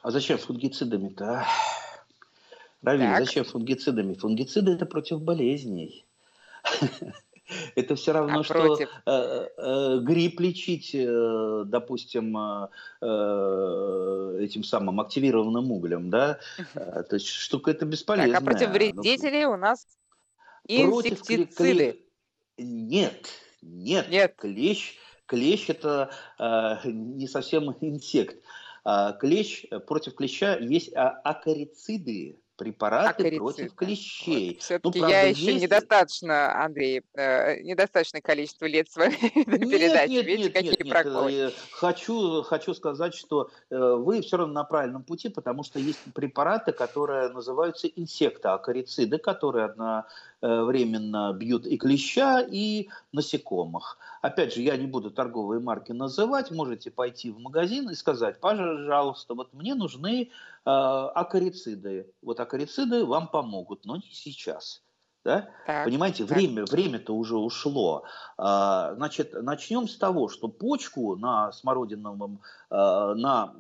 А 0.05 0.13
зачем 0.13 0.39
фунгицидами-то? 0.39 1.41
А? 1.41 1.47
Равиль, 2.83 3.25
зачем 3.25 3.45
фунгицидами? 3.45 4.15
Фунгициды 4.15 4.73
это 4.73 4.87
против 4.87 5.21
болезней. 5.21 6.07
Это 7.77 7.95
все 7.95 8.13
равно, 8.13 8.41
а 8.41 8.45
что 8.45 8.55
против? 8.55 8.91
Э, 9.07 9.49
э, 9.57 9.99
грипп 10.03 10.39
лечить, 10.41 10.91
э, 10.95 11.65
допустим, 11.67 12.37
этим 13.01 14.65
самым 14.65 15.01
активированным 15.01 15.73
углем, 15.73 16.11
да? 16.11 16.41
То 16.75 17.09
есть 17.13 17.29
штука 17.29 17.71
это 17.71 17.87
бесполезная. 17.87 18.35
Так, 18.35 18.43
а 18.43 18.45
против 18.45 18.71
вредителей 18.71 19.47
у 19.47 19.57
нас 19.57 19.87
инсектициды. 20.67 22.05
Нет, 22.59 23.29
нет, 23.63 24.11
нет. 24.11 24.35
Клещ, 24.37 24.99
клещ 25.27 25.71
это 25.71 26.11
не 26.85 27.27
совсем 27.29 27.71
инсект. 27.81 28.43
А 28.85 29.13
клещ, 29.13 29.65
против 29.87 30.15
клеща 30.15 30.57
есть 30.57 30.91
акарициды 30.95 32.39
препараты 32.59 33.23
Акарицид, 33.23 33.39
против 33.39 33.75
клещей. 33.75 34.55
Вот. 34.55 34.63
Все-таки 34.63 35.01
ну, 35.01 35.09
я 35.09 35.23
еще 35.23 35.53
есть... 35.53 35.63
недостаточно, 35.63 36.65
Андрей, 36.65 37.03
э, 37.15 37.61
недостаточное 37.63 38.21
количество 38.21 38.67
лет 38.67 38.91
своей 38.91 39.17
передачи. 39.45 40.11
Нет, 40.11 40.27
Видите, 40.27 40.43
нет, 40.45 40.53
какие 40.53 40.83
нет, 40.85 40.89
проколы. 40.89 41.33
Нет. 41.33 41.55
Хочу, 41.73 42.43
хочу 42.43 42.75
сказать, 42.75 43.15
что 43.15 43.51
э, 43.71 43.77
вы 43.79 44.21
все 44.23 44.37
равно 44.37 44.55
на 44.55 44.65
правильном 44.65 45.05
пути, 45.05 45.29
потому 45.29 45.63
что 45.63 45.79
есть 45.79 46.01
препараты, 46.15 46.73
которые 46.73 47.29
называются 47.29 47.87
инсектоакарициды, 47.87 49.19
которые 49.19 49.67
одновременно 50.41 51.33
бьют 51.33 51.67
и 51.67 51.77
клеща, 51.77 52.41
и 52.41 52.89
насекомых. 53.13 53.99
Опять 54.23 54.55
же, 54.55 54.63
я 54.63 54.77
не 54.77 54.87
буду 54.87 55.11
торговые 55.11 55.61
марки 55.61 55.93
называть, 55.93 56.51
можете 56.51 56.91
пойти 56.91 57.31
в 57.31 57.39
магазин 57.39 57.91
и 57.91 57.95
сказать, 57.95 58.41
пожалуйста, 58.41 59.35
вот 59.35 59.53
мне 59.53 59.75
нужны 59.75 60.23
э, 60.23 60.29
акарициды. 60.65 62.11
Вот 62.23 62.41
акарициды 62.41 63.05
вам 63.05 63.29
помогут, 63.29 63.85
но 63.85 63.97
не 63.97 64.11
сейчас. 64.13 64.83
Да? 65.29 65.51
Так, 65.67 65.85
Понимаете, 65.85 66.25
так. 66.25 66.39
время, 66.39 66.65
время-то 66.65 67.15
уже 67.15 67.37
ушло. 67.37 68.05
А, 68.39 68.95
значит, 68.95 69.35
начнем 69.35 69.87
с 69.87 69.99
того, 69.99 70.31
что 70.31 70.49
почку 70.49 71.17
на 71.17 71.53
смородиновом, 71.53 72.41
а, 72.71 73.15
на 73.15 73.55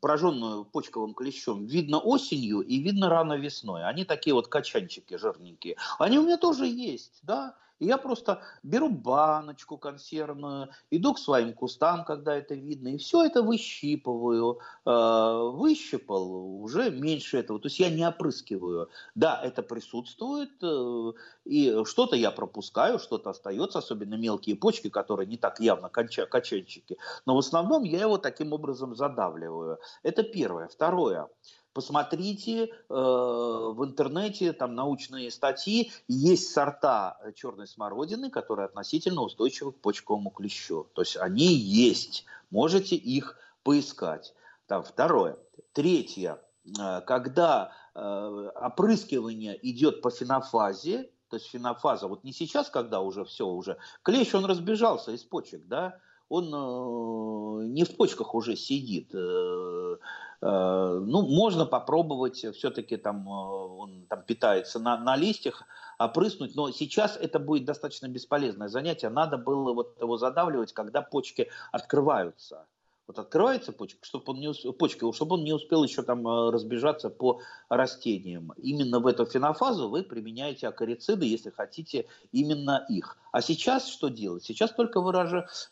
пораженную 0.00 0.64
почковым 0.64 1.14
клещом 1.14 1.64
видно 1.66 2.00
осенью 2.00 2.58
и 2.60 2.78
видно 2.78 3.08
рано 3.08 3.34
весной. 3.34 3.84
Они 3.84 4.04
такие 4.04 4.34
вот 4.34 4.48
качанчики 4.48 5.16
жирненькие. 5.16 5.76
Они 6.00 6.18
у 6.18 6.24
меня 6.24 6.38
тоже 6.38 6.66
есть, 6.66 7.20
да. 7.22 7.54
Я 7.78 7.98
просто 7.98 8.42
беру 8.62 8.88
баночку 8.88 9.76
консервную, 9.76 10.70
иду 10.90 11.14
к 11.14 11.18
своим 11.18 11.52
кустам, 11.52 12.04
когда 12.04 12.34
это 12.34 12.54
видно, 12.54 12.88
и 12.88 12.96
все 12.96 13.24
это 13.24 13.42
выщипываю. 13.42 14.60
Э, 14.86 15.50
выщипал, 15.52 16.62
уже 16.62 16.90
меньше 16.90 17.38
этого. 17.38 17.60
То 17.60 17.66
есть 17.66 17.78
я 17.78 17.90
не 17.90 18.06
опрыскиваю. 18.06 18.88
Да, 19.14 19.40
это 19.42 19.62
присутствует, 19.62 20.50
э, 20.62 21.12
и 21.44 21.84
что-то 21.84 22.16
я 22.16 22.30
пропускаю, 22.30 22.98
что-то 22.98 23.30
остается, 23.30 23.78
особенно 23.78 24.14
мелкие 24.14 24.56
почки, 24.56 24.88
которые 24.88 25.26
не 25.26 25.36
так 25.36 25.60
явно 25.60 25.88
качанчики. 25.88 26.96
Но 27.26 27.34
в 27.34 27.38
основном 27.38 27.82
я 27.84 28.00
его 28.00 28.18
таким 28.18 28.52
образом 28.52 28.94
задавливаю. 28.94 29.78
Это 30.02 30.22
первое. 30.22 30.68
Второе. 30.68 31.28
Посмотрите 31.76 32.64
э, 32.64 32.70
в 32.88 33.84
интернете, 33.84 34.54
там 34.54 34.74
научные 34.74 35.30
статьи, 35.30 35.92
есть 36.08 36.50
сорта 36.50 37.18
черной 37.34 37.66
смородины, 37.66 38.30
которые 38.30 38.64
относительно 38.64 39.20
устойчивы 39.20 39.72
к 39.72 39.82
почковому 39.82 40.30
клещу. 40.30 40.86
То 40.94 41.02
есть 41.02 41.18
они 41.18 41.52
есть, 41.52 42.24
можете 42.50 42.96
их 42.96 43.36
поискать. 43.62 44.32
Там 44.66 44.84
второе. 44.84 45.36
Третье. 45.74 46.40
Э, 46.80 47.02
когда 47.02 47.72
э, 47.94 48.00
опрыскивание 48.00 49.58
идет 49.60 50.00
по 50.00 50.10
фенофазе, 50.10 51.10
то 51.28 51.36
есть 51.36 51.50
фенофаза, 51.50 52.08
вот 52.08 52.24
не 52.24 52.32
сейчас, 52.32 52.70
когда 52.70 53.02
уже 53.02 53.26
все, 53.26 53.46
уже 53.46 53.76
клещ, 54.02 54.34
он 54.34 54.46
разбежался 54.46 55.12
из 55.12 55.24
почек, 55.24 55.66
да, 55.66 55.98
он 56.30 56.46
э, 56.46 57.66
не 57.66 57.84
в 57.84 57.94
почках 57.98 58.34
уже 58.34 58.56
сидит, 58.56 59.10
э, 59.14 59.96
ну, 60.40 61.22
можно 61.22 61.66
попробовать, 61.66 62.44
все-таки 62.54 62.96
там 62.96 63.26
он 63.28 64.06
там 64.08 64.22
питается 64.22 64.78
на, 64.78 64.96
на 64.98 65.16
листьях, 65.16 65.62
опрыснуть, 65.98 66.54
но 66.54 66.70
сейчас 66.70 67.16
это 67.16 67.38
будет 67.38 67.64
достаточно 67.64 68.06
бесполезное 68.08 68.68
занятие. 68.68 69.08
Надо 69.08 69.38
было 69.38 69.72
вот 69.72 70.00
его 70.00 70.18
задавливать, 70.18 70.72
когда 70.72 71.02
почки 71.02 71.50
открываются. 71.72 72.66
Вот 73.06 73.20
открывается 73.20 73.72
почка, 73.72 74.04
чтобы 74.04 74.32
он 74.32 74.40
не 74.40 74.48
успел, 74.48 74.72
почка, 74.72 75.12
чтобы 75.12 75.34
он 75.34 75.44
не 75.44 75.52
успел 75.52 75.84
еще 75.84 76.02
там 76.02 76.26
э, 76.26 76.50
разбежаться 76.50 77.08
по 77.08 77.40
растениям. 77.68 78.52
Именно 78.56 78.98
в 78.98 79.06
эту 79.06 79.26
фенофазу 79.26 79.88
вы 79.88 80.02
применяете 80.02 80.66
акарициды, 80.66 81.24
если 81.24 81.50
хотите 81.50 82.06
именно 82.32 82.84
их. 82.88 83.16
А 83.30 83.42
сейчас 83.42 83.86
что 83.86 84.08
делать? 84.08 84.42
Сейчас 84.42 84.72
только 84.72 85.00
вы 85.00 85.12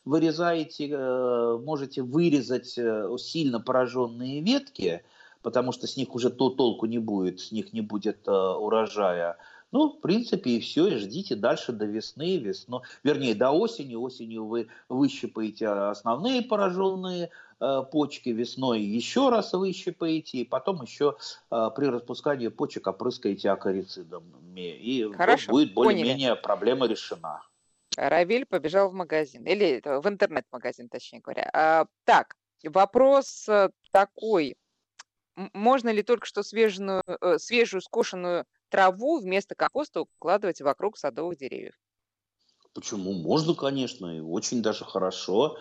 вырезаете, 0.04 0.88
э, 0.90 1.58
можете 1.58 2.02
вырезать 2.02 2.78
э, 2.78 3.08
сильно 3.18 3.58
пораженные 3.58 4.40
ветки, 4.40 5.02
потому 5.42 5.72
что 5.72 5.88
с 5.88 5.96
них 5.96 6.14
уже 6.14 6.30
то 6.30 6.50
толку 6.50 6.86
не 6.86 6.98
будет, 6.98 7.40
с 7.40 7.50
них 7.50 7.72
не 7.72 7.80
будет 7.80 8.28
урожая. 8.28 9.38
Ну, 9.74 9.88
в 9.88 10.00
принципе, 10.00 10.50
и 10.50 10.60
все, 10.60 10.86
и 10.86 10.98
ждите 10.98 11.34
дальше 11.34 11.72
до 11.72 11.84
весны, 11.84 12.36
весну, 12.36 12.82
вернее, 13.02 13.34
до 13.34 13.50
осени. 13.50 13.96
Осенью 13.96 14.46
вы 14.46 14.68
выщипаете 14.88 15.66
основные 15.66 16.42
пораженные 16.42 17.30
э, 17.58 17.82
почки, 17.90 18.28
весной 18.28 18.82
еще 18.82 19.30
раз 19.30 19.52
выщипаете, 19.52 20.38
и 20.38 20.44
потом 20.44 20.80
еще 20.82 21.16
э, 21.50 21.70
при 21.74 21.86
распускании 21.86 22.46
почек 22.46 22.86
опрыскаете 22.86 23.50
акарицидом. 23.50 24.22
И 24.54 25.10
Хорошо, 25.12 25.50
вот 25.50 25.58
будет 25.58 25.74
более-менее 25.74 26.36
проблема 26.36 26.86
решена. 26.86 27.42
Равиль 27.96 28.46
побежал 28.46 28.90
в 28.90 28.94
магазин, 28.94 29.44
или 29.44 29.82
в 29.84 30.08
интернет-магазин, 30.08 30.88
точнее 30.88 31.18
говоря. 31.18 31.50
А, 31.52 31.86
так, 32.04 32.36
вопрос 32.62 33.48
э, 33.48 33.70
такой. 33.90 34.56
Можно 35.52 35.88
ли 35.88 36.04
только 36.04 36.26
что 36.26 36.44
свежую, 36.44 37.02
э, 37.08 37.38
свежую 37.38 37.80
скошенную 37.80 38.46
траву 38.68 39.20
вместо 39.20 39.54
компоста 39.54 40.02
укладывать 40.02 40.60
вокруг 40.60 40.98
садовых 40.98 41.38
деревьев. 41.38 41.74
Почему? 42.74 43.12
Можно, 43.12 43.54
конечно, 43.54 44.16
и 44.16 44.20
очень 44.20 44.62
даже 44.62 44.84
хорошо. 44.84 45.56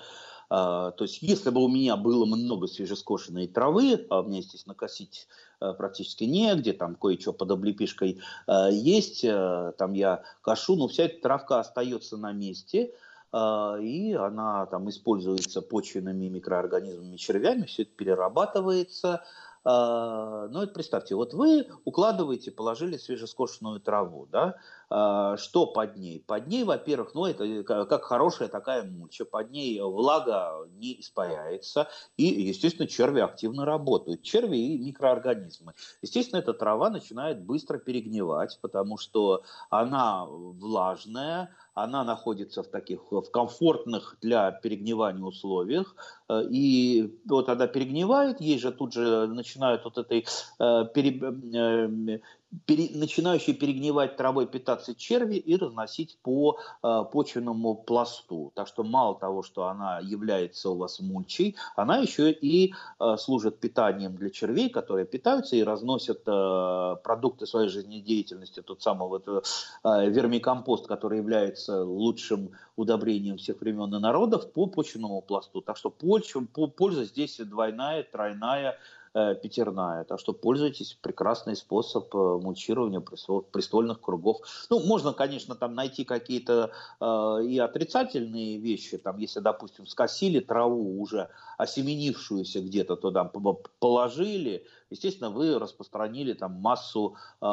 А, 0.49 0.91
то 0.91 1.03
есть, 1.03 1.21
если 1.21 1.49
бы 1.49 1.63
у 1.63 1.67
меня 1.67 1.95
было 1.95 2.25
много 2.25 2.67
свежескошенной 2.67 3.47
травы, 3.47 4.05
а 4.09 4.21
у 4.21 4.23
меня, 4.23 4.39
естественно, 4.39 4.75
косить 4.75 5.27
а, 5.59 5.73
практически 5.73 6.25
негде, 6.25 6.73
там 6.73 6.95
кое-что 6.95 7.33
под 7.33 7.51
облепишкой 7.51 8.19
а, 8.45 8.69
есть, 8.69 9.21
там 9.21 9.93
я 9.93 10.23
кашу, 10.41 10.75
но 10.75 10.87
вся 10.87 11.05
эта 11.05 11.21
травка 11.21 11.59
остается 11.59 12.17
на 12.17 12.31
месте, 12.31 12.93
и 13.35 14.13
она 14.13 14.67
там 14.67 14.87
используется 14.89 15.63
почвенными 15.63 16.27
микроорганизмами, 16.27 17.17
червями, 17.17 17.65
все 17.65 17.81
это 17.81 17.91
перерабатывается, 17.95 19.23
ну, 19.65 20.61
это 20.61 20.73
представьте, 20.73 21.15
вот 21.15 21.33
вы 21.33 21.67
укладываете, 21.85 22.51
положили 22.51 22.97
свежескошенную 22.97 23.79
траву, 23.79 24.27
да, 24.29 24.55
а, 24.95 25.37
что 25.37 25.65
под 25.65 25.97
ней? 25.97 26.23
Под 26.27 26.45
ней, 26.45 26.63
во-первых, 26.63 27.15
ну, 27.15 27.25
это 27.25 27.63
как 27.63 28.03
хорошая 28.03 28.47
такая 28.47 28.83
мульча, 28.83 29.25
под 29.25 29.49
ней 29.49 29.81
влага 29.81 30.67
не 30.75 30.99
испаряется, 30.99 31.87
и, 32.15 32.25
естественно, 32.25 32.87
черви 32.87 33.21
активно 33.21 33.65
работают, 33.65 34.21
черви 34.21 34.57
и 34.57 34.77
микроорганизмы. 34.77 35.73
Естественно, 36.03 36.39
эта 36.41 36.53
трава 36.53 36.91
начинает 36.91 37.43
быстро 37.43 37.79
перегнивать, 37.79 38.59
потому 38.61 38.99
что 38.99 39.43
она 39.71 40.25
влажная, 40.27 41.49
она 41.73 42.03
находится 42.03 42.61
в 42.61 42.67
таких 42.67 43.11
в 43.11 43.31
комфортных 43.31 44.17
для 44.21 44.51
перегнивания 44.51 45.23
условиях, 45.23 45.95
э, 45.95 46.22
и 46.41 47.13
вот 47.25 47.49
она 47.49 47.67
перегнивает, 47.67 48.41
ей 48.41 48.59
же 48.59 48.71
тут 48.71 48.93
же 48.93 49.27
начинают 49.27 49.83
вот 49.85 49.97
этой 49.97 50.25
э, 50.59 50.85
пере, 50.93 51.19
э, 51.53 52.19
пере, 52.65 52.89
начинающие 52.97 53.55
перегнивать 53.55 54.15
травой 54.17 54.47
питаться 54.47 54.95
черви 54.95 55.35
и 55.35 55.55
разносить 55.55 56.17
по 56.21 56.57
э, 56.83 57.03
почвенному 57.11 57.75
пласту. 57.75 58.51
Так 58.55 58.67
что 58.67 58.83
мало 58.83 59.15
того, 59.15 59.43
что 59.43 59.67
она 59.67 59.99
является 59.99 60.69
у 60.69 60.77
вас 60.77 60.99
мульчей, 60.99 61.55
она 61.75 61.97
еще 61.97 62.31
и 62.31 62.73
э, 62.99 63.15
служит 63.17 63.59
питанием 63.59 64.15
для 64.15 64.29
червей, 64.29 64.69
которые 64.69 65.05
питаются 65.05 65.55
и 65.55 65.63
разносят 65.63 66.21
э, 66.27 66.95
продукты 67.03 67.45
своей 67.45 67.69
жизнедеятельности, 67.69 68.61
тот 68.61 68.81
самый 68.81 69.07
вот, 69.07 69.27
э, 69.27 70.09
вермикомпост, 70.09 70.87
который 70.87 71.17
является 71.17 71.83
лучшим 71.83 72.51
удобрением 72.75 73.37
всех 73.37 73.61
времен 73.61 73.93
и 73.95 73.99
народов 73.99 74.51
по 74.51 74.67
почвенному 74.67 75.21
пласту. 75.21 75.61
Так 75.61 75.77
что 75.77 75.89
почва, 75.89 76.41
польза 76.41 77.05
здесь 77.05 77.37
двойная, 77.37 78.03
тройная, 78.03 78.77
Э, 79.15 79.35
пятерная. 79.35 80.05
Так 80.05 80.19
что 80.19 80.33
пользуйтесь, 80.33 80.97
прекрасный 80.99 81.55
способ 81.55 82.13
э, 82.15 82.17
мульчирования 82.17 82.99
престольных 82.99 84.01
кругов. 84.01 84.39
Ну, 84.71 84.79
можно, 84.79 85.13
конечно, 85.13 85.53
там 85.53 85.75
найти 85.75 86.03
какие-то 86.03 86.71
э, 86.99 87.45
и 87.45 87.59
отрицательные 87.59 88.57
вещи, 88.57 88.97
там, 88.97 89.19
если, 89.19 89.39
допустим, 89.39 89.85
скосили 89.85 90.39
траву 90.39 90.99
уже 90.99 91.29
осеменившуюся 91.59 92.61
где-то 92.61 92.95
туда 92.95 93.31
положили, 93.77 94.65
естественно, 94.93 95.29
вы 95.29 95.59
распространили 95.59 96.33
там 96.33 96.53
массу 96.53 97.15
э, 97.41 97.45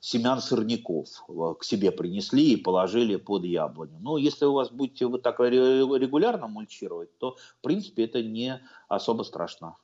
семян 0.00 0.40
сорняков, 0.40 1.08
к 1.58 1.64
себе 1.64 1.90
принесли 1.92 2.52
и 2.52 2.56
положили 2.56 3.16
под 3.16 3.44
яблоню. 3.44 3.98
Но 4.00 4.18
если 4.18 4.44
у 4.44 4.52
вас 4.52 4.70
будете 4.70 5.06
вы 5.06 5.18
так 5.18 5.40
регулярно 5.40 6.48
мульчировать, 6.48 7.16
то, 7.18 7.36
в 7.58 7.62
принципе, 7.62 8.04
это 8.04 8.22
не 8.22 8.60
особо 8.88 9.22
страшно. 9.22 9.76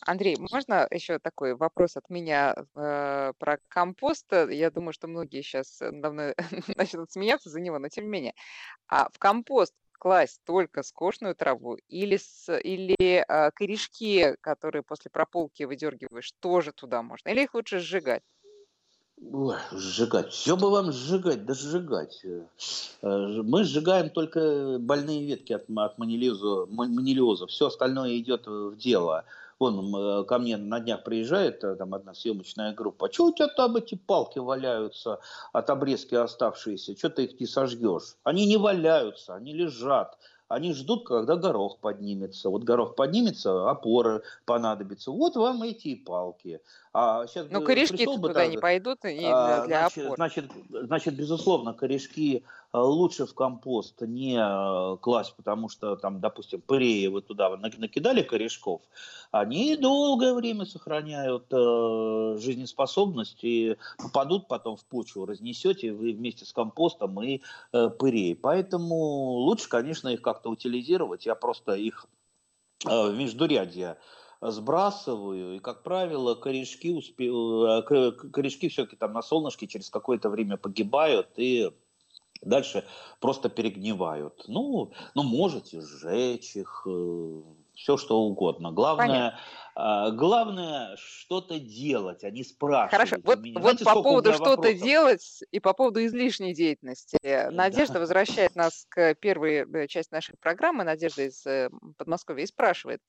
Андрей, 0.00 0.36
можно 0.38 0.86
еще 0.90 1.18
такой 1.18 1.54
вопрос 1.54 1.96
от 1.96 2.08
меня 2.08 2.54
э, 2.74 3.32
про 3.38 3.58
компост? 3.68 4.26
Я 4.32 4.70
думаю, 4.70 4.92
что 4.92 5.08
многие 5.08 5.42
сейчас 5.42 5.78
давно 5.80 6.34
начнут 6.76 7.10
смеяться 7.10 7.50
за 7.50 7.60
него, 7.60 7.78
но 7.78 7.88
тем 7.88 8.04
не 8.04 8.10
менее. 8.10 8.34
А 8.88 9.08
в 9.12 9.18
компост 9.18 9.74
класть 9.98 10.40
только 10.44 10.82
скошенную 10.82 11.34
траву 11.34 11.76
или, 11.88 12.16
с, 12.16 12.52
или 12.58 12.96
э, 13.00 13.50
корешки, 13.52 14.36
которые 14.40 14.82
после 14.82 15.10
прополки 15.10 15.64
выдергиваешь, 15.64 16.32
тоже 16.40 16.72
туда 16.72 17.02
можно? 17.02 17.28
Или 17.30 17.44
их 17.44 17.54
лучше 17.54 17.78
сжигать? 17.78 18.22
Ой, 19.32 19.56
сжигать. 19.72 20.32
Все 20.32 20.56
бы 20.56 20.70
вам 20.70 20.92
сжигать, 20.92 21.46
да 21.46 21.54
сжигать. 21.54 22.24
Э, 22.24 23.42
мы 23.42 23.64
сжигаем 23.64 24.10
только 24.10 24.78
больные 24.78 25.24
ветки 25.24 25.52
от, 25.52 25.64
от 25.76 25.98
манилиоза. 25.98 27.46
Все 27.46 27.66
остальное 27.66 28.18
идет 28.18 28.46
в 28.46 28.76
дело. 28.76 29.24
Вон 29.58 29.94
э, 29.94 30.24
ко 30.24 30.38
мне 30.38 30.56
на 30.56 30.80
днях 30.80 31.04
приезжает 31.04 31.62
э, 31.64 31.76
там 31.76 31.94
одна 31.94 32.14
съемочная 32.14 32.72
группа. 32.72 33.06
А 33.06 33.12
что 33.12 33.26
у 33.26 33.32
тебя 33.32 33.48
там 33.48 33.76
эти 33.76 33.94
палки 33.94 34.38
валяются 34.38 35.20
от 35.52 35.70
обрезки 35.70 36.14
оставшиеся? 36.14 36.96
Что 36.96 37.10
ты 37.10 37.24
их 37.24 37.40
не 37.40 37.46
сожгешь? 37.46 38.16
Они 38.24 38.46
не 38.46 38.56
валяются, 38.56 39.34
они 39.34 39.52
лежат. 39.52 40.18
Они 40.46 40.74
ждут, 40.74 41.06
когда 41.06 41.36
горох 41.36 41.78
поднимется. 41.78 42.50
Вот 42.50 42.64
горох 42.64 42.96
поднимется, 42.96 43.70
опоры 43.70 44.22
понадобятся. 44.44 45.10
Вот 45.10 45.36
вам 45.36 45.62
эти 45.62 45.94
палки. 45.94 46.60
А 46.92 47.26
сейчас 47.26 47.46
Но 47.50 47.62
корешки 47.62 48.04
бы 48.06 48.28
туда 48.28 48.34
так, 48.34 48.50
не 48.50 48.58
пойдут 48.58 49.04
и 49.04 49.24
а, 49.24 49.64
для 49.64 49.88
значит, 49.88 50.04
опор. 50.04 50.16
Значит, 50.16 50.44
значит, 50.68 51.16
безусловно, 51.16 51.72
корешки 51.72 52.44
лучше 52.82 53.26
в 53.26 53.34
компост 53.34 54.00
не 54.00 54.36
э, 54.36 54.96
класть, 54.98 55.34
потому 55.36 55.68
что 55.68 55.96
там, 55.96 56.20
допустим, 56.20 56.60
пыреи 56.60 57.06
вы 57.06 57.22
туда 57.22 57.50
накидали 57.56 58.22
корешков, 58.22 58.82
они 59.30 59.76
долгое 59.76 60.34
время 60.34 60.64
сохраняют 60.64 61.46
э, 61.52 62.36
жизнеспособность 62.38 63.44
и 63.44 63.76
попадут 63.98 64.48
потом 64.48 64.76
в 64.76 64.84
почву, 64.84 65.24
разнесете 65.24 65.92
вы 65.92 66.12
вместе 66.12 66.44
с 66.44 66.52
компостом 66.52 67.22
и 67.22 67.42
э, 67.72 67.90
пырей. 67.90 68.34
Поэтому 68.34 68.94
лучше, 68.94 69.68
конечно, 69.68 70.08
их 70.08 70.20
как-то 70.22 70.50
утилизировать. 70.50 71.26
Я 71.26 71.34
просто 71.36 71.74
их 71.74 72.06
э, 72.86 73.10
в 73.10 73.16
междурядье 73.16 73.98
сбрасываю, 74.40 75.56
и, 75.56 75.58
как 75.58 75.82
правило, 75.82 76.34
корешки, 76.34 76.92
успе... 76.92 77.28
Э, 77.28 77.82
корешки 78.12 78.68
все-таки 78.68 78.96
там 78.96 79.12
на 79.12 79.22
солнышке 79.22 79.66
через 79.66 79.90
какое-то 79.90 80.28
время 80.28 80.56
погибают 80.56 81.28
и 81.36 81.70
дальше 82.44 82.84
просто 83.20 83.48
перегнивают. 83.48 84.44
Ну, 84.46 84.92
ну 85.14 85.22
можете 85.22 85.80
сжечь 85.80 86.56
их, 86.56 86.86
э, 86.86 87.42
все 87.74 87.96
что 87.96 88.20
угодно. 88.20 88.72
Главное. 88.72 89.38
А, 89.76 90.12
главное 90.12 90.96
что-то 90.96 91.58
делать, 91.58 92.22
а 92.22 92.30
не 92.30 92.44
спрашивать. 92.44 92.92
Хорошо, 92.92 93.16
вот, 93.24 93.40
меня. 93.40 93.54
вот 93.58 93.80
Знаете, 93.80 93.84
по 93.84 94.02
поводу 94.02 94.32
что-то 94.32 94.72
делать 94.72 95.42
и 95.50 95.58
по 95.58 95.72
поводу 95.72 96.04
излишней 96.04 96.54
деятельности. 96.54 97.18
Надежда 97.50 97.94
да. 97.94 98.00
возвращает 98.00 98.54
нас 98.54 98.86
к 98.88 99.14
первой 99.16 99.66
э, 99.66 99.86
части 99.88 100.12
нашей 100.12 100.36
программы. 100.38 100.84
Надежда 100.84 101.22
из 101.22 101.44
э, 101.46 101.70
Подмосковья 101.96 102.44
и 102.44 102.46
спрашивает, 102.46 103.00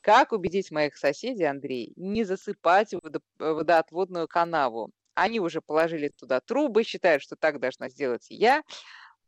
как 0.00 0.32
убедить 0.32 0.72
моих 0.72 0.96
соседей, 0.96 1.44
Андрей, 1.44 1.92
не 1.94 2.24
засыпать 2.24 2.94
водо- 2.94 3.22
водоотводную 3.38 4.26
канаву? 4.26 4.90
Они 5.18 5.40
уже 5.40 5.60
положили 5.60 6.08
туда 6.08 6.40
трубы, 6.40 6.84
считают, 6.84 7.22
что 7.22 7.34
так 7.34 7.58
должна 7.58 7.88
сделать 7.88 8.30
и 8.30 8.36
я. 8.36 8.62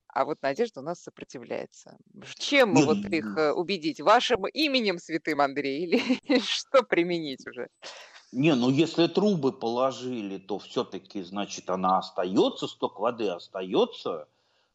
а 0.06 0.24
вот 0.24 0.38
Надежда 0.40 0.80
у 0.80 0.82
нас 0.84 1.02
сопротивляется. 1.02 1.96
Чем 2.38 2.70
мы 2.70 2.84
вот 2.84 2.98
их 2.98 3.36
э, 3.36 3.52
убедить? 3.52 4.00
Вашим 4.00 4.46
именем, 4.46 4.98
святым 4.98 5.40
Андрей, 5.40 5.84
или 6.22 6.38
что 6.38 6.82
применить 6.84 7.44
уже? 7.46 7.68
Не, 8.30 8.54
ну 8.54 8.70
если 8.70 9.08
трубы 9.08 9.52
положили, 9.52 10.38
то 10.38 10.60
все-таки, 10.60 11.22
значит, 11.22 11.68
она 11.68 11.98
остается, 11.98 12.68
сток 12.68 13.00
воды 13.00 13.28
остается. 13.28 14.28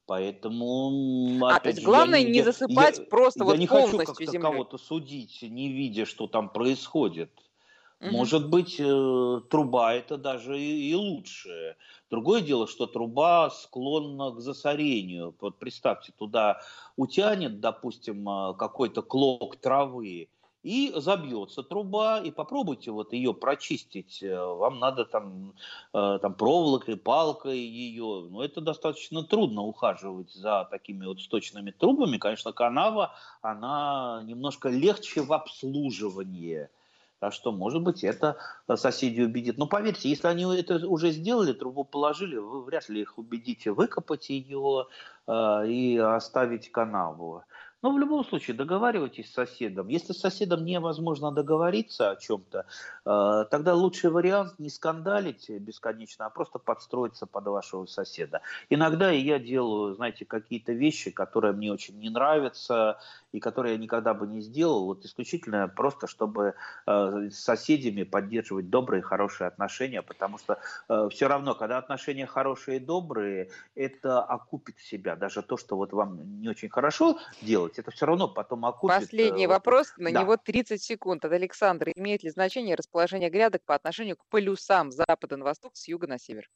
Поэтому, 0.07 1.39
а, 1.47 1.59
то 1.59 1.69
есть 1.69 1.81
главное 1.81 2.23
не, 2.23 2.31
не 2.31 2.43
засыпать 2.43 2.99
я, 2.99 3.05
просто 3.05 3.39
я 3.39 3.45
вот 3.45 3.57
не 3.57 3.67
полностью 3.67 3.99
хочу 3.99 4.31
как-то 4.31 4.39
кого-то 4.39 4.77
судить, 4.77 5.41
не 5.41 5.71
видя, 5.71 6.05
что 6.05 6.27
там 6.27 6.49
происходит. 6.49 7.31
Угу. 8.01 8.11
Может 8.11 8.49
быть, 8.49 8.75
э, 8.79 9.41
труба 9.49 9.93
это 9.93 10.17
даже 10.17 10.59
и, 10.59 10.89
и 10.91 10.93
лучше. 10.95 11.77
Другое 12.09 12.41
дело, 12.41 12.67
что 12.67 12.87
труба 12.87 13.49
склонна 13.49 14.31
к 14.31 14.41
засорению. 14.41 15.33
Вот 15.39 15.59
представьте, 15.59 16.11
туда 16.17 16.59
утянет, 16.97 17.59
допустим, 17.61 18.27
э, 18.29 18.53
какой-то 18.57 19.01
клок 19.01 19.55
травы, 19.57 20.27
и 20.61 20.91
забьется 20.95 21.61
труба, 21.61 22.19
и 22.19 22.31
попробуйте 22.31 22.91
вот 22.91 23.13
ее 23.13 23.33
прочистить. 23.33 24.21
Э, 24.23 24.43
вам 24.43 24.79
надо 24.79 25.05
там, 25.05 25.53
там 25.93 26.33
проволокой, 26.33 26.97
палкой 26.97 27.59
ее. 27.59 28.27
Но 28.29 28.43
это 28.43 28.61
достаточно 28.61 29.23
трудно 29.23 29.61
ухаживать 29.61 30.31
за 30.33 30.67
такими 30.69 31.05
вот 31.05 31.21
сточными 31.21 31.71
трубами. 31.71 32.17
Конечно, 32.17 32.51
канава, 32.51 33.13
она 33.41 34.21
немножко 34.25 34.69
легче 34.69 35.21
в 35.21 35.31
обслуживании. 35.33 36.69
Так 37.25 37.33
что, 37.33 37.51
может 37.51 37.81
быть, 37.81 38.03
это 38.03 38.37
соседи 38.75 39.19
убедит. 39.19 39.57
Но 39.57 39.65
поверьте, 39.65 40.09
если 40.09 40.27
они 40.27 40.43
это 40.55 40.87
уже 40.87 41.09
сделали, 41.09 41.53
трубу 41.53 41.83
положили, 41.83 42.37
вы 42.37 42.63
вряд 42.63 42.87
ли 42.87 43.01
их 43.01 43.17
убедите 43.17 43.71
выкопать 43.71 44.29
ее 44.29 44.85
э, 45.25 45.67
и 45.67 45.97
оставить 45.97 46.71
канаву. 46.71 47.43
Но 47.81 47.91
в 47.91 47.99
любом 47.99 48.25
случае 48.25 48.55
договаривайтесь 48.55 49.29
с 49.29 49.33
соседом. 49.33 49.89
Если 49.89 50.13
с 50.13 50.19
соседом 50.19 50.65
невозможно 50.65 51.31
договориться 51.31 52.11
о 52.11 52.15
чем-то, 52.15 52.65
э, 53.05 53.45
тогда 53.51 53.73
лучший 53.73 54.09
вариант 54.09 54.59
не 54.59 54.69
скандалить 54.69 55.49
бесконечно, 55.49 56.25
а 56.25 56.29
просто 56.29 56.59
подстроиться 56.59 57.25
под 57.25 57.45
вашего 57.45 57.85
соседа. 57.85 58.41
Иногда 58.69 59.11
я 59.11 59.39
делаю, 59.39 59.95
знаете, 59.95 60.25
какие-то 60.25 60.73
вещи, 60.73 61.11
которые 61.11 61.53
мне 61.53 61.71
очень 61.71 61.99
не 61.99 62.09
нравятся 62.09 62.99
и 63.35 63.39
которые 63.41 63.73
я 63.73 63.77
никогда 63.77 64.13
бы 64.13 64.27
не 64.27 64.39
сделал, 64.39 64.85
вот 64.85 65.03
исключительно 65.03 65.67
просто, 65.67 66.07
чтобы 66.07 66.55
э, 66.87 67.29
с 67.29 67.37
соседями 67.37 68.03
поддерживать 68.03 68.69
добрые, 68.69 69.01
хорошие 69.01 69.47
отношения, 69.47 70.01
потому 70.01 70.37
что 70.37 70.59
э, 70.87 71.09
все 71.11 71.27
равно, 71.27 71.53
когда 71.53 71.77
отношения 71.77 72.25
хорошие 72.25 72.77
и 72.77 72.79
добрые, 72.79 73.49
это 73.75 74.21
окупит 74.23 74.79
себя. 74.79 75.17
Даже 75.17 75.41
то, 75.41 75.57
что 75.57 75.75
вот 75.75 75.91
вам 75.91 76.39
не 76.39 76.47
очень 76.47 76.69
хорошо 76.69 77.19
делать, 77.41 77.77
это 77.77 77.91
все 77.91 78.05
равно 78.05 78.29
потом 78.29 78.65
окупит. 78.65 78.95
Последний 78.95 79.47
вопрос, 79.47 79.93
на 79.97 80.11
да. 80.11 80.21
него 80.21 80.37
30 80.37 80.81
секунд 80.81 81.25
от 81.25 81.33
Александра. 81.33 81.91
Имеет 81.91 82.23
ли 82.23 82.29
значение 82.29 82.75
расположение 82.75 83.29
грядок 83.29 83.63
по 83.65 83.75
отношению 83.75 84.15
к 84.15 84.25
полюсам 84.29 84.91
с 84.91 84.95
запада 84.95 85.35
на 85.35 85.43
восток, 85.43 85.75
с 85.75 85.89
юга 85.89 86.07
на 86.07 86.17
север? 86.17 86.49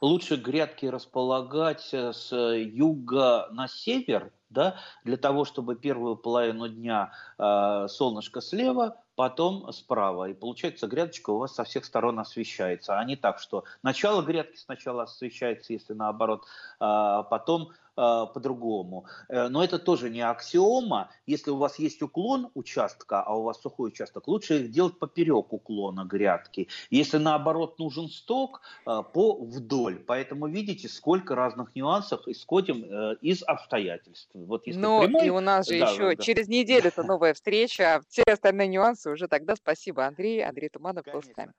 Лучше 0.00 0.36
грядки 0.36 0.86
располагать 0.86 1.88
э, 1.92 2.12
с 2.12 2.32
юга 2.34 3.48
на 3.52 3.68
север, 3.68 4.32
да, 4.50 4.76
для 5.04 5.16
того, 5.16 5.44
чтобы 5.44 5.76
первую 5.76 6.16
половину 6.16 6.68
дня 6.68 7.12
э, 7.38 7.86
солнышко 7.88 8.40
слева, 8.40 9.02
потом 9.14 9.70
справа. 9.72 10.30
И 10.30 10.34
получается, 10.34 10.86
грядочка 10.86 11.30
у 11.30 11.38
вас 11.38 11.54
со 11.54 11.64
всех 11.64 11.84
сторон 11.84 12.18
освещается, 12.18 12.98
а 12.98 13.04
не 13.04 13.16
так, 13.16 13.40
что 13.40 13.64
начало 13.82 14.22
грядки 14.22 14.56
сначала 14.56 15.02
освещается, 15.02 15.72
если 15.72 15.92
наоборот, 15.92 16.44
э, 16.80 17.24
потом 17.30 17.70
Э, 17.70 17.87
по-другому. 17.98 19.06
Э, 19.28 19.48
но 19.48 19.64
это 19.64 19.78
тоже 19.78 20.10
не 20.10 20.20
аксиома. 20.20 21.10
Если 21.26 21.50
у 21.50 21.56
вас 21.56 21.78
есть 21.78 22.02
уклон 22.02 22.50
участка, 22.54 23.22
а 23.22 23.36
у 23.36 23.42
вас 23.42 23.60
сухой 23.60 23.88
участок, 23.88 24.28
лучше 24.28 24.60
их 24.60 24.70
делать 24.70 24.98
поперек 24.98 25.52
уклона 25.52 26.04
грядки. 26.04 26.68
Если 26.90 27.18
наоборот 27.18 27.78
нужен 27.78 28.08
сток, 28.08 28.60
э, 28.86 29.02
по 29.12 29.34
вдоль. 29.34 29.98
Поэтому 30.06 30.46
видите, 30.46 30.88
сколько 30.88 31.34
разных 31.34 31.74
нюансов 31.74 32.26
исходим 32.26 32.78
из 33.20 33.42
обстоятельств. 33.42 34.30
Вот 34.34 34.66
если 34.66 34.80
ну 34.80 35.00
прямой, 35.00 35.26
и 35.26 35.30
у 35.30 35.40
нас 35.40 35.66
же 35.66 35.78
да, 35.78 35.90
еще 35.90 36.14
да. 36.14 36.22
через 36.22 36.48
неделю 36.48 36.88
это 36.88 37.02
новая 37.02 37.34
встреча. 37.34 38.00
Все 38.08 38.22
остальные 38.22 38.68
нюансы 38.68 39.10
уже 39.10 39.28
тогда. 39.28 39.56
Спасибо, 39.56 40.06
Андрей. 40.06 40.44
Андрей 40.44 40.68
Туманов 40.68 41.04
был 41.12 41.22
с 41.22 41.36
нами. 41.36 41.52